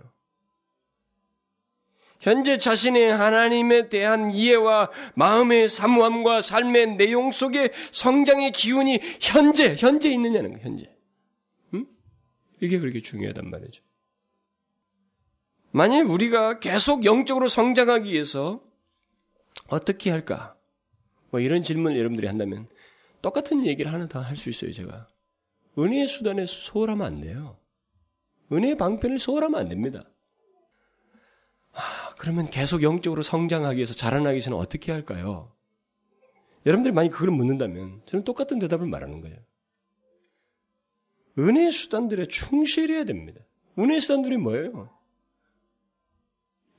현재 2.24 2.58
자신의 2.58 3.16
하나님에 3.18 3.90
대한 3.90 4.32
이해와 4.32 4.90
마음의 5.16 5.68
사무함과 5.68 6.42
삶의 6.42 6.96
내용 6.96 7.32
속에 7.32 7.70
성장의 7.92 8.52
기운이 8.54 9.00
현재, 9.20 9.76
현재 9.78 10.10
있느냐는 10.10 10.54
거예요, 10.54 10.66
현재. 10.66 10.96
음? 11.74 11.86
이게 12.62 12.80
그렇게 12.80 13.02
중요하단 13.02 13.50
말이죠. 13.50 13.84
만일 15.72 16.04
우리가 16.06 16.60
계속 16.60 17.04
영적으로 17.04 17.50
성장하기 17.50 18.10
위해서 18.10 18.64
어떻게 19.68 20.10
할까? 20.10 20.56
뭐 21.30 21.42
이런 21.42 21.62
질문을 21.62 21.98
여러분들이 21.98 22.28
한다면 22.28 22.70
똑같은 23.22 23.66
얘기를 23.66 23.92
하나 23.92 24.08
더 24.08 24.22
할 24.22 24.38
수 24.38 24.50
있어요, 24.50 24.72
제가. 24.72 25.08
은혜의 25.78 26.08
수단에 26.08 26.46
소홀하면 26.46 27.06
안 27.06 27.20
돼요. 27.20 27.58
은혜의 28.52 28.78
방편을 28.78 29.20
소홀하면 29.20 29.60
안 29.60 29.68
됩니다. 29.68 30.06
아, 31.74 32.16
그러면 32.18 32.50
계속 32.50 32.84
영적으로 32.84 33.24
성장하기 33.24 33.78
위해서 33.78 33.94
자라나기 33.94 34.36
위해서는 34.36 34.58
어떻게 34.58 34.92
할까요? 34.92 35.52
여러분들이 36.66 36.94
만약 36.94 37.10
그걸 37.10 37.32
묻는다면 37.32 38.02
저는 38.06 38.24
똑같은 38.24 38.60
대답을 38.60 38.88
말하는 38.88 39.22
거예요. 39.22 39.38
은혜의 41.38 41.72
수단들에 41.72 42.28
충실해야 42.28 43.06
됩니다. 43.06 43.42
은혜의 43.78 44.00
수단들이 44.00 44.38
뭐예요? 44.38 44.90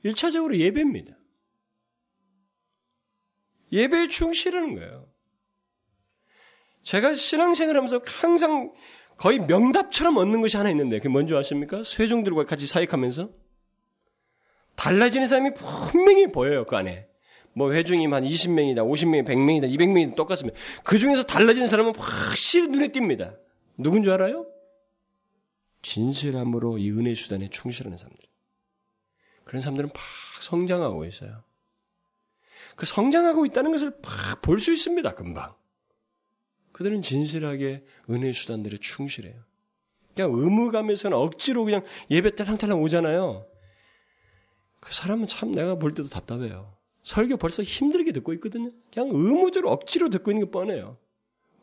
1차적으로 0.05 0.57
예배입니다. 0.57 1.15
예배에 3.71 4.07
충실하는 4.07 4.75
거예요. 4.75 5.07
제가 6.83 7.15
신앙생활 7.15 7.75
하면서 7.75 7.99
항상 8.05 8.71
거의 9.17 9.39
명답처럼 9.39 10.17
얻는 10.17 10.41
것이 10.41 10.55
하나 10.55 10.69
있는데 10.69 10.99
그게 10.99 11.09
뭔지 11.09 11.35
아십니까? 11.35 11.83
세종들과 11.83 12.45
같이 12.45 12.67
사역하면서 12.67 13.44
달라지는 14.75 15.27
사람이 15.27 15.51
분명히 15.53 16.31
보여요, 16.31 16.65
그 16.65 16.75
안에. 16.75 17.07
뭐 17.53 17.71
회중이 17.71 18.07
한 18.07 18.23
20명이다, 18.23 18.79
50명이다, 18.79 19.27
100명이다, 19.27 19.73
200명이다 19.73 20.15
똑같습니다. 20.15 20.59
그 20.83 20.99
중에서 20.99 21.23
달라지는 21.23 21.67
사람은 21.67 21.95
확실히 21.95 22.67
눈에 22.67 22.89
띕니다. 22.89 23.37
누군 23.77 24.03
줄 24.03 24.11
알아요? 24.11 24.45
진실함으로 25.81 26.77
이 26.79 26.91
은혜 26.91 27.15
수단에 27.15 27.47
충실하는 27.47 27.97
사람들. 27.97 28.25
그런 29.45 29.61
사람들은 29.61 29.89
팍 29.89 30.03
성장하고 30.41 31.05
있어요. 31.05 31.43
그 32.75 32.85
성장하고 32.85 33.45
있다는 33.45 33.71
것을 33.71 34.01
팍볼수 34.01 34.73
있습니다, 34.73 35.13
금방. 35.15 35.55
그들은 36.73 37.01
진실하게 37.01 37.85
은혜 38.09 38.33
수단들에 38.33 38.77
충실해요. 38.77 39.35
그냥 40.13 40.31
의무감에서는 40.33 41.15
억지로 41.15 41.63
그냥 41.63 41.83
예배 42.09 42.35
딸랑딸랑 42.35 42.81
오잖아요. 42.81 43.45
그 44.85 44.93
사람은 44.93 45.25
참 45.25 45.51
내가 45.51 45.75
볼 45.75 45.95
때도 45.95 46.09
답답해요. 46.09 46.71
설교 47.01 47.37
벌써 47.37 47.63
힘들게 47.63 48.11
듣고 48.11 48.33
있거든요. 48.33 48.69
그냥 48.93 49.09
의무적으로 49.11 49.71
억지로 49.71 50.09
듣고 50.09 50.29
있는 50.29 50.45
게 50.45 50.51
뻔해요. 50.51 50.97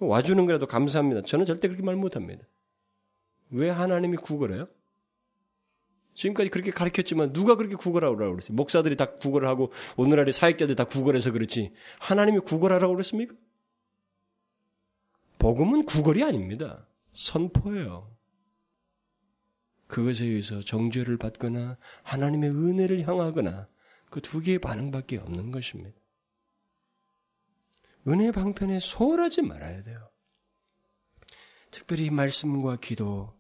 와주는 0.01 0.45
거라도 0.45 0.67
감사합니다. 0.67 1.23
저는 1.23 1.47
절대 1.47 1.69
그렇게 1.69 1.85
말 1.85 1.95
못합니다. 1.95 2.45
왜 3.51 3.71
하나님이 3.71 4.17
구걸해요? 4.17 4.67
지금까지 6.15 6.51
그렇게 6.51 6.73
가르쳤지만 6.73 7.33
누가 7.33 7.55
그렇게 7.55 7.77
구걸하라고 7.77 8.33
그랬어요? 8.33 8.57
목사들이 8.57 8.97
다 8.97 9.13
구걸을 9.15 9.47
하고 9.47 9.71
오늘날의 9.97 10.33
사역자들이 10.33 10.75
다 10.75 10.85
구걸해서 10.85 11.31
그렇지 11.31 11.73
하나님이 12.01 12.41
구걸하라고 12.41 12.93
그랬습니까? 12.93 13.37
복음은 15.39 15.85
구걸이 15.85 16.25
아닙니다. 16.25 16.89
선포예요. 17.15 18.11
그것에 19.93 20.25
의해서 20.25 20.61
정죄를 20.61 21.19
받거나 21.19 21.77
하나님의 22.03 22.51
은혜를 22.51 23.07
향하거나 23.07 23.69
그 24.11 24.21
두 24.21 24.41
개의 24.41 24.59
반응밖에 24.59 25.19
없는 25.19 25.51
것입니다. 25.51 25.99
은혜 28.09 28.33
방편에 28.33 28.81
소홀하지 28.81 29.43
말아야 29.43 29.83
돼요. 29.83 30.11
특별히 31.71 32.09
말씀과 32.11 32.77
기도, 32.77 33.35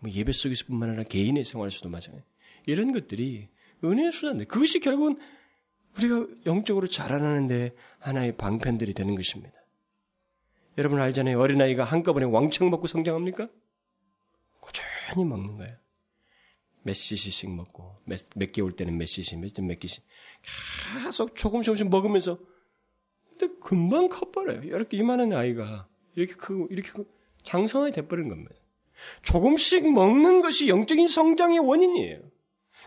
뭐 0.00 0.10
예배 0.10 0.32
속에서뿐만 0.32 0.90
아니라 0.90 1.04
개인의 1.04 1.44
생활에서도 1.44 1.88
마찬가지. 1.88 2.26
이런 2.66 2.92
것들이 2.92 3.48
은혜의 3.84 4.10
수단인데 4.10 4.44
그것이 4.46 4.80
결국은 4.80 5.18
우리가 5.96 6.26
영적으로 6.46 6.88
자라나는데 6.88 7.76
하나의 8.00 8.36
방편들이 8.36 8.92
되는 8.92 9.14
것입니다. 9.14 9.56
여러분 10.78 11.00
알잖아요. 11.00 11.38
어린아이가 11.38 11.84
한꺼번에 11.84 12.26
왕창 12.26 12.70
먹고 12.70 12.88
성장합니까? 12.88 13.48
꾸준히 15.08 15.24
먹는 15.24 15.56
거예요. 15.56 15.76
몇 16.82 16.94
cc씩 16.94 17.50
먹고 17.50 17.96
몇, 18.04 18.20
몇 18.36 18.52
개월 18.52 18.72
때는 18.72 18.96
몇 18.98 19.06
cc, 19.06 19.36
몇몇 19.36 19.78
개씩 19.78 20.04
계속 21.04 21.34
조금씩 21.34 21.64
조금씩 21.66 21.88
먹으면서 21.88 22.38
근데 23.30 23.54
금방 23.62 24.08
커버려요. 24.08 24.62
이렇게 24.62 24.96
이만한 24.96 25.32
아이가 25.32 25.88
이렇게 26.14 26.34
크고 26.34 26.68
이렇게 26.70 26.90
크고 26.90 27.06
장성하게 27.42 27.92
돼버린 27.92 28.28
겁니다. 28.28 28.54
조금씩 29.22 29.90
먹는 29.92 30.40
것이 30.40 30.68
영적인 30.68 31.08
성장의 31.08 31.58
원인이에요. 31.60 32.20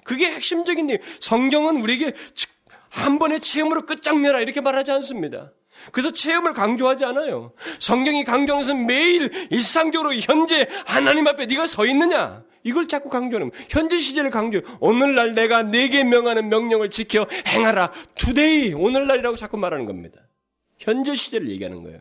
그게 0.03 0.31
핵심적인 0.31 0.87
데 0.87 0.99
성경은 1.19 1.81
우리에게 1.81 2.13
한 2.89 3.19
번의 3.19 3.41
체험으로 3.41 3.85
끝장내라 3.85 4.41
이렇게 4.41 4.61
말하지 4.61 4.91
않습니다. 4.91 5.53
그래서 5.91 6.11
체험을 6.11 6.53
강조하지 6.53 7.05
않아요. 7.05 7.51
성경이 7.79 8.23
강조하는 8.23 8.65
것은 8.65 8.85
매일 8.85 9.31
일상적으로 9.51 10.13
현재 10.15 10.67
하나님 10.85 11.27
앞에 11.27 11.45
네가 11.45 11.65
서 11.65 11.85
있느냐 11.85 12.43
이걸 12.63 12.87
자꾸 12.87 13.09
강조하는 13.09 13.49
거예요. 13.49 13.65
현재 13.69 13.97
시제를 13.97 14.29
강조해 14.29 14.63
오늘날 14.79 15.33
내가 15.33 15.63
내게 15.63 16.03
명하는 16.03 16.49
명령을 16.49 16.89
지켜 16.89 17.25
행하라. 17.47 17.91
today 18.15 18.73
오늘날이라고 18.73 19.37
자꾸 19.37 19.57
말하는 19.57 19.85
겁니다. 19.85 20.19
현재 20.77 21.15
시제를 21.15 21.49
얘기하는 21.49 21.83
거예요. 21.83 21.99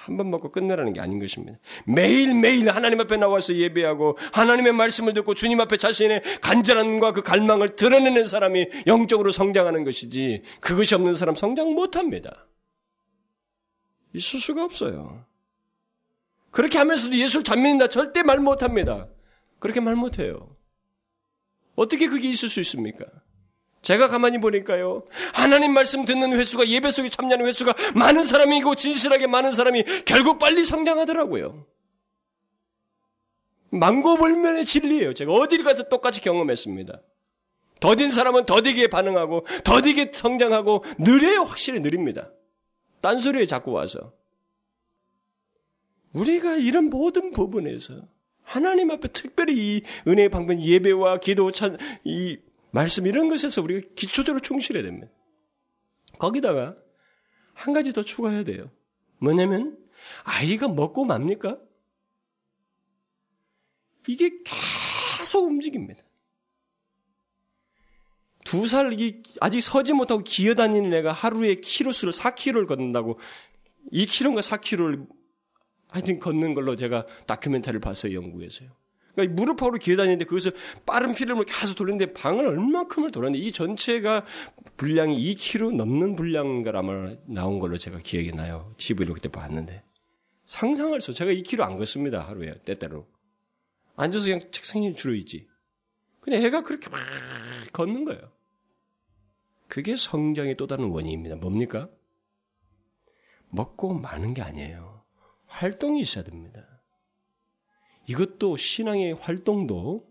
한 0.00 0.16
번 0.16 0.30
먹고 0.30 0.50
끝내라는 0.50 0.94
게 0.94 1.00
아닌 1.00 1.18
것입니다. 1.20 1.58
매일매일 1.84 2.70
하나님 2.70 3.00
앞에 3.00 3.18
나와서 3.18 3.54
예배하고 3.54 4.16
하나님의 4.32 4.72
말씀을 4.72 5.12
듣고 5.12 5.34
주님 5.34 5.60
앞에 5.60 5.76
자신의 5.76 6.22
간절함과 6.40 7.12
그 7.12 7.22
갈망을 7.22 7.76
드러내는 7.76 8.26
사람이 8.26 8.66
영적으로 8.86 9.30
성장하는 9.30 9.84
것이지 9.84 10.42
그것이 10.60 10.94
없는 10.94 11.12
사람 11.12 11.34
성장 11.34 11.74
못합니다. 11.74 12.46
있을 14.14 14.40
수가 14.40 14.64
없어요. 14.64 15.26
그렇게 16.50 16.78
하면서도 16.78 17.14
예수를 17.16 17.44
잘 17.44 17.58
믿는다 17.58 17.88
절대 17.88 18.22
말 18.22 18.38
못합니다. 18.38 19.06
그렇게 19.58 19.80
말 19.80 19.96
못해요. 19.96 20.56
어떻게 21.76 22.08
그게 22.08 22.30
있을 22.30 22.48
수 22.48 22.60
있습니까? 22.60 23.04
제가 23.82 24.08
가만히 24.08 24.38
보니까요. 24.38 25.04
하나님 25.32 25.72
말씀 25.72 26.04
듣는 26.04 26.34
횟수가 26.34 26.68
예배 26.68 26.90
속에 26.90 27.08
참여하는 27.08 27.46
횟수가 27.46 27.74
많은 27.94 28.24
사람이고 28.24 28.74
진실하게 28.74 29.26
많은 29.26 29.52
사람이 29.52 29.84
결국 30.04 30.38
빨리 30.38 30.64
성장하더라고요. 30.64 31.66
망고불면의 33.70 34.64
진리예요. 34.64 35.14
제가 35.14 35.32
어디를 35.32 35.64
가서 35.64 35.88
똑같이 35.88 36.20
경험했습니다. 36.20 37.00
더딘 37.78 38.10
사람은 38.10 38.44
더디게 38.44 38.88
반응하고 38.88 39.46
더디게 39.64 40.10
성장하고 40.12 40.84
느려요. 40.98 41.42
확실히 41.42 41.80
느립니다. 41.80 42.30
딴소리에 43.00 43.46
자꾸 43.46 43.72
와서. 43.72 44.12
우리가 46.12 46.56
이런 46.56 46.90
모든 46.90 47.30
부분에서 47.30 48.02
하나님 48.42 48.90
앞에 48.90 49.08
특별히 49.08 49.54
이 49.56 49.82
은혜의 50.08 50.28
방편 50.28 50.60
예배와 50.60 51.20
기도 51.20 51.52
찬, 51.52 51.78
이 52.04 52.36
말씀 52.72 53.06
이런 53.06 53.28
것에서 53.28 53.62
우리가 53.62 53.88
기초적으로 53.94 54.40
충실해야 54.40 54.82
됩니다. 54.82 55.08
거기다가 56.18 56.76
한 57.54 57.74
가지 57.74 57.92
더 57.92 58.02
추가해야 58.02 58.44
돼요. 58.44 58.70
뭐냐면 59.18 59.78
아이가 60.24 60.68
먹고 60.68 61.04
맙니까? 61.04 61.58
이게 64.08 64.30
계속 65.18 65.44
움직입니다. 65.44 66.02
두 68.44 68.66
살, 68.66 68.96
아직 69.40 69.60
서지 69.60 69.92
못하고 69.92 70.24
기어다니는 70.24 70.92
애가 70.94 71.12
하루에 71.12 71.56
키로수를 71.56 72.12
4km를 72.12 72.66
걷는다고 72.66 73.18
2km인가 73.92 74.40
4km를 74.40 75.06
하여튼 75.88 76.18
걷는 76.18 76.54
걸로 76.54 76.76
제가 76.76 77.06
다큐멘터리를 77.26 77.80
봤어요, 77.80 78.14
영국에서요. 78.14 78.70
그러니까 79.14 79.34
무릎하고 79.34 79.76
기어다니는데 79.78 80.24
그것을 80.24 80.52
빠른 80.86 81.12
필름을 81.12 81.44
계속 81.44 81.74
돌리는데 81.74 82.12
방을 82.12 82.46
얼마큼을 82.46 83.10
돌았는데 83.10 83.44
이 83.44 83.52
전체가 83.52 84.24
분량이 84.76 85.18
2kg 85.32 85.74
넘는 85.74 86.16
분량인가 86.16 86.78
아마 86.78 87.14
나온 87.26 87.58
걸로 87.58 87.76
제가 87.76 87.98
기억이 87.98 88.32
나요. 88.32 88.72
TV로 88.76 89.14
그때 89.14 89.28
봤는데. 89.28 89.82
상상할 90.46 91.00
수, 91.00 91.12
제가 91.12 91.32
2kg 91.32 91.60
안 91.60 91.76
걷습니다, 91.76 92.26
하루에, 92.26 92.54
때때로. 92.64 93.06
앉아서 93.96 94.26
그냥 94.26 94.50
책상에 94.50 94.92
주로 94.94 95.14
있지. 95.14 95.46
그냥 96.20 96.42
애가 96.42 96.62
그렇게 96.62 96.90
막 96.90 97.00
걷는 97.72 98.04
거예요. 98.04 98.32
그게 99.68 99.94
성장의 99.94 100.56
또 100.56 100.66
다른 100.66 100.86
원인입니다. 100.86 101.36
뭡니까? 101.36 101.88
먹고 103.50 103.94
마는 103.94 104.34
게 104.34 104.42
아니에요. 104.42 105.02
활동이 105.46 106.00
있어야 106.00 106.24
됩니다. 106.24 106.66
이것도 108.10 108.56
신앙의 108.56 109.14
활동도 109.14 110.04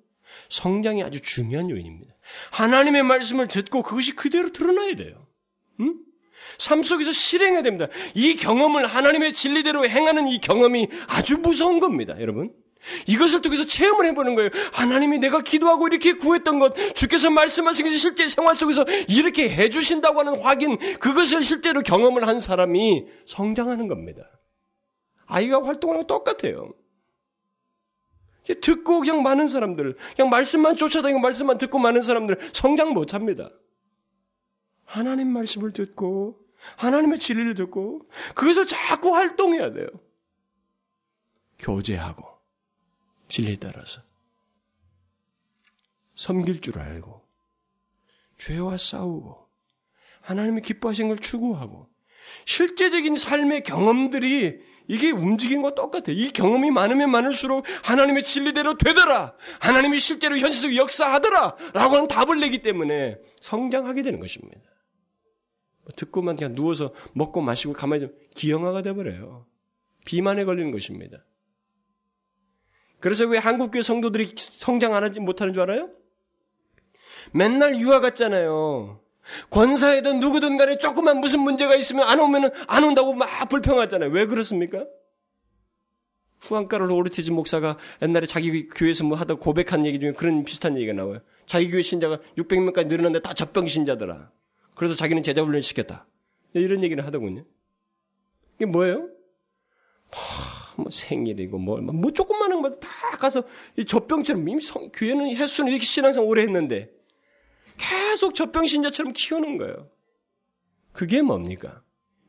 성장이 0.48 1.04
아주 1.04 1.22
중요한 1.22 1.70
요인입니다. 1.70 2.14
하나님의 2.52 3.04
말씀을 3.04 3.48
듣고 3.48 3.82
그것이 3.84 4.16
그대로 4.16 4.52
드러나야 4.52 4.96
돼요. 4.96 5.28
응? 5.82 5.96
삶 6.58 6.84
속에서 6.84 7.12
실행해야 7.12 7.62
됩니다. 7.62 7.88
이 8.16 8.36
경험을 8.36 8.86
하나님의 8.86 9.34
진리대로 9.34 9.86
행하는 9.88 10.28
이 10.28 10.40
경험이 10.40 10.88
아주 11.08 11.38
무서운 11.38 11.80
겁니다, 11.80 12.20
여러분. 12.22 12.54
이것을 13.08 13.42
통해서 13.42 13.66
체험을 13.66 14.06
해보는 14.06 14.36
거예요. 14.36 14.50
하나님이 14.72 15.20
내가 15.20 15.42
기도하고 15.42 15.88
이렇게 15.88 16.14
구했던 16.14 16.60
것, 16.60 16.74
주께서 16.96 17.30
말씀하신 17.30 17.86
것이 17.86 17.98
실제 17.98 18.28
생활 18.30 18.56
속에서 18.56 18.86
이렇게 19.10 19.50
해주신다고 19.50 20.22
하는 20.22 20.40
확인, 20.42 20.78
그것을 21.00 21.44
실제로 21.44 21.82
경험을 21.82 22.26
한 22.26 22.40
사람이 22.40 23.06
성장하는 23.26 23.90
겁니다. 23.90 24.22
아이가 25.26 25.64
활동하는 25.66 26.04
거 26.04 26.08
똑같아요. 26.08 26.74
듣고 28.56 29.00
그냥 29.00 29.22
많은 29.24 29.48
사람들, 29.48 29.96
그냥 30.16 30.30
말씀만 30.30 30.76
쫓아다니고 30.76 31.20
말씀만 31.20 31.58
듣고 31.58 31.80
많은 31.80 32.02
사람들 32.02 32.38
성장 32.54 32.94
못 32.94 33.14
합니다. 33.14 33.50
하나님 34.86 35.32
말씀을 35.32 35.72
듣고, 35.72 36.40
하나님의 36.78 37.20
진리를 37.20 37.54
듣고, 37.56 38.10
그것을 38.36 38.66
자꾸 38.66 39.16
활동해야 39.16 39.72
돼요. 39.72 39.88
교제하고, 41.60 42.26
진리에 43.28 43.58
따라서. 43.58 44.02
섬길 46.16 46.62
줄 46.62 46.80
알고, 46.80 47.22
죄와 48.40 48.78
싸우고, 48.78 49.48
하나님의 50.22 50.64
기뻐하신 50.64 51.10
걸 51.10 51.20
추구하고, 51.20 51.88
실제적인 52.46 53.16
삶의 53.16 53.64
경험들이 53.64 54.69
이게 54.90 55.12
움직인 55.12 55.62
거 55.62 55.76
똑같아요. 55.76 56.18
이 56.18 56.32
경험이 56.32 56.72
많으면 56.72 57.12
많을수록 57.12 57.64
하나님의 57.84 58.24
진리대로 58.24 58.76
되더라. 58.80 59.36
하나님이 59.60 60.00
실제로 60.00 60.36
현실 60.36 60.62
속 60.62 60.76
역사하더라. 60.76 61.56
라고 61.74 61.96
하는 61.96 62.08
답을 62.08 62.40
내기 62.40 62.64
때문에 62.64 63.20
성장하게 63.40 64.02
되는 64.02 64.20
것입니다. 64.20 64.60
뭐 65.84 65.94
듣고만 65.96 66.38
그냥 66.38 66.56
누워서 66.56 66.92
먹고 67.14 67.40
마시고 67.40 67.74
가만히 67.74 68.02
좀 68.02 68.16
기형아가 68.36 68.82
돼버려요. 68.82 69.46
비만에 70.06 70.44
걸리는 70.44 70.72
것입니다. 70.72 71.24
그래서 73.00 73.28
왜 73.28 73.38
한국교회 73.38 73.84
성도들이 73.84 74.34
성장 74.38 74.96
안 74.96 75.04
하지 75.04 75.20
못하는 75.20 75.54
줄 75.54 75.62
알아요? 75.62 75.92
맨날 77.32 77.80
유아 77.80 78.00
같잖아요. 78.00 79.02
권사이든 79.50 80.20
누구든 80.20 80.58
간에 80.58 80.78
조금만 80.78 81.20
무슨 81.20 81.42
문제가 81.42 81.76
있으면 81.76 82.08
안 82.08 82.20
오면은 82.20 82.50
안 82.68 82.84
온다고 82.84 83.14
막 83.14 83.28
불평하잖아요. 83.50 84.10
왜 84.12 84.26
그렇습니까? 84.26 84.86
후안가를 86.40 86.90
오르티즈 86.92 87.32
목사가 87.32 87.78
옛날에 88.02 88.26
자기 88.26 88.68
교회에서 88.70 89.04
뭐 89.04 89.18
하다 89.18 89.36
고백한 89.36 89.86
얘기 89.86 90.00
중에 90.00 90.14
그런 90.14 90.44
비슷한 90.46 90.76
얘기가 90.78 90.94
나와요. 90.94 91.20
자기 91.46 91.70
교회 91.70 91.82
신자가 91.82 92.20
600명까지 92.38 92.88
늘어났는데 92.88 93.22
다 93.22 93.34
젖병 93.34 93.68
신자더라. 93.68 94.32
그래서 94.76 94.96
자기는 94.96 95.24
제자 95.24 95.44
훈련 95.44 95.62
시켰다. 95.62 96.08
이런 96.54 96.84
얘기를 96.84 97.06
하더군요. 97.06 97.44
이게 98.56 98.66
뭐예요? 98.66 99.10
뭐 100.78 100.88
생일이고 100.90 101.58
뭐, 101.58 101.78
뭐 101.82 102.12
조금만한 102.12 102.62
것도 102.62 102.80
다 102.80 102.90
가서 103.18 103.44
이 103.78 103.86
젖병처럼 103.86 104.48
이미 104.48 104.62
성, 104.62 104.90
교회는 104.92 105.36
횟수는 105.36 105.72
이렇게 105.72 105.86
신앙상 105.86 106.26
오래 106.26 106.42
했는데 106.44 106.90
계속 107.80 108.36
젖병신자처럼 108.36 109.14
키우는 109.14 109.58
거예요. 109.58 109.90
그게 110.92 111.22
뭡니까? 111.22 111.82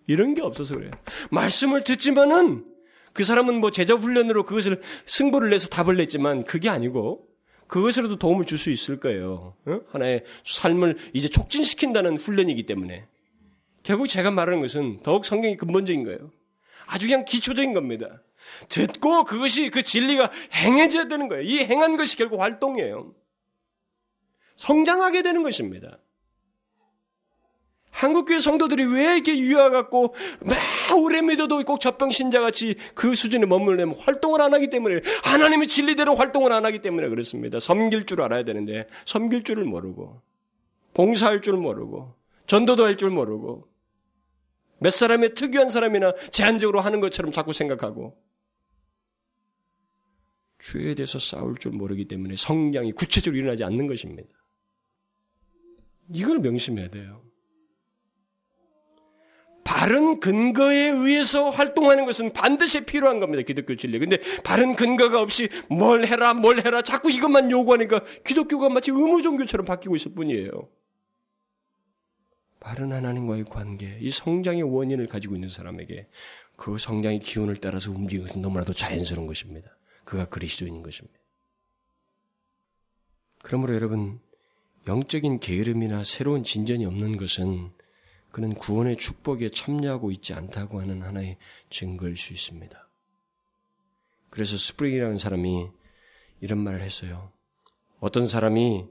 이런 0.06 0.34
게 0.34 0.40
없어서 0.42 0.74
그래요. 0.74 0.90
말씀을 1.30 1.84
듣지만은 1.84 2.64
그 3.12 3.24
사람은 3.24 3.60
뭐 3.60 3.70
제자 3.70 3.94
훈련으로 3.94 4.44
그것을 4.44 4.80
승부를 5.06 5.50
내서 5.50 5.68
답을 5.68 5.96
냈지만 5.96 6.44
그게 6.44 6.68
아니고 6.68 7.26
그것으로도 7.66 8.16
도움을 8.16 8.46
줄 8.46 8.58
수 8.58 8.70
있을 8.70 8.98
거예요. 8.98 9.54
어? 9.66 9.80
하나의 9.90 10.24
삶을 10.44 10.96
이제 11.12 11.28
촉진시킨다는 11.28 12.16
훈련이기 12.18 12.64
때문에 12.66 13.06
결국 13.82 14.08
제가 14.08 14.30
말하는 14.30 14.60
것은 14.60 15.00
더욱 15.02 15.24
성경이 15.24 15.56
근본적인 15.56 16.04
거예요. 16.04 16.30
아주 16.86 17.06
그냥 17.06 17.24
기초적인 17.24 17.72
겁니다. 17.72 18.22
듣고 18.68 19.24
그것이 19.24 19.70
그 19.70 19.82
진리가 19.82 20.30
행해져야 20.54 21.06
되는 21.08 21.28
거예요. 21.28 21.42
이 21.42 21.58
행한 21.58 21.96
것이 21.96 22.16
결국 22.16 22.40
활동이에요. 22.40 23.14
성장하게 24.60 25.22
되는 25.22 25.42
것입니다. 25.42 25.98
한국교회 27.92 28.38
성도들이 28.38 28.84
왜 28.84 29.14
이렇게 29.14 29.36
유아같고 29.36 30.14
막 30.42 30.58
오래 30.98 31.22
믿어도 31.22 31.62
꼭 31.64 31.80
젖병신자같이 31.80 32.76
그 32.94 33.14
수준에 33.14 33.46
머물려면 33.46 33.96
활동을 33.98 34.40
안 34.42 34.52
하기 34.54 34.68
때문에 34.68 35.00
하나님의 35.24 35.66
진리대로 35.66 36.14
활동을 36.14 36.52
안 36.52 36.66
하기 36.66 36.82
때문에 36.82 37.08
그렇습니다. 37.08 37.58
섬길 37.58 38.04
줄 38.04 38.20
알아야 38.20 38.44
되는데 38.44 38.86
섬길 39.06 39.44
줄을 39.44 39.64
모르고 39.64 40.20
봉사할 40.92 41.40
줄 41.40 41.56
모르고 41.56 42.14
전도도 42.46 42.84
할 42.84 42.96
줄 42.96 43.10
모르고 43.10 43.66
몇 44.78 44.90
사람의 44.90 45.34
특유한 45.34 45.68
사람이나 45.70 46.12
제한적으로 46.30 46.80
하는 46.80 47.00
것처럼 47.00 47.32
자꾸 47.32 47.52
생각하고 47.52 48.16
주에 50.58 50.94
대해서 50.94 51.18
싸울 51.18 51.56
줄 51.56 51.72
모르기 51.72 52.06
때문에 52.08 52.36
성장이 52.36 52.92
구체적으로 52.92 53.38
일어나지 53.40 53.64
않는 53.64 53.86
것입니다. 53.86 54.39
이걸 56.12 56.38
명심해야 56.40 56.88
돼요. 56.88 57.22
바른 59.64 60.18
근거에 60.18 60.88
의해서 60.88 61.50
활동하는 61.50 62.04
것은 62.04 62.32
반드시 62.32 62.84
필요한 62.84 63.20
겁니다. 63.20 63.42
기독교 63.42 63.76
진리. 63.76 63.98
근데 63.98 64.18
바른 64.42 64.74
근거가 64.74 65.20
없이 65.20 65.48
뭘 65.68 66.06
해라, 66.06 66.34
뭘 66.34 66.64
해라, 66.64 66.82
자꾸 66.82 67.10
이것만 67.10 67.50
요구하니까 67.50 68.02
기독교가 68.24 68.68
마치 68.68 68.90
의무 68.90 69.22
종교처럼 69.22 69.64
바뀌고 69.66 69.94
있을 69.94 70.14
뿐이에요. 70.14 70.50
바른 72.58 72.92
하나님과의 72.92 73.44
관계, 73.44 73.96
이 74.00 74.10
성장의 74.10 74.62
원인을 74.64 75.06
가지고 75.06 75.34
있는 75.34 75.48
사람에게 75.48 76.08
그 76.56 76.76
성장의 76.76 77.20
기운을 77.20 77.56
따라서 77.56 77.90
움직이는 77.90 78.26
것은 78.26 78.42
너무나도 78.42 78.72
자연스러운 78.74 79.26
것입니다. 79.26 79.76
그가 80.04 80.26
그리스도인인 80.26 80.82
것입니다. 80.82 81.18
그러므로 83.42 83.74
여러분, 83.74 84.20
영적인 84.86 85.40
게으름이나 85.40 86.04
새로운 86.04 86.42
진전이 86.42 86.84
없는 86.86 87.16
것은 87.16 87.70
그는 88.30 88.54
구원의 88.54 88.96
축복에 88.96 89.50
참여하고 89.50 90.10
있지 90.12 90.34
않다고 90.34 90.80
하는 90.80 91.02
하나의 91.02 91.36
증거일 91.68 92.16
수 92.16 92.32
있습니다. 92.32 92.88
그래서 94.30 94.56
스프링이라는 94.56 95.18
사람이 95.18 95.68
이런 96.40 96.58
말을 96.58 96.82
했어요. 96.82 97.32
어떤 97.98 98.26
사람이 98.26 98.86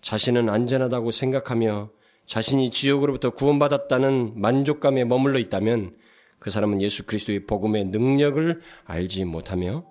자신은 0.00 0.48
안전하다고 0.48 1.10
생각하며 1.10 1.90
자신이 2.24 2.70
지옥으로부터 2.70 3.30
구원받았다는 3.30 4.40
만족감에 4.40 5.04
머물러 5.04 5.38
있다면 5.40 5.94
그 6.38 6.50
사람은 6.50 6.80
예수 6.80 7.04
그리스도의 7.04 7.46
복음의 7.46 7.86
능력을 7.86 8.60
알지 8.84 9.24
못하며 9.24 9.84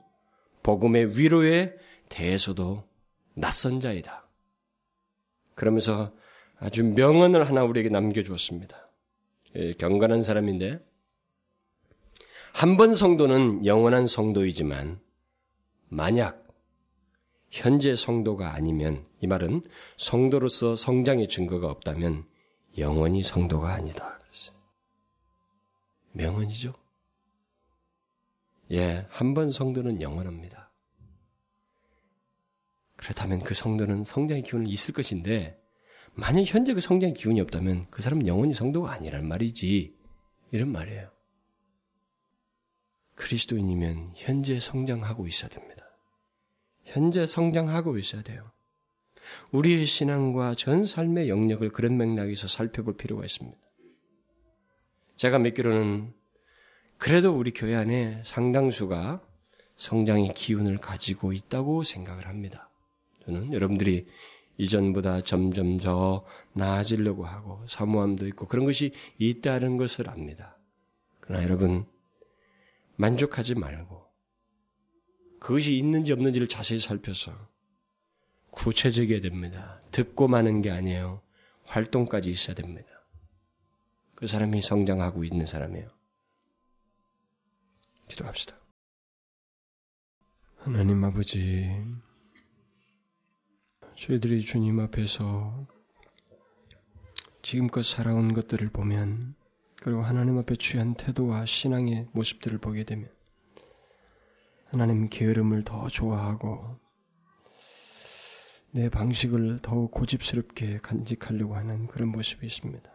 복음의 0.63 1.19
위로에 1.19 1.73
대해서도 2.07 2.87
낯선 3.35 3.79
자이다. 3.79 4.28
그러면서 5.59 6.13
아주 6.57 6.85
명언을 6.85 7.45
하나 7.45 7.65
우리에게 7.65 7.89
남겨주었습니다. 7.89 8.89
예, 9.55 9.73
경건한 9.73 10.23
사람인데 10.23 10.79
한 12.53 12.77
번 12.77 12.95
성도는 12.95 13.65
영원한 13.65 14.07
성도이지만 14.07 15.01
만약 15.89 16.47
현재 17.49 17.93
성도가 17.95 18.53
아니면 18.53 19.05
이 19.19 19.27
말은 19.27 19.63
성도로서 19.97 20.77
성장의 20.77 21.27
증거가 21.27 21.69
없다면 21.69 22.25
영원히 22.77 23.21
성도가 23.21 23.73
아니다. 23.73 24.17
명언이죠. 26.13 26.73
예, 28.71 29.05
한 29.09 29.33
번 29.33 29.51
성도는 29.51 30.01
영원합니다. 30.01 30.68
그렇다면 32.99 33.39
그 33.39 33.53
성도는 33.53 34.03
성장의 34.03 34.43
기운을 34.43 34.67
있을 34.67 34.93
것인데 34.93 35.57
만약 36.15 36.41
현재 36.41 36.73
그 36.73 36.81
성장의 36.81 37.13
기운이 37.13 37.39
없다면 37.39 37.87
그 37.89 38.01
사람은 38.01 38.27
영원히 38.27 38.53
성도가 38.53 38.91
아니란 38.91 39.25
말이지. 39.25 39.95
이런 40.51 40.69
말이에요. 40.69 41.09
그리스도인이면 43.15 44.13
현재 44.15 44.59
성장하고 44.59 45.27
있어야 45.27 45.49
됩니다. 45.49 45.85
현재 46.83 47.25
성장하고 47.25 47.97
있어야 47.97 48.21
돼요. 48.21 48.51
우리의 49.51 49.85
신앙과 49.85 50.55
전 50.55 50.83
삶의 50.83 51.29
영역을 51.29 51.69
그런 51.69 51.95
맥락에서 51.95 52.49
살펴볼 52.49 52.97
필요가 52.97 53.23
있습니다. 53.23 53.57
제가 55.15 55.39
믿기로는 55.39 56.13
그래도 56.97 57.33
우리 57.37 57.51
교회 57.51 57.75
안에 57.75 58.21
상당수가 58.25 59.25
성장의 59.77 60.33
기운을 60.33 60.79
가지고 60.79 61.31
있다고 61.31 61.83
생각을 61.83 62.27
합니다. 62.27 62.68
저는 63.25 63.53
여러분들이 63.53 64.07
이전보다 64.57 65.21
점점 65.21 65.77
더 65.77 66.25
나아지려고 66.53 67.25
하고 67.25 67.65
사모함도 67.67 68.27
있고 68.27 68.47
그런 68.47 68.65
것이 68.65 68.91
있다는 69.17 69.77
것을 69.77 70.09
압니다. 70.09 70.57
그러나 71.19 71.43
여러분 71.43 71.85
만족하지 72.97 73.55
말고 73.55 74.05
그것이 75.39 75.77
있는지 75.77 76.11
없는지를 76.11 76.47
자세히 76.47 76.79
살펴서 76.79 77.33
구체적이어야 78.51 79.21
됩니다. 79.21 79.81
듣고 79.91 80.27
마는 80.27 80.61
게 80.61 80.69
아니에요. 80.71 81.21
활동까지 81.63 82.29
있어야 82.29 82.55
됩니다. 82.55 82.89
그 84.15 84.27
사람이 84.27 84.61
성장하고 84.61 85.23
있는 85.23 85.45
사람이에요. 85.45 85.87
기도합시다. 88.09 88.57
하나님 90.57 91.01
아버지, 91.05 91.71
저희들이 93.99 94.39
주님 94.39 94.79
앞에서 94.79 95.67
지금껏 97.41 97.83
살아온 97.83 98.31
것들을 98.31 98.69
보면 98.69 99.35
그리고 99.75 100.01
하나님 100.01 100.37
앞에 100.37 100.55
취한 100.55 100.93
태도와 100.93 101.45
신앙의 101.45 102.07
모습들을 102.13 102.59
보게 102.59 102.85
되면 102.85 103.11
하나님 104.67 105.09
게으름을 105.09 105.65
더 105.65 105.89
좋아하고 105.89 106.79
내 108.71 108.87
방식을 108.87 109.59
더욱 109.61 109.91
고집스럽게 109.91 110.77
간직하려고 110.77 111.57
하는 111.57 111.87
그런 111.87 112.07
모습이 112.07 112.47
있습니다. 112.47 112.89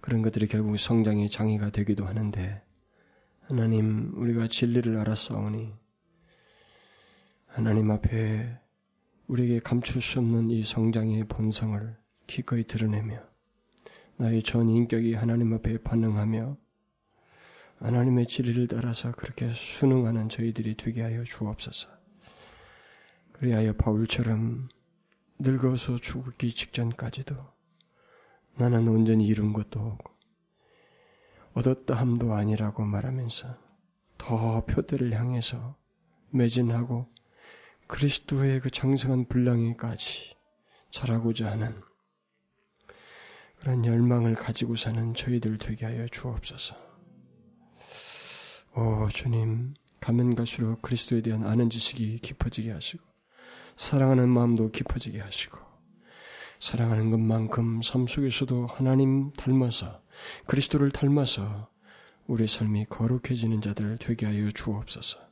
그런 0.00 0.22
것들이 0.22 0.46
결국 0.46 0.78
성장의 0.78 1.28
장애가 1.28 1.70
되기도 1.70 2.06
하는데 2.06 2.62
하나님 3.40 4.12
우리가 4.14 4.46
진리를 4.46 4.96
알았사오니 4.96 5.74
하나님 7.48 7.90
앞에 7.90 8.61
우리에게 9.26 9.60
감출 9.60 10.02
수 10.02 10.18
없는 10.18 10.50
이 10.50 10.64
성장의 10.64 11.24
본성을 11.28 11.96
기꺼이 12.26 12.64
드러내며 12.64 13.20
나의 14.16 14.42
전 14.42 14.68
인격이 14.68 15.14
하나님 15.14 15.52
앞에 15.52 15.78
반응하며 15.78 16.56
하나님의 17.78 18.26
진리를 18.26 18.68
따라서 18.68 19.10
그렇게 19.12 19.52
순응하는 19.52 20.28
저희들이 20.28 20.76
되게 20.76 21.02
하여 21.02 21.24
주옵소서. 21.24 21.88
그리하여 23.32 23.72
바울처럼 23.72 24.68
늙어서 25.40 25.96
죽기 25.96 26.54
직전까지도 26.54 27.34
나는 28.54 28.86
온전히 28.86 29.26
이룬 29.26 29.52
것도 29.52 29.80
없고 29.80 30.12
얻었다 31.54 31.94
함도 31.94 32.32
아니라고 32.32 32.84
말하면서 32.84 33.58
더 34.18 34.64
표대를 34.64 35.18
향해서 35.18 35.76
매진하고 36.30 37.11
그리스도의 37.86 38.60
그 38.60 38.70
장성한 38.70 39.26
분량에까지 39.26 40.36
자라고자 40.90 41.50
하는 41.50 41.80
그런 43.58 43.84
열망을 43.84 44.34
가지고 44.34 44.76
사는 44.76 45.14
저희들 45.14 45.58
되게 45.58 45.86
하여 45.86 46.06
주옵소서. 46.08 46.74
오 48.74 49.08
주님, 49.10 49.74
가면 50.00 50.34
갈수록 50.34 50.82
그리스도에 50.82 51.20
대한 51.20 51.46
아는 51.46 51.70
지식이 51.70 52.18
깊어지게 52.18 52.72
하시고 52.72 53.04
사랑하는 53.76 54.28
마음도 54.28 54.70
깊어지게 54.70 55.20
하시고 55.20 55.58
사랑하는 56.60 57.10
것만큼 57.10 57.82
삶 57.82 58.06
속에서도 58.06 58.66
하나님 58.66 59.32
닮아서 59.32 60.02
그리스도를 60.46 60.90
닮아서 60.90 61.68
우리 62.26 62.46
삶이 62.46 62.86
거룩해지는 62.88 63.60
자들 63.60 63.98
되게 63.98 64.26
하여 64.26 64.50
주옵소서. 64.50 65.31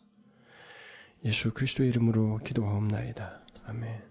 예수 1.24 1.52
그리스도의 1.52 1.90
이름으로 1.90 2.38
기도하옵나이다. 2.38 3.40
아멘. 3.66 4.09